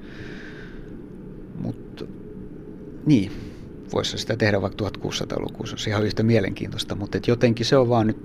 Mutta 1.62 2.04
niin, 3.06 3.32
voisi 3.92 4.18
sitä 4.18 4.36
tehdä 4.36 4.62
vaikka 4.62 4.88
1600-luku, 4.88 5.66
se 5.66 5.74
on 5.74 5.78
ihan 5.86 6.04
yhtä 6.04 6.22
mielenkiintoista, 6.22 6.94
mutta 6.94 7.18
et 7.18 7.26
jotenkin 7.26 7.66
se 7.66 7.76
on 7.76 7.88
vaan 7.88 8.06
nyt, 8.06 8.18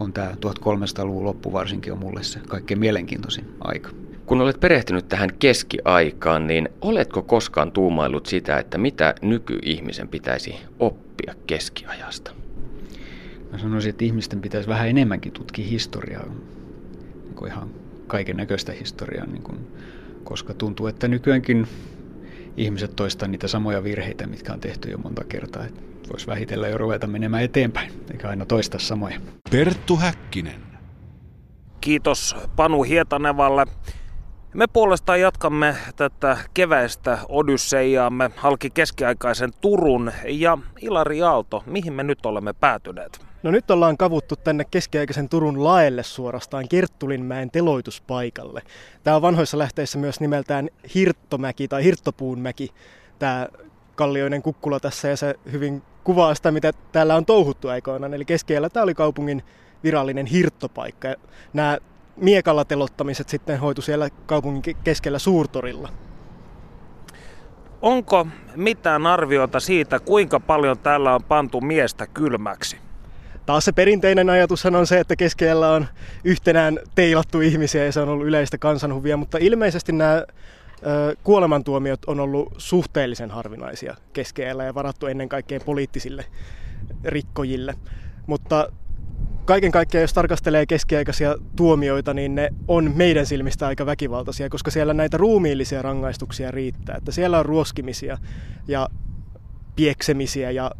on 0.00 0.12
tämä 0.12 0.30
1300-luvun 0.30 1.24
loppu 1.24 1.52
varsinkin 1.52 1.92
on 1.92 1.98
mulle 1.98 2.22
se 2.22 2.38
kaikkein 2.48 2.80
mielenkiintoisin 2.80 3.44
aika. 3.60 3.90
Kun 4.26 4.40
olet 4.40 4.60
perehtynyt 4.60 5.08
tähän 5.08 5.30
keskiaikaan, 5.38 6.46
niin 6.46 6.68
oletko 6.80 7.22
koskaan 7.22 7.72
tuumaillut 7.72 8.26
sitä, 8.26 8.58
että 8.58 8.78
mitä 8.78 9.14
nykyihmisen 9.22 10.08
pitäisi 10.08 10.54
oppia 10.78 11.34
keskiajasta? 11.46 12.30
Mä 13.52 13.58
sanoisin, 13.58 13.90
että 13.90 14.04
ihmisten 14.04 14.40
pitäisi 14.40 14.68
vähän 14.68 14.88
enemmänkin 14.88 15.32
tutkia 15.32 15.66
historiaa, 15.66 16.26
niin 17.24 17.34
kuin 17.34 17.52
ihan 17.52 17.70
kaiken 18.06 18.36
näköistä 18.36 18.72
historiaa, 18.72 19.26
niin 19.26 19.42
kuin, 19.42 19.58
koska 20.24 20.54
tuntuu, 20.54 20.86
että 20.86 21.08
nykyäänkin 21.08 21.66
ihmiset 22.58 22.96
toistaa 22.96 23.28
niitä 23.28 23.48
samoja 23.48 23.84
virheitä, 23.84 24.26
mitkä 24.26 24.52
on 24.52 24.60
tehty 24.60 24.90
jo 24.90 24.98
monta 24.98 25.24
kertaa. 25.24 25.64
Voisi 26.10 26.26
vähitellä 26.26 26.68
jo 26.68 26.78
ruveta 26.78 27.06
menemään 27.06 27.42
eteenpäin, 27.42 27.92
eikä 28.10 28.28
aina 28.28 28.46
toistaa 28.46 28.80
samoja. 28.80 29.20
Perttu 29.50 29.96
Häkkinen. 29.96 30.60
Kiitos 31.80 32.36
Panu 32.56 32.82
Hietanevalle. 32.82 33.66
Me 34.54 34.66
puolestaan 34.72 35.20
jatkamme 35.20 35.76
tätä 35.96 36.36
keväistä 36.54 37.18
odysseiaamme 37.28 38.30
halki 38.36 38.70
keskiaikaisen 38.70 39.50
Turun 39.60 40.12
ja 40.28 40.58
Ilari 40.80 41.22
Aalto, 41.22 41.62
mihin 41.66 41.92
me 41.92 42.02
nyt 42.02 42.26
olemme 42.26 42.52
päätyneet? 42.52 43.27
No 43.42 43.50
nyt 43.50 43.70
ollaan 43.70 43.96
kavuttu 43.96 44.36
tänne 44.36 44.64
keskiaikaisen 44.64 45.28
Turun 45.28 45.64
laelle 45.64 46.02
suorastaan 46.02 46.68
Kerttulinmäen 46.68 47.50
teloituspaikalle. 47.50 48.62
Tämä 49.04 49.16
on 49.16 49.22
vanhoissa 49.22 49.58
lähteissä 49.58 49.98
myös 49.98 50.20
nimeltään 50.20 50.68
Hirttomäki 50.94 51.68
tai 51.68 51.84
Hirttopuunmäki, 51.84 52.70
tämä 53.18 53.48
kallioinen 53.94 54.42
kukkula 54.42 54.80
tässä 54.80 55.08
ja 55.08 55.16
se 55.16 55.34
hyvin 55.52 55.82
kuvaa 56.04 56.34
sitä, 56.34 56.50
mitä 56.50 56.72
täällä 56.92 57.16
on 57.16 57.26
touhuttu 57.26 57.68
aikoinaan. 57.68 58.14
Eli 58.14 58.24
keskellä 58.24 58.68
tämä 58.68 58.84
oli 58.84 58.94
kaupungin 58.94 59.42
virallinen 59.84 60.26
hirttopaikka. 60.26 61.08
Nämä 61.52 61.78
miekalla 62.16 62.64
telottamiset 62.64 63.28
sitten 63.28 63.58
hoitu 63.58 63.82
siellä 63.82 64.08
kaupungin 64.26 64.76
keskellä 64.84 65.18
suurtorilla. 65.18 65.88
Onko 67.82 68.26
mitään 68.56 69.06
arviota 69.06 69.60
siitä, 69.60 70.00
kuinka 70.00 70.40
paljon 70.40 70.78
täällä 70.78 71.14
on 71.14 71.22
pantu 71.24 71.60
miestä 71.60 72.06
kylmäksi? 72.06 72.87
Taas 73.48 73.64
se 73.64 73.72
perinteinen 73.72 74.30
ajatushan 74.30 74.76
on 74.76 74.86
se, 74.86 75.00
että 75.00 75.16
keskellä 75.16 75.72
on 75.72 75.86
yhtenään 76.24 76.78
teilattu 76.94 77.40
ihmisiä 77.40 77.84
ja 77.84 77.92
se 77.92 78.00
on 78.00 78.08
ollut 78.08 78.26
yleistä 78.26 78.58
kansanhuvia, 78.58 79.16
mutta 79.16 79.38
ilmeisesti 79.40 79.92
nämä 79.92 80.24
kuolemantuomiot 81.24 82.04
on 82.06 82.20
ollut 82.20 82.54
suhteellisen 82.58 83.30
harvinaisia 83.30 83.94
keskellä 84.12 84.64
ja 84.64 84.74
varattu 84.74 85.06
ennen 85.06 85.28
kaikkea 85.28 85.60
poliittisille 85.60 86.24
rikkojille. 87.04 87.74
Mutta 88.26 88.72
kaiken 89.44 89.72
kaikkiaan, 89.72 90.02
jos 90.02 90.14
tarkastelee 90.14 90.66
keskiaikaisia 90.66 91.36
tuomioita, 91.56 92.14
niin 92.14 92.34
ne 92.34 92.48
on 92.68 92.92
meidän 92.96 93.26
silmistä 93.26 93.66
aika 93.66 93.86
väkivaltaisia, 93.86 94.48
koska 94.48 94.70
siellä 94.70 94.94
näitä 94.94 95.16
ruumiillisia 95.16 95.82
rangaistuksia 95.82 96.50
riittää. 96.50 96.96
Että 96.96 97.12
siellä 97.12 97.38
on 97.38 97.46
ruoskimisia 97.46 98.18
ja 98.66 98.88
pieksemisiä 99.76 100.50
ja 100.50 100.70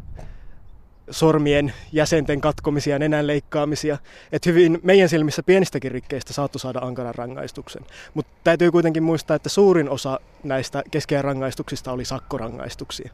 sormien 1.11 1.73
jäsenten 1.91 2.41
katkomisia 2.41 2.99
nenän 2.99 3.27
leikkaamisia. 3.27 3.97
Että 4.31 4.49
hyvin 4.49 4.79
meidän 4.83 5.09
silmissä 5.09 5.43
pienistäkin 5.43 5.91
rikkeistä 5.91 6.33
saattoi 6.33 6.59
saada 6.59 6.79
ankaran 6.79 7.15
rangaistuksen. 7.15 7.85
Mutta 8.13 8.31
täytyy 8.43 8.71
kuitenkin 8.71 9.03
muistaa, 9.03 9.35
että 9.35 9.49
suurin 9.49 9.89
osa 9.89 10.19
näistä 10.43 10.83
keskeä 10.91 11.21
rangaistuksista 11.21 11.91
oli 11.91 12.05
sakkorangaistuksia. 12.05 13.11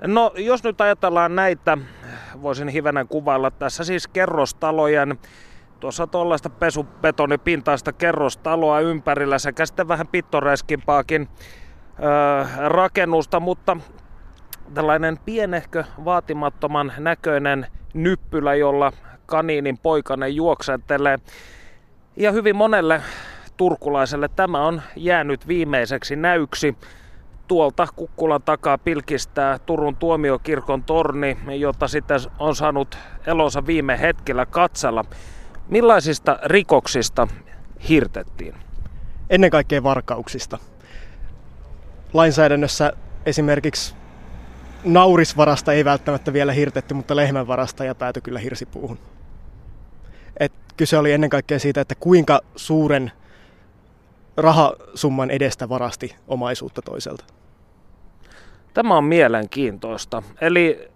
No 0.00 0.32
jos 0.36 0.64
nyt 0.64 0.80
ajatellaan 0.80 1.36
näitä, 1.36 1.78
voisin 2.42 2.68
hivenen 2.68 3.08
kuvailla 3.08 3.50
tässä 3.50 3.84
siis 3.84 4.08
kerrostalojen 4.08 5.18
tuossa 5.80 6.06
tuollaista 6.06 6.50
pesubetonipintaista 6.50 7.92
kerrostaloa 7.92 8.80
ympärillä 8.80 9.38
sekä 9.38 9.66
sitten 9.66 9.88
vähän 9.88 10.06
pittoreskimpaakin 10.06 11.28
öö, 12.02 12.68
rakennusta, 12.68 13.40
mutta 13.40 13.76
tällainen 14.74 15.18
pienehkö 15.24 15.84
vaatimattoman 16.04 16.92
näköinen 16.98 17.66
nyppylä, 17.94 18.54
jolla 18.54 18.92
kaniinin 19.26 19.78
poikainen 19.78 20.36
juoksentelee. 20.36 21.18
Ja 22.16 22.32
hyvin 22.32 22.56
monelle 22.56 23.02
turkulaiselle 23.56 24.28
tämä 24.36 24.66
on 24.66 24.82
jäänyt 24.96 25.48
viimeiseksi 25.48 26.16
näyksi 26.16 26.76
tuolta 27.48 27.86
Kukkulan 27.96 28.42
takaa 28.42 28.78
pilkistää 28.78 29.58
Turun 29.58 29.96
tuomiokirkon 29.96 30.82
torni, 30.82 31.38
jota 31.58 31.88
sitten 31.88 32.20
on 32.38 32.56
saanut 32.56 32.98
elonsa 33.26 33.66
viime 33.66 34.00
hetkellä 34.00 34.46
katsella. 34.46 35.04
Millaisista 35.68 36.38
rikoksista 36.44 37.28
hirtettiin? 37.88 38.54
Ennen 39.30 39.50
kaikkea 39.50 39.82
varkauksista. 39.82 40.58
Lainsäädännössä 42.12 42.92
esimerkiksi 43.26 43.94
naurisvarasta 44.86 45.72
ei 45.72 45.84
välttämättä 45.84 46.32
vielä 46.32 46.52
hirtetty, 46.52 46.94
mutta 46.94 47.16
lehmänvarasta 47.16 47.84
ja 47.84 47.94
päätyi 47.94 48.22
kyllä 48.22 48.38
hirsipuuhun. 48.38 48.98
Et 50.40 50.52
kyse 50.76 50.98
oli 50.98 51.12
ennen 51.12 51.30
kaikkea 51.30 51.58
siitä, 51.58 51.80
että 51.80 51.94
kuinka 51.94 52.40
suuren 52.56 53.12
rahasumman 54.36 55.30
edestä 55.30 55.68
varasti 55.68 56.16
omaisuutta 56.28 56.82
toiselta. 56.82 57.24
Tämä 58.74 58.96
on 58.96 59.04
mielenkiintoista. 59.04 60.22
Eli 60.40 60.88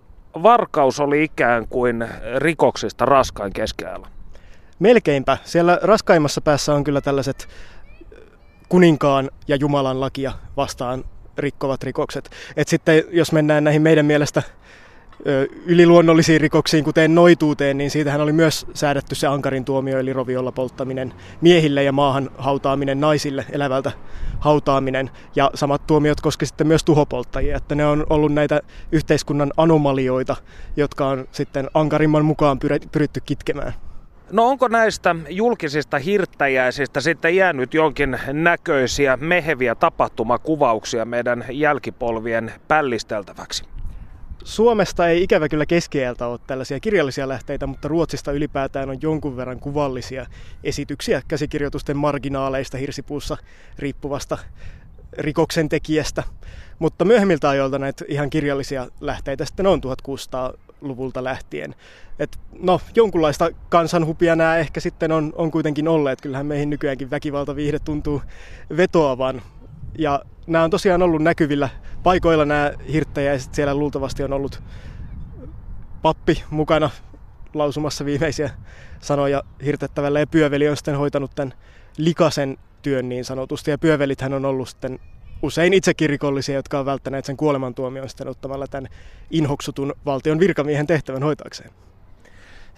varkaus 0.42 1.00
oli 1.00 1.24
ikään 1.24 1.68
kuin 1.68 2.08
rikoksista 2.36 3.04
raskain 3.04 3.52
keskiajalla. 3.52 4.08
Melkeinpä. 4.78 5.38
Siellä 5.44 5.78
raskaimmassa 5.82 6.40
päässä 6.40 6.74
on 6.74 6.84
kyllä 6.84 7.00
tällaiset 7.00 7.48
kuninkaan 8.68 9.30
ja 9.48 9.56
Jumalan 9.56 10.00
lakia 10.00 10.32
vastaan 10.56 11.04
rikkovat 11.38 11.82
rikokset. 11.82 12.30
Et 12.56 12.68
sitten 12.68 13.04
jos 13.10 13.32
mennään 13.32 13.64
näihin 13.64 13.82
meidän 13.82 14.06
mielestä 14.06 14.42
yliluonnollisiin 15.66 16.40
rikoksiin, 16.40 16.84
kuten 16.84 17.14
noituuteen, 17.14 17.78
niin 17.78 17.90
siitähän 17.90 18.20
oli 18.20 18.32
myös 18.32 18.66
säädetty 18.74 19.14
se 19.14 19.26
ankarin 19.26 19.64
tuomio, 19.64 19.98
eli 19.98 20.12
roviolla 20.12 20.52
polttaminen 20.52 21.14
miehille 21.40 21.82
ja 21.84 21.92
maahan 21.92 22.30
hautaaminen 22.38 23.00
naisille, 23.00 23.44
elävältä 23.52 23.92
hautaaminen. 24.38 25.10
Ja 25.36 25.50
samat 25.54 25.86
tuomiot 25.86 26.20
koski 26.20 26.46
sitten 26.46 26.66
myös 26.66 26.84
tuhopolttajia, 26.84 27.56
että 27.56 27.74
ne 27.74 27.86
on 27.86 28.06
ollut 28.10 28.32
näitä 28.32 28.60
yhteiskunnan 28.92 29.52
anomalioita, 29.56 30.36
jotka 30.76 31.08
on 31.08 31.28
sitten 31.32 31.70
ankarimman 31.74 32.24
mukaan 32.24 32.58
pyritty 32.92 33.20
kitkemään. 33.26 33.72
No 34.32 34.48
onko 34.48 34.68
näistä 34.68 35.16
julkisista 35.28 35.98
hirttäjäisistä 35.98 37.00
sitten 37.00 37.36
jäänyt 37.36 37.74
jonkin 37.74 38.18
näköisiä 38.32 39.16
meheviä 39.16 39.74
tapahtumakuvauksia 39.74 41.04
meidän 41.04 41.44
jälkipolvien 41.50 42.52
pällisteltäväksi? 42.68 43.64
Suomesta 44.44 45.08
ei 45.08 45.22
ikävä 45.22 45.48
kyllä 45.48 45.66
keskieltä 45.66 46.26
ole 46.26 46.40
tällaisia 46.46 46.80
kirjallisia 46.80 47.28
lähteitä, 47.28 47.66
mutta 47.66 47.88
Ruotsista 47.88 48.32
ylipäätään 48.32 48.90
on 48.90 49.02
jonkun 49.02 49.36
verran 49.36 49.60
kuvallisia 49.60 50.26
esityksiä 50.64 51.22
käsikirjoitusten 51.28 51.96
marginaaleista 51.96 52.78
hirsipuussa 52.78 53.36
riippuvasta 53.78 54.38
rikoksen 55.18 55.68
tekijästä. 55.68 56.22
Mutta 56.78 57.04
myöhemmiltä 57.04 57.48
ajoilta 57.48 57.78
näitä 57.78 58.04
ihan 58.08 58.30
kirjallisia 58.30 58.86
lähteitä 59.00 59.44
sitten 59.44 59.66
on 59.66 59.80
1600-luvulta 60.80 61.24
lähtien. 61.24 61.74
Et 62.18 62.38
no, 62.58 62.80
jonkunlaista 62.94 63.50
kansanhupia 63.68 64.36
nämä 64.36 64.56
ehkä 64.56 64.80
sitten 64.80 65.12
on, 65.12 65.32
on 65.36 65.50
kuitenkin 65.50 65.88
olleet. 65.88 66.20
Kyllähän 66.20 66.46
meihin 66.46 66.70
nykyäänkin 66.70 67.10
väkivaltaviihde 67.10 67.78
tuntuu 67.78 68.22
vetoavan. 68.76 69.42
Ja 69.98 70.22
nämä 70.46 70.64
on 70.64 70.70
tosiaan 70.70 71.02
ollut 71.02 71.22
näkyvillä 71.22 71.68
paikoilla 72.02 72.44
nämä 72.44 72.72
hirttäjäiset. 72.92 73.54
Siellä 73.54 73.74
luultavasti 73.74 74.22
on 74.22 74.32
ollut 74.32 74.62
pappi 76.02 76.44
mukana 76.50 76.90
lausumassa 77.54 78.04
viimeisiä 78.04 78.50
sanoja 79.00 79.42
hirtettävällä 79.64 80.20
ja 80.20 80.26
pyöveli 80.26 80.68
on 80.68 80.76
sitten 80.76 80.98
hoitanut 80.98 81.30
tämän 81.34 81.54
likasen 81.96 82.58
työn 82.82 83.08
niin 83.08 83.24
sanotusti. 83.24 83.70
Ja 83.70 83.78
pyövelithän 83.78 84.34
on 84.34 84.44
ollut 84.44 84.68
sitten 84.68 84.98
usein 85.42 85.72
itsekin 85.72 86.10
rikollisia, 86.10 86.54
jotka 86.54 86.78
on 86.78 86.86
välttäneet 86.86 87.24
sen 87.24 87.36
kuolemantuomion 87.36 88.08
sitten 88.08 88.28
ottamalla 88.28 88.66
tämän 88.66 88.88
inhoksutun 89.30 89.94
valtion 90.06 90.40
virkamiehen 90.40 90.86
tehtävän 90.86 91.22
hoitaakseen. 91.22 91.70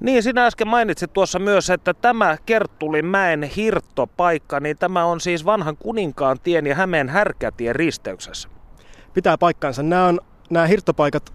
Niin, 0.01 0.23
sinä 0.23 0.47
äsken 0.47 0.69
mainitsit 0.69 1.13
tuossa 1.13 1.39
myös, 1.39 1.71
että 1.71 1.95
tämä 1.95 2.37
Kerttulin 2.47 3.07
mäen 3.07 3.43
hirttopaikka, 3.43 4.61
niin 4.61 4.79
tämä 4.79 5.05
on 5.05 5.21
siis 5.21 5.45
vanhan 5.45 5.77
kuninkaan 5.77 6.41
tien 6.41 6.67
ja 6.67 6.75
Hämeen 6.75 7.09
härkätien 7.09 7.77
risteyksessä. 7.77 8.49
Pitää 9.15 9.39
paikkansa. 9.39 9.83
Nämä, 9.83 10.07
on, 10.07 10.21
nämä 10.51 10.67
hirttopaikat 10.67 11.33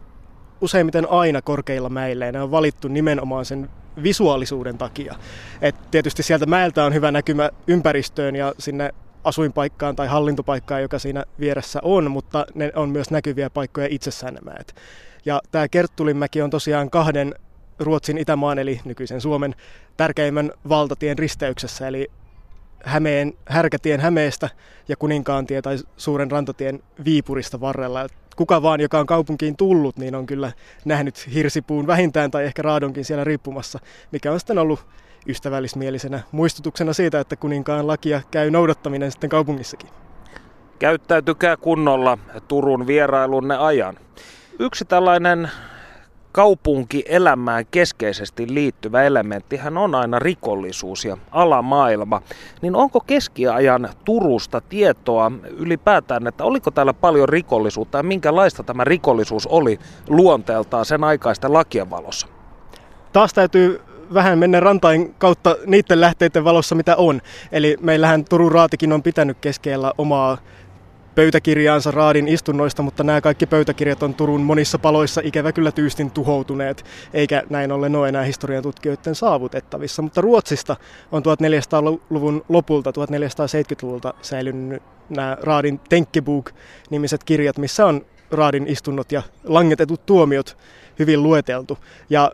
useimmiten 0.61 1.09
aina 1.09 1.41
korkeilla 1.41 1.89
mäillä 1.89 2.25
ja 2.25 2.31
ne 2.31 2.41
on 2.41 2.51
valittu 2.51 2.87
nimenomaan 2.87 3.45
sen 3.45 3.69
visuaalisuuden 4.03 4.77
takia. 4.77 5.15
Et 5.61 5.75
tietysti 5.91 6.23
sieltä 6.23 6.45
mäeltä 6.45 6.85
on 6.85 6.93
hyvä 6.93 7.11
näkymä 7.11 7.49
ympäristöön 7.67 8.35
ja 8.35 8.53
sinne 8.59 8.93
asuinpaikkaan 9.27 9.95
tai 9.95 10.07
hallintopaikkaan, 10.07 10.81
joka 10.81 10.99
siinä 10.99 11.23
vieressä 11.39 11.79
on, 11.83 12.11
mutta 12.11 12.45
ne 12.55 12.71
on 12.75 12.89
myös 12.89 13.11
näkyviä 13.11 13.49
paikkoja 13.49 13.87
itsessään 13.89 14.33
nämä 14.33 14.51
mäet. 14.51 14.75
Ja 15.25 15.41
tämä 15.51 15.67
Kerttulinmäki 15.67 16.41
on 16.41 16.49
tosiaan 16.49 16.89
kahden 16.89 17.35
Ruotsin 17.79 18.17
Itämaan 18.17 18.59
eli 18.59 18.81
nykyisen 18.85 19.21
Suomen 19.21 19.55
tärkeimmän 19.97 20.51
valtatien 20.69 21.17
risteyksessä, 21.17 21.87
eli 21.87 22.07
Hämeen, 22.83 23.33
Härkätien 23.45 23.99
Hämeestä 23.99 24.49
ja 24.87 24.95
Kuninkaantie 24.95 25.61
tai 25.61 25.77
Suuren 25.97 26.31
rantatien 26.31 26.83
Viipurista 27.05 27.59
varrella. 27.59 28.07
Kuka 28.35 28.61
vaan, 28.61 28.81
joka 28.81 28.99
on 28.99 29.05
kaupunkiin 29.05 29.57
tullut, 29.57 29.97
niin 29.97 30.15
on 30.15 30.25
kyllä 30.25 30.51
nähnyt 30.85 31.33
hirsipuun 31.33 31.87
vähintään 31.87 32.31
tai 32.31 32.45
ehkä 32.45 32.61
raadonkin 32.61 33.05
siellä 33.05 33.23
riippumassa, 33.23 33.79
mikä 34.11 34.31
on 34.31 34.39
sitten 34.39 34.57
ollut 34.57 34.85
ystävällismielisenä 35.27 36.19
muistutuksena 36.31 36.93
siitä, 36.93 37.19
että 37.19 37.35
kuninkaan 37.35 37.87
lakia 37.87 38.21
käy 38.31 38.51
noudattaminen 38.51 39.11
sitten 39.11 39.29
kaupungissakin. 39.29 39.89
Käyttäytykää 40.79 41.57
kunnolla 41.57 42.17
Turun 42.47 42.87
vierailunne 42.87 43.57
ajan. 43.57 43.97
Yksi 44.59 44.85
tällainen 44.85 45.49
kaupunkielämään 46.31 47.65
keskeisesti 47.71 48.53
liittyvä 48.53 49.03
elementtihän 49.03 49.77
on 49.77 49.95
aina 49.95 50.19
rikollisuus 50.19 51.05
ja 51.05 51.17
alamaailma. 51.31 52.21
Niin 52.61 52.75
onko 52.75 52.99
keskiajan 52.99 53.89
Turusta 54.05 54.61
tietoa 54.61 55.31
ylipäätään, 55.57 56.27
että 56.27 56.43
oliko 56.43 56.71
täällä 56.71 56.93
paljon 56.93 57.29
rikollisuutta 57.29 57.97
ja 57.97 58.03
minkälaista 58.03 58.63
tämä 58.63 58.83
rikollisuus 58.83 59.47
oli 59.47 59.79
luonteeltaan 60.09 60.85
sen 60.85 61.03
aikaisten 61.03 61.53
lakien 61.53 61.89
valossa? 61.89 62.27
Taas 63.13 63.33
täytyy 63.33 63.81
vähän 64.13 64.39
mennä 64.39 64.59
rantain 64.59 65.15
kautta 65.17 65.55
niiden 65.65 66.01
lähteiden 66.01 66.43
valossa, 66.43 66.75
mitä 66.75 66.95
on. 66.95 67.21
Eli 67.51 67.77
meillähän 67.81 68.25
Turun 68.25 68.51
raatikin 68.51 68.93
on 68.93 69.03
pitänyt 69.03 69.37
keskellä 69.41 69.93
omaa 69.97 70.37
pöytäkirjaansa 71.15 71.91
raadin 71.91 72.27
istunnoista, 72.27 72.83
mutta 72.83 73.03
nämä 73.03 73.21
kaikki 73.21 73.45
pöytäkirjat 73.45 74.03
on 74.03 74.13
Turun 74.13 74.41
monissa 74.41 74.79
paloissa 74.79 75.21
ikävä 75.23 75.51
kyllä 75.51 75.71
tyystin 75.71 76.11
tuhoutuneet, 76.11 76.85
eikä 77.13 77.43
näin 77.49 77.71
ollen 77.71 77.95
ole 77.95 78.09
enää 78.09 78.23
historian 78.23 78.63
tutkijoiden 78.63 79.15
saavutettavissa. 79.15 80.01
Mutta 80.01 80.21
Ruotsista 80.21 80.75
on 81.11 81.23
1400-luvun 81.23 82.45
lopulta, 82.49 82.91
1470-luvulta 82.91 84.13
säilynyt 84.21 84.83
nämä 85.09 85.37
raadin 85.41 85.79
Tenkebuk-nimiset 85.89 87.23
kirjat, 87.25 87.57
missä 87.57 87.85
on 87.85 88.05
raadin 88.31 88.67
istunnot 88.67 89.11
ja 89.11 89.21
langetetut 89.43 90.05
tuomiot 90.05 90.57
hyvin 90.99 91.23
lueteltu. 91.23 91.77
Ja 92.09 92.31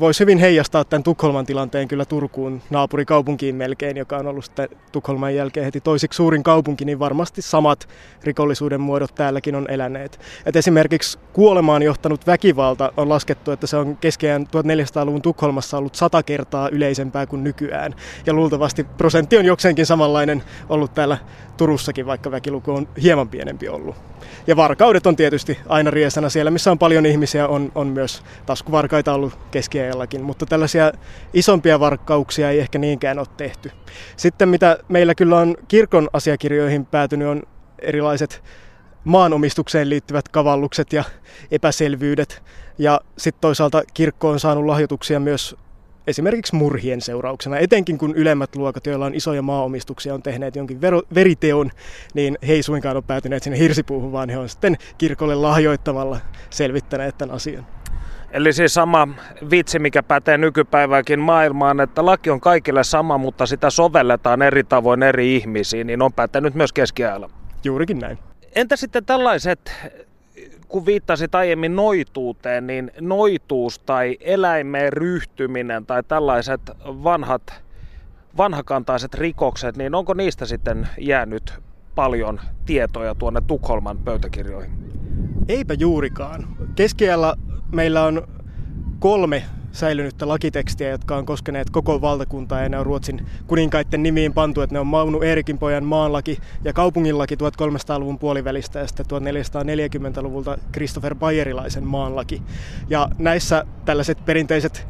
voisi 0.00 0.20
hyvin 0.20 0.38
heijastaa 0.38 0.84
tämän 0.84 1.02
Tukholman 1.02 1.46
tilanteen 1.46 1.88
kyllä 1.88 2.04
Turkuun 2.04 2.62
naapurikaupunkiin 2.70 3.54
melkein, 3.54 3.96
joka 3.96 4.16
on 4.16 4.26
ollut 4.26 4.44
sitten 4.44 4.68
Tukholman 4.92 5.34
jälkeen 5.34 5.64
heti 5.64 5.80
toisiksi 5.80 6.16
suurin 6.16 6.42
kaupunki, 6.42 6.84
niin 6.84 6.98
varmasti 6.98 7.42
samat 7.42 7.88
rikollisuuden 8.24 8.80
muodot 8.80 9.14
täälläkin 9.14 9.54
on 9.54 9.70
eläneet. 9.70 10.20
Et 10.46 10.56
esimerkiksi 10.56 11.18
kuolemaan 11.32 11.82
johtanut 11.82 12.26
väkivalta 12.26 12.92
on 12.96 13.08
laskettu, 13.08 13.50
että 13.50 13.66
se 13.66 13.76
on 13.76 13.96
keskeään 13.96 14.46
1400-luvun 14.46 15.22
Tukholmassa 15.22 15.78
ollut 15.78 15.94
sata 15.94 16.22
kertaa 16.22 16.68
yleisempää 16.68 17.26
kuin 17.26 17.44
nykyään. 17.44 17.94
Ja 18.26 18.32
luultavasti 18.32 18.84
prosentti 18.84 19.38
on 19.38 19.44
jokseenkin 19.44 19.86
samanlainen 19.86 20.42
ollut 20.68 20.94
täällä 20.94 21.18
Turussakin, 21.62 22.06
vaikka 22.06 22.30
väkiluku 22.30 22.72
on 22.72 22.88
hieman 23.02 23.28
pienempi 23.28 23.68
ollut. 23.68 23.96
Ja 24.46 24.56
varkaudet 24.56 25.06
on 25.06 25.16
tietysti 25.16 25.58
aina 25.68 25.90
riesana 25.90 26.28
siellä, 26.28 26.50
missä 26.50 26.70
on 26.70 26.78
paljon 26.78 27.06
ihmisiä, 27.06 27.48
on, 27.48 27.72
on 27.74 27.86
myös 27.86 28.22
taskuvarkaita 28.46 29.14
ollut 29.14 29.38
keskiajallakin, 29.50 30.22
mutta 30.22 30.46
tällaisia 30.46 30.92
isompia 31.32 31.80
varkkauksia 31.80 32.50
ei 32.50 32.58
ehkä 32.58 32.78
niinkään 32.78 33.18
ole 33.18 33.26
tehty. 33.36 33.70
Sitten 34.16 34.48
mitä 34.48 34.78
meillä 34.88 35.14
kyllä 35.14 35.38
on 35.38 35.56
kirkon 35.68 36.08
asiakirjoihin 36.12 36.86
päätynyt 36.86 37.28
on 37.28 37.42
erilaiset 37.78 38.42
maanomistukseen 39.04 39.90
liittyvät 39.90 40.28
kavallukset 40.28 40.92
ja 40.92 41.04
epäselvyydet. 41.50 42.42
Ja 42.78 43.00
sitten 43.18 43.40
toisaalta 43.40 43.82
kirkko 43.94 44.30
on 44.30 44.40
saanut 44.40 44.66
lahjoituksia 44.66 45.20
myös 45.20 45.56
esimerkiksi 46.06 46.54
murhien 46.54 47.00
seurauksena, 47.00 47.58
etenkin 47.58 47.98
kun 47.98 48.14
ylemmät 48.14 48.56
luokat, 48.56 48.86
joilla 48.86 49.06
on 49.06 49.14
isoja 49.14 49.42
maaomistuksia, 49.42 50.14
on 50.14 50.22
tehneet 50.22 50.56
jonkin 50.56 50.80
vero, 50.80 51.02
veriteon, 51.14 51.70
niin 52.14 52.38
he 52.48 52.52
ei 52.52 52.62
suinkaan 52.62 52.96
ole 52.96 53.04
päätyneet 53.06 53.42
sinne 53.42 53.58
hirsipuuhun, 53.58 54.12
vaan 54.12 54.28
he 54.28 54.38
on 54.38 54.48
sitten 54.48 54.76
kirkolle 54.98 55.34
lahjoittamalla 55.34 56.20
selvittäneet 56.50 57.18
tämän 57.18 57.34
asian. 57.34 57.66
Eli 58.30 58.52
siis 58.52 58.74
sama 58.74 59.08
vitsi, 59.50 59.78
mikä 59.78 60.02
pätee 60.02 60.38
nykypäivääkin 60.38 61.20
maailmaan, 61.20 61.80
että 61.80 62.06
laki 62.06 62.30
on 62.30 62.40
kaikille 62.40 62.84
sama, 62.84 63.18
mutta 63.18 63.46
sitä 63.46 63.70
sovelletaan 63.70 64.42
eri 64.42 64.64
tavoin 64.64 65.02
eri 65.02 65.36
ihmisiin, 65.36 65.86
niin 65.86 66.02
on 66.02 66.12
pätenyt 66.12 66.54
myös 66.54 66.72
keskiajalla. 66.72 67.30
Juurikin 67.64 67.98
näin. 67.98 68.18
Entä 68.54 68.76
sitten 68.76 69.04
tällaiset 69.04 69.72
kun 70.72 70.86
viittasit 70.86 71.34
aiemmin 71.34 71.76
noituuteen, 71.76 72.66
niin 72.66 72.90
noituus 73.00 73.78
tai 73.78 74.16
eläimeen 74.20 74.92
ryhtyminen 74.92 75.86
tai 75.86 76.02
tällaiset 76.02 76.60
vanhat, 76.84 77.62
vanhakantaiset 78.36 79.14
rikokset, 79.14 79.76
niin 79.76 79.94
onko 79.94 80.14
niistä 80.14 80.46
sitten 80.46 80.88
jäänyt 80.98 81.54
paljon 81.94 82.40
tietoja 82.66 83.14
tuonne 83.14 83.40
Tukholman 83.46 83.98
pöytäkirjoihin? 83.98 84.72
Eipä 85.48 85.74
juurikaan. 85.74 86.48
Keskiajalla 86.74 87.36
meillä 87.72 88.04
on 88.04 88.28
kolme 88.98 89.42
säilynyttä 89.72 90.28
lakitekstiä, 90.28 90.90
jotka 90.90 91.16
on 91.16 91.26
koskeneet 91.26 91.70
koko 91.70 92.00
valtakuntaa 92.00 92.62
ja 92.62 92.68
ne 92.68 92.78
on 92.78 92.86
Ruotsin 92.86 93.26
kuninkaiden 93.46 94.02
nimiin 94.02 94.32
pantu, 94.32 94.60
että 94.60 94.74
ne 94.74 94.80
on 94.80 94.86
Maunu 94.86 95.22
Eerikin 95.22 95.58
pojan 95.58 95.84
maanlaki 95.84 96.38
ja 96.64 96.72
kaupunginlaki 96.72 97.34
1300-luvun 97.34 98.18
puolivälistä 98.18 98.78
ja 98.78 98.86
sitten 98.86 99.06
1440-luvulta 99.06 100.58
Christopher 100.72 101.14
Bayerilaisen 101.14 101.84
maanlaki. 101.84 102.42
Ja 102.88 103.08
näissä 103.18 103.64
tällaiset 103.84 104.24
perinteiset 104.24 104.86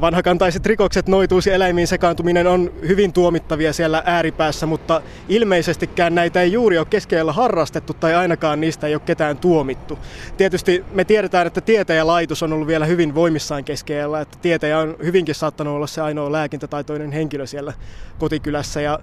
vanhakantaiset 0.00 0.66
rikokset, 0.66 1.08
noituus 1.08 1.46
ja 1.46 1.54
eläimiin 1.54 1.86
sekaantuminen 1.86 2.46
on 2.46 2.72
hyvin 2.88 3.12
tuomittavia 3.12 3.72
siellä 3.72 4.02
ääripäässä, 4.06 4.66
mutta 4.66 5.02
ilmeisestikään 5.28 6.14
näitä 6.14 6.42
ei 6.42 6.52
juuri 6.52 6.78
ole 6.78 6.86
keskellä 6.90 7.32
harrastettu 7.32 7.94
tai 7.94 8.14
ainakaan 8.14 8.60
niistä 8.60 8.86
ei 8.86 8.94
ole 8.94 9.02
ketään 9.06 9.36
tuomittu. 9.36 9.98
Tietysti 10.36 10.84
me 10.92 11.04
tiedetään, 11.04 11.46
että 11.46 11.60
tietäjälaitos 11.60 12.42
on 12.42 12.52
ollut 12.52 12.68
vielä 12.68 12.86
hyvin 12.86 13.14
voimissaan 13.14 13.64
keskellä, 13.64 14.20
että 14.20 14.38
tietäjä 14.42 14.78
on 14.78 14.96
hyvinkin 15.04 15.34
saattanut 15.34 15.74
olla 15.74 15.86
se 15.86 16.00
ainoa 16.00 16.32
lääkintätaitoinen 16.32 17.12
henkilö 17.12 17.46
siellä 17.46 17.72
kotikylässä 18.18 18.80
ja 18.80 18.98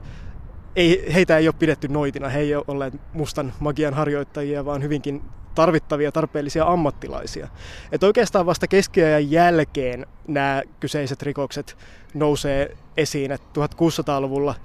ei, 0.77 1.13
heitä 1.13 1.37
ei 1.37 1.47
ole 1.47 1.55
pidetty 1.59 1.87
noitina, 1.87 2.29
he 2.29 2.39
ei 2.39 2.55
ole 2.55 2.63
olleet 2.67 2.93
mustan 3.13 3.53
magian 3.59 3.93
harjoittajia, 3.93 4.65
vaan 4.65 4.83
hyvinkin 4.83 5.21
tarvittavia 5.55 6.11
tarpeellisia 6.11 6.65
ammattilaisia. 6.65 7.47
Et 7.91 8.03
oikeastaan 8.03 8.45
vasta 8.45 8.67
keskiajan 8.67 9.31
jälkeen 9.31 10.05
nämä 10.27 10.61
kyseiset 10.79 11.21
rikokset 11.21 11.77
nousee 12.13 12.77
esiin, 12.97 13.31
että 13.31 13.61
1600-luvulla 13.61 14.55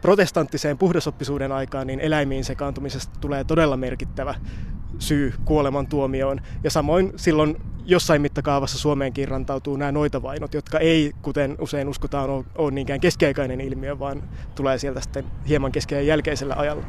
protestanttiseen 0.00 0.78
puhdasoppisuuden 0.78 1.52
aikaan 1.52 1.86
niin 1.86 2.00
eläimiin 2.00 2.44
sekaantumisesta 2.44 3.20
tulee 3.20 3.44
todella 3.44 3.76
merkittävä 3.76 4.34
syy 4.98 5.34
kuolemantuomioon. 5.44 6.40
Ja 6.64 6.70
samoin 6.70 7.12
silloin 7.16 7.56
jossain 7.86 8.22
mittakaavassa 8.22 8.78
Suomeenkin 8.78 9.28
rantautuu 9.28 9.76
nämä 9.76 9.92
noitavainot, 9.92 10.54
jotka 10.54 10.78
ei, 10.78 11.12
kuten 11.22 11.56
usein 11.60 11.88
uskotaan, 11.88 12.44
ole, 12.54 12.70
niinkään 12.70 13.00
keskiaikainen 13.00 13.60
ilmiö, 13.60 13.98
vaan 13.98 14.22
tulee 14.54 14.78
sieltä 14.78 15.00
sitten 15.00 15.24
hieman 15.48 15.72
keskiajan 15.72 16.06
jälkeisellä 16.06 16.54
ajalla. 16.58 16.84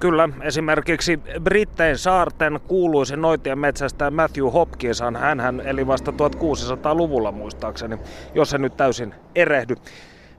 Kyllä, 0.00 0.28
esimerkiksi 0.42 1.20
Brittein 1.40 1.98
saarten 1.98 2.60
kuuluisen 2.68 3.22
noitien 3.22 3.58
metsästä 3.58 4.10
Matthew 4.10 4.44
Hopkinson, 4.44 5.16
hän 5.16 5.60
eli 5.64 5.86
vasta 5.86 6.10
1600-luvulla 6.10 7.32
muistaakseni, 7.32 7.98
jos 8.34 8.50
se 8.50 8.58
nyt 8.58 8.76
täysin 8.76 9.14
erehdy. 9.34 9.74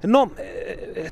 No, 0.05 0.31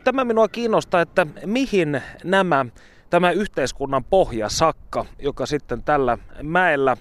tämä 0.04 0.26
minua 0.26 0.48
kiinnostaa, 0.48 1.02
että 1.02 1.28
mihin 1.46 2.02
nämä, 2.24 2.66
tämä 3.12 3.32
yhteiskunnan 3.32 4.04
pohjasakka, 4.04 5.06
joka 5.20 5.46
sitten 5.46 5.84
tällä 5.84 6.18
mäellä 6.44 6.98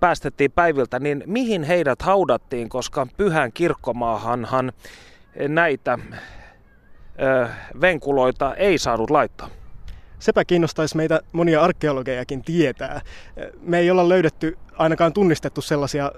päästettiin 0.00 0.52
päiviltä, 0.52 0.98
niin 0.98 1.22
mihin 1.26 1.62
heidät 1.62 2.02
haudattiin, 2.02 2.68
koska 2.68 3.06
pyhän 3.16 3.52
kirkkomaahanhan 3.52 4.72
näitä 5.48 5.98
ö, 7.22 7.48
venkuloita 7.80 8.54
ei 8.54 8.78
saanut 8.78 9.10
laittaa? 9.10 9.48
sepä 10.22 10.44
kiinnostaisi 10.44 10.96
meitä 10.96 11.20
monia 11.32 11.62
arkeologejakin 11.62 12.42
tietää. 12.42 13.00
Me 13.60 13.78
ei 13.78 13.90
olla 13.90 14.08
löydetty, 14.08 14.58
ainakaan 14.72 15.12
tunnistettu 15.12 15.60
sellaisia 15.62 16.12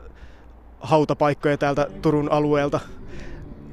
hautapaikkoja 0.80 1.58
täältä 1.58 1.86
Turun 2.02 2.32
alueelta. 2.32 2.80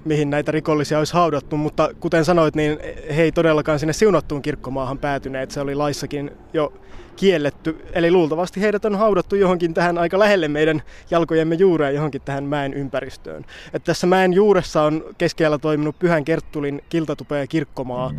Mihin 0.05 0.29
näitä 0.29 0.51
rikollisia 0.51 0.97
olisi 0.97 1.13
haudattu, 1.13 1.57
mutta 1.57 1.89
kuten 1.99 2.25
sanoit, 2.25 2.55
niin 2.55 2.79
he 3.15 3.21
ei 3.21 3.31
todellakaan 3.31 3.79
sinne 3.79 3.93
siunattuun 3.93 4.41
kirkkomaahan 4.41 4.97
päätyneet. 4.97 5.51
Se 5.51 5.61
oli 5.61 5.75
laissakin 5.75 6.31
jo 6.53 6.73
kielletty. 7.15 7.85
Eli 7.93 8.11
luultavasti 8.11 8.61
heidät 8.61 8.85
on 8.85 8.95
haudattu 8.95 9.35
johonkin 9.35 9.73
tähän 9.73 9.97
aika 9.97 10.19
lähelle 10.19 10.47
meidän 10.47 10.81
jalkojemme 11.11 11.55
juurea 11.55 11.91
johonkin 11.91 12.21
tähän 12.21 12.43
mäen 12.43 12.73
ympäristöön. 12.73 13.45
Että 13.73 13.85
tässä 13.85 14.07
mäen 14.07 14.33
juuressa 14.33 14.81
on 14.81 15.05
keskellä 15.17 15.57
toiminut 15.57 15.99
Pyhän 15.99 16.25
Kerttulin 16.25 16.81
kiltatupe 16.89 17.39
ja 17.39 17.47
kirkkomaa. 17.47 18.11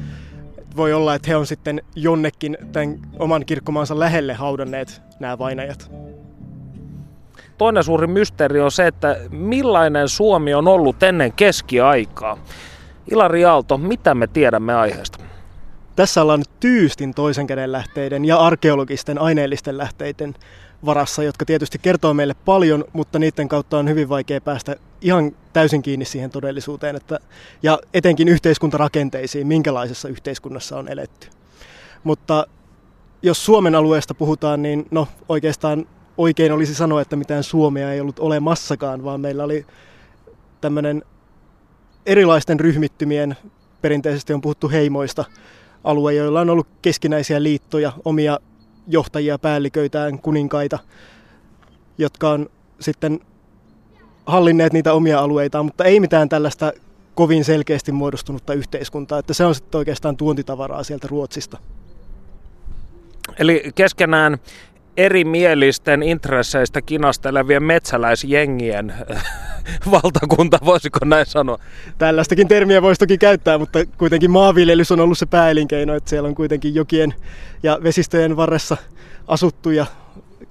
Voi 0.77 0.93
olla, 0.93 1.15
että 1.15 1.29
he 1.29 1.37
on 1.37 1.47
sitten 1.47 1.83
jonnekin 1.97 2.59
tämän 2.73 2.99
oman 3.19 3.47
kirkkomaansa 3.47 3.99
lähelle 3.99 4.35
haudanneet 4.35 5.03
nämä 5.21 5.39
vainajat. 5.39 5.91
Toinen 7.59 7.85
suuri 7.85 8.07
mysteeri 8.07 8.61
on 8.61 8.73
se, 8.73 8.87
että 8.87 9.17
millainen 9.31 10.09
Suomi 10.09 10.55
on 10.55 10.69
ollut 10.69 11.03
ennen 11.03 11.33
keskiaikaa. 11.33 12.39
Ilari 13.11 13.45
Aalto, 13.45 13.79
mitä 13.79 14.15
me 14.15 14.27
tiedämme 14.27 14.75
aiheesta? 14.75 15.19
Tässä 15.97 16.23
ollaan 16.23 16.41
nyt 16.41 16.61
tyystin 16.61 17.15
toisen 17.15 17.47
käden 17.47 17.73
lähteiden 17.73 18.25
ja 18.25 18.37
arkeologisten 18.37 19.19
aineellisten 19.19 19.79
lähteiden 19.79 20.35
varassa, 20.85 21.23
jotka 21.23 21.45
tietysti 21.45 21.79
kertoo 21.79 22.15
meille 22.15 22.35
paljon, 22.45 22.85
mutta 22.93 23.19
niiden 23.19 23.49
kautta 23.49 23.79
on 23.79 23.89
hyvin 23.89 24.09
vaikea 24.09 24.41
päästä 24.41 24.77
ihan 25.01 25.33
täysin 25.53 25.83
kiinni 25.83 26.05
siihen 26.05 26.31
todellisuuteen, 26.31 26.97
että, 26.97 27.19
ja 27.63 27.79
etenkin 27.95 28.29
yhteiskuntarakenteisiin, 28.29 29.47
minkälaisessa 29.47 30.09
yhteiskunnassa 30.09 30.79
on 30.79 30.89
eletty. 30.89 31.29
Mutta 32.05 32.47
jos 33.23 33.45
Suomen 33.45 33.75
alueesta 33.75 34.15
puhutaan, 34.15 34.63
niin 34.63 34.87
no 34.91 35.09
oikeastaan 35.29 35.87
oikein 36.23 36.53
olisi 36.53 36.75
sanoa, 36.75 37.01
että 37.01 37.17
mitään 37.17 37.43
Suomea 37.43 37.93
ei 37.93 38.01
ollut 38.01 38.19
olemassakaan, 38.19 39.05
vaan 39.05 39.21
meillä 39.21 39.45
oli 39.45 39.67
tämmöinen 40.61 41.03
erilaisten 42.07 42.61
ryhmittymien, 42.61 43.37
perinteisesti 43.81 44.33
on 44.33 44.41
puhuttu 44.41 44.69
heimoista, 44.69 45.25
alue, 45.85 46.15
joilla 46.15 46.41
on 46.41 46.51
ollut 46.51 46.67
keskinäisiä 46.83 47.43
liittoja, 47.43 47.93
omia 48.05 48.39
johtajia, 48.87 49.39
päälliköitään, 49.39 50.19
kuninkaita, 50.19 50.79
jotka 51.99 52.31
on 52.31 52.51
sitten 52.81 53.21
hallinneet 54.27 54.73
niitä 54.73 54.93
omia 54.93 55.21
alueitaan, 55.21 55.65
mutta 55.65 55.85
ei 55.85 56.01
mitään 56.01 56.29
tällaista 56.29 56.73
kovin 57.15 57.45
selkeästi 57.45 57.93
muodostunutta 57.93 58.55
yhteiskuntaa, 58.55 59.19
että 59.19 59.35
se 59.35 59.45
on 59.45 59.55
sitten 59.55 59.79
oikeastaan 59.79 60.17
tuontitavaraa 60.17 60.83
sieltä 60.83 61.09
Ruotsista. 61.11 61.59
Eli 63.39 63.73
keskenään 63.75 64.39
erimielisten 64.97 66.03
intresseistä 66.03 66.83
kinastelevien 66.83 67.63
metsäläisjengien 67.63 68.95
valtakunta, 69.91 70.59
voisiko 70.65 70.99
näin 71.05 71.27
sanoa? 71.27 71.59
Tällaistakin 71.99 72.49
termiä 72.49 72.83
voisi 72.83 72.99
toki 72.99 73.19
käyttää, 73.19 73.59
mutta 73.59 73.79
kuitenkin 73.99 74.31
maanviljelys 74.31 74.93
on 74.93 75.01
ollut 75.01 75.19
se 75.19 75.27
pääelinkeino, 75.27 75.95
että 75.95 76.11
siellä 76.11 76.29
on 76.29 76.35
kuitenkin 76.35 76.75
jokien 76.75 77.15
ja 77.63 77.79
vesistöjen 77.83 78.37
varressa 78.37 78.77
asuttu 79.29 79.71
ja 79.71 79.87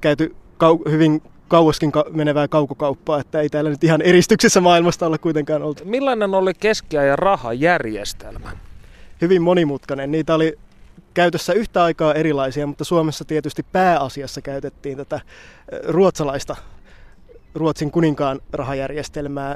käyty 0.02 0.36
kau- 0.64 0.92
hyvin 0.92 1.22
kauaskin 1.48 1.92
menevää 2.12 2.48
kaukokauppaa, 2.48 3.20
että 3.20 3.42
ei 3.42 3.50
täällä 3.50 3.70
nyt 3.70 3.84
ihan 3.84 4.02
eristyksessä 4.02 4.62
maailmasta 4.62 5.06
olla 5.06 5.18
kuitenkaan 5.18 5.64
oltu. 5.64 5.84
Millainen 5.86 6.34
oli 6.34 6.54
keskiajan 6.54 7.20
rahajärjestelmä? 7.20 8.52
Hyvin 9.22 9.42
monimutkainen. 9.42 10.12
Niitä 10.12 10.36
oli 10.36 10.58
käytössä 11.14 11.54
yhtä 11.54 11.84
aikaa 11.84 12.14
erilaisia, 12.14 12.68
mutta 12.68 12.84
Suomessa 12.84 13.26
tietysti 13.26 13.64
pääasiassa 13.72 14.42
käytettiin 14.42 14.98
tätä 14.98 15.22
ruotsalaista 15.88 16.56
Ruotsin 17.56 17.92
kuninkaan 17.92 18.40
rahajärjestelmää, 18.54 19.56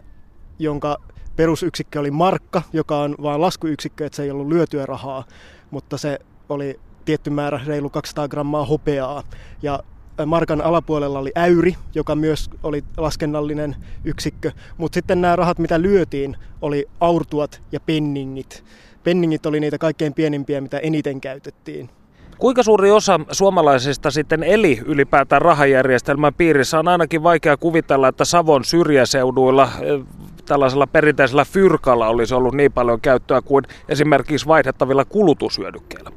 jonka 0.59 0.97
perusyksikkö 1.35 1.99
oli 1.99 2.11
markka, 2.11 2.61
joka 2.73 2.99
on 2.99 3.15
vain 3.21 3.41
laskuyksikkö, 3.41 4.05
että 4.05 4.15
se 4.15 4.23
ei 4.23 4.31
ollut 4.31 4.47
lyötyä 4.47 4.85
rahaa, 4.85 5.23
mutta 5.71 5.97
se 5.97 6.19
oli 6.49 6.79
tietty 7.05 7.29
määrä, 7.29 7.59
reilu 7.65 7.89
200 7.89 8.27
grammaa 8.27 8.65
hopeaa. 8.65 9.23
Ja 9.61 9.79
markan 10.25 10.61
alapuolella 10.61 11.19
oli 11.19 11.31
äyri, 11.35 11.75
joka 11.95 12.15
myös 12.15 12.49
oli 12.63 12.83
laskennallinen 12.97 13.75
yksikkö, 14.03 14.51
mutta 14.77 14.95
sitten 14.95 15.21
nämä 15.21 15.35
rahat, 15.35 15.59
mitä 15.59 15.81
lyötiin, 15.81 16.37
oli 16.61 16.85
aurtuat 16.99 17.61
ja 17.71 17.79
penningit. 17.79 18.63
Penningit 19.05 19.45
oli 19.45 19.59
niitä 19.59 19.77
kaikkein 19.77 20.13
pienimpiä, 20.13 20.61
mitä 20.61 20.77
eniten 20.77 21.21
käytettiin. 21.21 21.89
Kuinka 22.37 22.63
suuri 22.63 22.91
osa 22.91 23.19
suomalaisista 23.31 24.11
sitten 24.11 24.43
eli 24.43 24.81
ylipäätään 24.85 25.41
rahajärjestelmän 25.41 26.33
piirissä? 26.33 26.79
On 26.79 26.87
ainakin 26.87 27.23
vaikea 27.23 27.57
kuvitella, 27.57 28.07
että 28.07 28.25
Savon 28.25 28.65
syrjäseuduilla 28.65 29.69
eh, 29.81 30.01
tällaisella 30.45 30.87
perinteisellä 30.87 31.45
fyrkalla 31.45 32.07
olisi 32.07 32.33
ollut 32.33 32.53
niin 32.53 32.71
paljon 32.71 33.01
käyttöä 33.01 33.41
kuin 33.41 33.65
esimerkiksi 33.89 34.47
vaihdettavilla 34.47 35.05
kulutushyödykkeillä. 35.05 36.11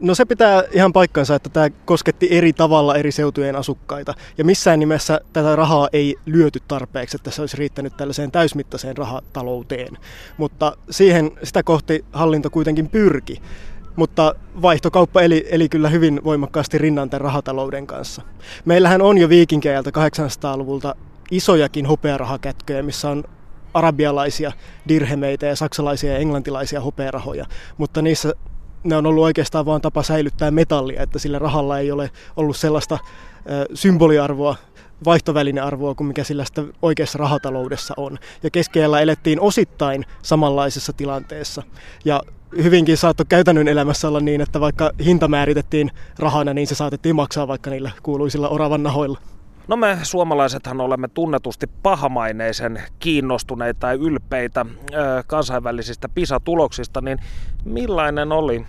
No 0.00 0.14
se 0.14 0.24
pitää 0.24 0.62
ihan 0.72 0.92
paikkansa, 0.92 1.34
että 1.34 1.50
tämä 1.50 1.70
kosketti 1.84 2.28
eri 2.30 2.52
tavalla 2.52 2.96
eri 2.96 3.12
seutujen 3.12 3.56
asukkaita. 3.56 4.14
Ja 4.38 4.44
missään 4.44 4.78
nimessä 4.78 5.20
tätä 5.32 5.56
rahaa 5.56 5.88
ei 5.92 6.16
lyöty 6.26 6.60
tarpeeksi, 6.68 7.16
että 7.16 7.30
se 7.30 7.40
olisi 7.42 7.56
riittänyt 7.56 7.96
tällaiseen 7.96 8.30
täysmittaiseen 8.30 8.96
rahatalouteen. 8.96 9.98
Mutta 10.36 10.76
siihen 10.90 11.30
sitä 11.42 11.62
kohti 11.62 12.04
hallinto 12.12 12.50
kuitenkin 12.50 12.88
pyrki. 12.88 13.42
Mutta 13.96 14.34
vaihtokauppa 14.62 15.22
eli, 15.22 15.46
eli 15.50 15.68
kyllä 15.68 15.88
hyvin 15.88 16.20
voimakkaasti 16.24 16.78
rinnan 16.78 17.10
tämän 17.10 17.20
rahatalouden 17.20 17.86
kanssa. 17.86 18.22
Meillähän 18.64 19.02
on 19.02 19.18
jo 19.18 19.28
viikinkeiltä 19.28 19.90
800-luvulta 19.90 20.94
isojakin 21.30 21.86
hopearahakätköjä, 21.86 22.82
missä 22.82 23.10
on 23.10 23.24
arabialaisia 23.74 24.52
dirhemeitä 24.88 25.46
ja 25.46 25.56
saksalaisia 25.56 26.12
ja 26.12 26.18
englantilaisia 26.18 26.80
hopearahoja, 26.80 27.46
mutta 27.76 28.02
niissä 28.02 28.34
ne 28.84 28.96
on 28.96 29.06
ollut 29.06 29.24
oikeastaan 29.24 29.66
vain 29.66 29.82
tapa 29.82 30.02
säilyttää 30.02 30.50
metallia, 30.50 31.02
että 31.02 31.18
sillä 31.18 31.38
rahalla 31.38 31.78
ei 31.78 31.90
ole 31.90 32.10
ollut 32.36 32.56
sellaista 32.56 32.98
symboliarvoa, 33.74 34.56
vaihtovälinearvoa 35.04 35.94
kuin 35.94 36.06
mikä 36.06 36.24
sillä 36.24 36.44
sitä 36.44 36.64
oikeassa 36.82 37.18
rahataloudessa 37.18 37.94
on. 37.96 38.18
Ja 38.42 38.50
keskellä 38.50 39.00
elettiin 39.00 39.40
osittain 39.40 40.04
samanlaisessa 40.22 40.92
tilanteessa. 40.92 41.62
Ja 42.04 42.22
hyvinkin 42.62 42.96
saattoi 42.96 43.26
käytännön 43.28 43.68
elämässä 43.68 44.08
olla 44.08 44.20
niin, 44.20 44.40
että 44.40 44.60
vaikka 44.60 44.90
hinta 45.04 45.28
määritettiin 45.28 45.90
rahana, 46.18 46.54
niin 46.54 46.66
se 46.66 46.74
saatettiin 46.74 47.16
maksaa 47.16 47.48
vaikka 47.48 47.70
niillä 47.70 47.90
kuuluisilla 48.02 48.48
oravan 48.48 48.82
nahoilla. 48.82 49.18
No 49.68 49.76
me 49.76 49.98
suomalaisethan 50.02 50.80
olemme 50.80 51.08
tunnetusti 51.08 51.66
pahamaineisen 51.82 52.82
kiinnostuneita 52.98 53.80
tai 53.80 53.96
ylpeitä 53.96 54.66
kansainvälisistä 55.26 56.08
PISA-tuloksista, 56.08 57.00
niin 57.00 57.18
millainen 57.64 58.32
oli 58.32 58.66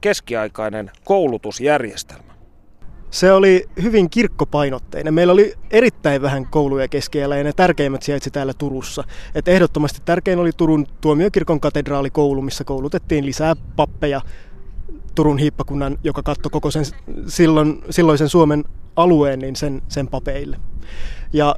keskiaikainen 0.00 0.90
koulutusjärjestelmä? 1.04 2.34
Se 3.10 3.32
oli 3.32 3.64
hyvin 3.82 4.10
kirkkopainotteinen. 4.10 5.14
Meillä 5.14 5.32
oli 5.32 5.54
erittäin 5.70 6.22
vähän 6.22 6.46
kouluja 6.46 6.88
keskellä 6.88 7.36
ja 7.36 7.44
ne 7.44 7.52
tärkeimmät 7.52 8.02
sijaitsi 8.02 8.30
täällä 8.30 8.52
Turussa. 8.58 9.04
Et 9.34 9.48
ehdottomasti 9.48 10.00
tärkein 10.04 10.38
oli 10.38 10.52
Turun 10.56 10.86
tuomiokirkon 11.00 11.60
katedraalikoulu, 11.60 12.42
missä 12.42 12.64
koulutettiin 12.64 13.26
lisää 13.26 13.54
pappeja 13.76 14.20
Turun 15.14 15.38
hiippakunnan, 15.38 15.98
joka 16.04 16.22
katsoi 16.22 16.50
koko 16.50 16.70
sen 16.70 16.84
silloin, 17.26 17.82
silloisen 17.90 18.28
Suomen 18.28 18.64
alueen, 18.96 19.38
niin 19.38 19.56
sen, 19.56 19.82
sen 19.88 20.08
papeille. 20.08 20.56
Ja 21.32 21.54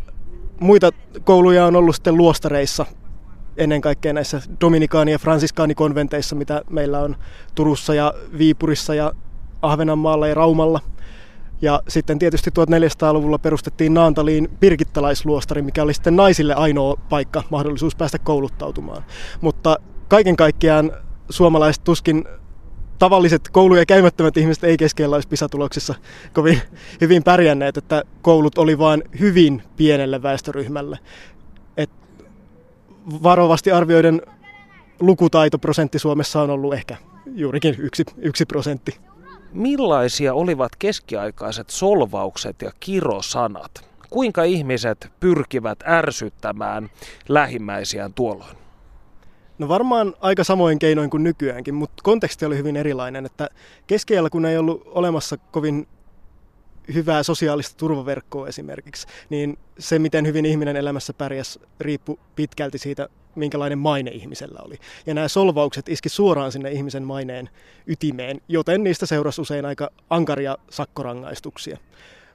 muita 0.61 0.91
kouluja 1.24 1.66
on 1.66 1.76
ollut 1.76 1.95
sitten 1.95 2.16
luostareissa, 2.16 2.87
ennen 3.57 3.80
kaikkea 3.80 4.12
näissä 4.12 4.41
dominikaani- 4.61 5.12
ja 5.12 5.18
fransiskaanikonventeissa, 5.18 6.37
mitä 6.37 6.62
meillä 6.70 7.01
on 7.01 7.16
Turussa 7.55 7.95
ja 7.95 8.14
Viipurissa 8.39 8.95
ja 8.95 9.12
Ahvenanmaalla 9.62 10.26
ja 10.26 10.34
Raumalla. 10.34 10.80
Ja 11.62 11.82
sitten 11.89 12.18
tietysti 12.18 12.51
1400-luvulla 12.51 13.39
perustettiin 13.39 13.95
Naantaliin 13.95 14.49
pirkittalaisluostari, 14.61 15.62
mikä 15.62 15.82
oli 15.82 15.95
sitten 15.95 16.16
naisille 16.16 16.55
ainoa 16.55 16.97
paikka, 17.09 17.43
mahdollisuus 17.51 17.97
päästä 17.97 18.18
kouluttautumaan. 18.18 19.05
Mutta 19.41 19.76
kaiken 20.09 20.37
kaikkiaan 20.37 20.93
suomalaiset 21.30 21.84
tuskin 21.84 22.24
tavalliset 22.99 23.49
kouluja 23.49 23.87
käymättömät 23.87 24.37
ihmiset 24.37 24.65
ei 24.65 24.77
keskellä 24.77 25.17
olisi 25.17 25.29
pisatuloksissa 25.29 25.95
kovin 26.33 26.63
hyvin 27.01 27.23
pärjänneet, 27.23 27.77
että 27.77 28.03
koulut 28.23 28.59
oli 28.59 28.79
vain 28.79 29.03
hyvin 29.21 29.63
pienelle 29.77 30.23
väestöryhmälle. 30.23 30.99
Et 31.77 31.91
varovasti 33.23 33.73
arvioiden 33.73 34.23
lukutaitoprosentti 35.01 35.99
Suomessa 35.99 36.43
on 36.43 36.51
ollut 36.51 36.75
ehkä 36.75 36.97
juurikin 37.35 37.77
yksi, 37.79 38.05
yksi 38.17 38.47
prosentti. 38.47 38.97
Millaisia 39.53 40.35
olivat 40.35 40.77
keskiaikaiset 40.77 41.71
solvaukset 41.71 42.63
ja 42.63 42.71
kirosanat? 42.81 43.89
Kuinka 44.11 44.43
ihmiset 44.43 45.09
pyrkivät 45.21 45.79
ärsyttämään 45.87 46.91
lähimmäisiään 47.29 48.15
tuolloin? 48.15 48.66
No 49.59 49.69
varmaan 49.69 50.15
aika 50.21 50.45
samoin 50.45 50.79
keinoin 50.79 51.11
kuin 51.11 51.23
nykyäänkin, 51.23 51.75
mutta 51.75 52.03
konteksti 52.03 52.45
oli 52.45 52.57
hyvin 52.57 52.77
erilainen. 52.77 53.27
Että 53.27 53.49
keskiajalla, 53.87 54.31
kun 54.31 54.47
ei 54.47 54.59
ollut 54.59 54.83
olemassa 54.87 55.37
kovin 55.37 55.87
hyvää 56.95 57.23
sosiaalista 57.23 57.77
turvaverkkoa 57.77 58.49
esimerkiksi, 58.49 59.07
niin 59.31 59.59
se, 59.79 59.99
miten 59.99 60.27
hyvin 60.27 60.47
ihminen 60.47 60.77
elämässä 60.77 61.13
pärjäs, 61.13 61.59
riippui 61.81 62.19
pitkälti 62.37 62.79
siitä 62.79 63.09
minkälainen 63.35 63.79
maine 63.79 64.11
ihmisellä 64.11 64.59
oli. 64.63 64.79
Ja 65.07 65.15
nämä 65.15 65.29
solvaukset 65.29 65.89
iski 65.89 66.09
suoraan 66.09 66.53
sinne 66.53 66.71
ihmisen 66.71 67.03
maineen 67.03 67.51
ytimeen, 67.87 68.41
joten 68.49 68.85
niistä 68.85 69.07
seurasi 69.07 69.41
usein 69.41 69.65
aika 69.65 69.91
ankaria 70.11 70.59
sakkorangaistuksia. 70.71 71.79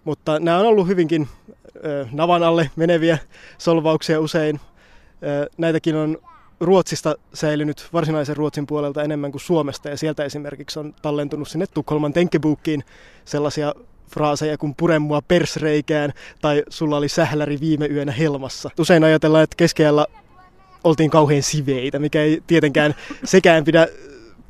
Mutta 0.03 0.39
nämä 0.39 0.59
on 0.59 0.65
ollut 0.65 0.88
hyvinkin 0.88 1.28
ö, 1.86 2.07
navan 2.11 2.43
alle 2.43 2.72
meneviä 2.76 3.17
solvauksia 3.57 4.19
usein. 4.19 4.59
Ö, 5.24 5.49
näitäkin 5.57 5.95
on 5.95 6.17
Ruotsista 6.62 7.16
säilynyt 7.34 7.88
varsinaisen 7.93 8.38
Ruotsin 8.38 8.68
puolelta 8.68 9.03
enemmän 9.03 9.32
kuin 9.32 9.41
Suomesta, 9.41 9.89
ja 9.89 9.97
sieltä 9.97 10.24
esimerkiksi 10.24 10.80
on 10.80 10.95
tallentunut 11.01 11.47
sinne 11.47 11.68
Tukholman 11.68 12.14
Tenkebuukkiin 12.14 12.84
sellaisia 13.26 13.74
fraaseja 14.14 14.57
kuin 14.57 14.76
pure 14.76 14.99
mua 14.99 15.22
persreikään 15.22 16.14
tai 16.41 16.64
sulla 16.70 16.97
oli 16.97 17.09
sähläri 17.09 17.59
viime 17.59 17.86
yönä 17.86 18.12
helmassa. 18.12 18.70
Usein 18.80 19.03
ajatellaan, 19.03 19.43
että 19.43 19.55
keskellä 19.55 20.05
oltiin 20.84 21.09
kauhean 21.09 21.43
siveitä, 21.43 21.99
mikä 21.99 22.22
ei 22.22 22.43
tietenkään 22.47 22.95
sekään 23.24 23.64
pidä 23.64 23.88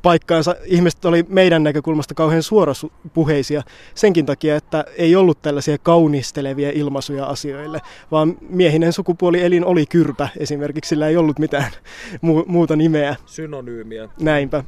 paikkaansa. 0.02 0.56
Ihmiset 0.64 1.04
oli 1.04 1.24
meidän 1.28 1.62
näkökulmasta 1.62 2.14
kauhean 2.14 2.42
suorapuheisia 2.42 3.62
senkin 3.94 4.26
takia, 4.26 4.56
että 4.56 4.84
ei 4.96 5.16
ollut 5.16 5.42
tällaisia 5.42 5.78
kaunistelevia 5.78 6.70
ilmaisuja 6.70 7.26
asioille, 7.26 7.80
vaan 8.10 8.36
miehinen 8.48 8.92
sukupuoli 8.92 9.42
elin 9.42 9.64
oli 9.64 9.86
kyrpä 9.86 10.28
esimerkiksi, 10.36 10.88
sillä 10.88 11.08
ei 11.08 11.16
ollut 11.16 11.38
mitään 11.38 11.70
muuta 12.46 12.76
nimeä. 12.76 13.16
Synonyymiä. 13.26 14.08
Näinpä 14.20 14.64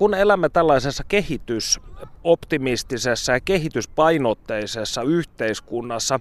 kun 0.00 0.14
elämme 0.14 0.48
tällaisessa 0.48 1.04
kehitysoptimistisessa 1.08 3.32
ja 3.32 3.40
kehityspainotteisessa 3.40 5.02
yhteiskunnassa, 5.02 6.20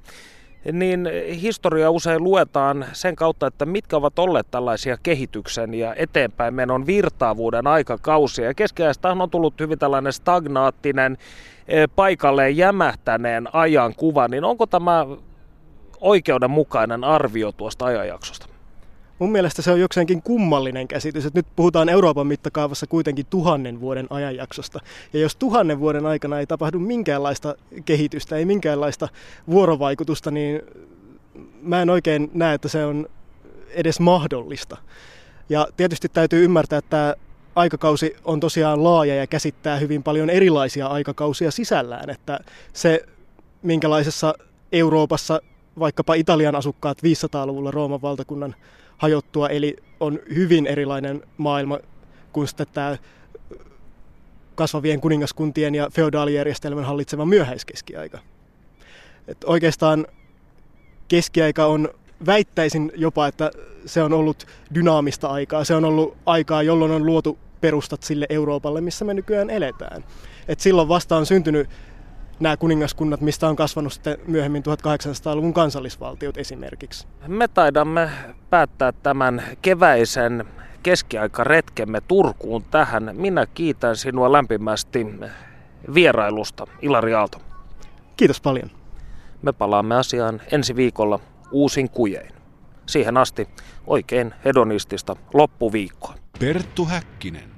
niin 0.72 1.10
historia 1.42 1.92
usein 1.92 2.24
luetaan 2.24 2.86
sen 2.94 3.16
kautta, 3.16 3.48
että 3.48 3.66
mitkä 3.66 3.98
ovat 3.98 4.20
olleet 4.20 4.52
tällaisia 4.52 4.98
kehityksen 5.04 5.74
ja 5.74 5.96
eteenpäin 5.96 6.54
menon 6.54 6.86
virtaavuuden 6.86 7.68
aikakausia. 7.68 8.46
Ja 8.46 8.54
keskiajasta 8.54 9.12
on 9.12 9.30
tullut 9.30 9.60
hyvin 9.60 9.80
tällainen 9.80 10.14
stagnaattinen, 10.14 11.18
eh, 11.68 11.90
paikalleen 11.96 12.58
jämähtäneen 12.58 13.56
ajan 13.56 13.96
kuva, 13.96 14.28
niin 14.28 14.44
onko 14.44 14.66
tämä 14.66 15.06
oikeudenmukainen 16.02 17.04
arvio 17.04 17.52
tuosta 17.52 17.86
ajanjaksosta? 17.86 18.49
Mun 19.20 19.32
mielestä 19.32 19.62
se 19.62 19.72
on 19.72 19.80
jokseenkin 19.80 20.22
kummallinen 20.22 20.88
käsitys, 20.88 21.26
että 21.26 21.40
nyt 21.40 21.48
puhutaan 21.56 21.90
Euroopan 21.90 22.28
mittakaavassa 22.28 22.88
kuitenkin 22.88 23.26
tuhannen 23.30 23.82
vuoden 23.82 24.08
ajanjaksosta. 24.10 24.80
Ja 25.14 25.20
jos 25.20 25.36
tuhannen 25.36 25.80
vuoden 25.80 26.06
aikana 26.06 26.40
ei 26.40 26.48
tapahdu 26.48 26.80
minkäänlaista 26.80 27.56
kehitystä, 27.86 28.36
ei 28.36 28.46
minkäänlaista 28.46 29.08
vuorovaikutusta, 29.50 30.32
niin 30.32 30.62
mä 31.62 31.82
en 31.82 31.90
oikein 31.90 32.32
näe, 32.34 32.54
että 32.54 32.68
se 32.68 32.86
on 32.86 33.10
edes 33.70 34.00
mahdollista. 34.00 34.78
Ja 35.50 35.68
tietysti 35.78 36.10
täytyy 36.10 36.44
ymmärtää, 36.44 36.80
että 36.80 36.90
tämä 36.90 37.14
aikakausi 37.56 38.16
on 38.26 38.40
tosiaan 38.40 38.84
laaja 38.84 39.16
ja 39.16 39.28
käsittää 39.28 39.78
hyvin 39.78 40.04
paljon 40.04 40.30
erilaisia 40.30 40.88
aikakausia 40.88 41.52
sisällään. 41.52 42.10
Että 42.10 42.40
se, 42.74 43.06
minkälaisessa 43.62 44.34
Euroopassa 44.72 45.42
vaikkapa 45.80 46.14
Italian 46.14 46.56
asukkaat 46.56 46.98
500-luvulla 46.98 47.72
Rooman 47.72 48.02
valtakunnan 48.02 48.56
hajottua, 49.00 49.50
eli 49.50 49.76
on 50.00 50.20
hyvin 50.36 50.68
erilainen 50.68 51.24
maailma 51.38 51.80
kuin 52.34 52.48
sitten 52.48 52.68
tämä 52.74 52.98
kasvavien 54.56 55.02
kuningaskuntien 55.02 55.76
ja 55.76 55.90
feodaalijärjestelmän 55.94 56.86
hallitseva 56.86 57.26
myöhäiskeskiaika. 57.26 58.20
Et 59.28 59.38
oikeastaan 59.46 60.08
keskiaika 61.08 61.66
on, 61.66 61.90
väittäisin 62.26 62.92
jopa, 62.96 63.28
että 63.28 63.52
se 63.86 64.04
on 64.04 64.14
ollut 64.14 64.46
dynaamista 64.74 65.28
aikaa. 65.28 65.64
Se 65.64 65.76
on 65.76 65.86
ollut 65.86 66.18
aikaa, 66.26 66.64
jolloin 66.64 66.92
on 66.92 67.06
luotu 67.06 67.40
perustat 67.62 68.04
sille 68.04 68.26
Euroopalle, 68.30 68.82
missä 68.82 69.06
me 69.06 69.14
nykyään 69.14 69.50
eletään. 69.50 70.04
Et 70.48 70.60
silloin 70.60 70.88
vasta 70.88 71.18
on 71.18 71.26
syntynyt 71.26 71.70
nämä 72.40 72.58
kuningaskunnat, 72.58 73.22
mistä 73.22 73.50
on 73.50 73.56
kasvanut 73.56 73.94
sitten 73.94 74.18
myöhemmin 74.28 74.64
1800-luvun 74.64 75.54
kansallisvaltiot 75.54 76.38
esimerkiksi. 76.38 77.08
Me 77.28 77.48
taidamme 77.48 78.10
päättää 78.50 78.92
tämän 78.92 79.44
keväisen 79.62 80.46
keskiaikaretkemme 80.84 82.02
Turkuun 82.02 82.64
tähän. 82.64 83.12
Minä 83.14 83.46
kiitän 83.46 83.96
sinua 83.96 84.32
lämpimästi 84.32 85.08
vierailusta, 85.94 86.68
Ilari 86.82 87.14
Aalto. 87.14 87.42
Kiitos 88.18 88.42
paljon. 88.42 88.72
Me 89.42 89.54
palaamme 89.54 89.96
asiaan 89.96 90.42
ensi 90.52 90.76
viikolla 90.76 91.20
uusin 91.52 91.90
kujein. 91.90 92.32
Siihen 92.86 93.18
asti 93.18 93.48
oikein 93.88 94.34
hedonistista 94.46 95.16
loppuviikkoa. 95.34 96.16
Perttu 96.40 96.86
Häkkinen. 96.86 97.49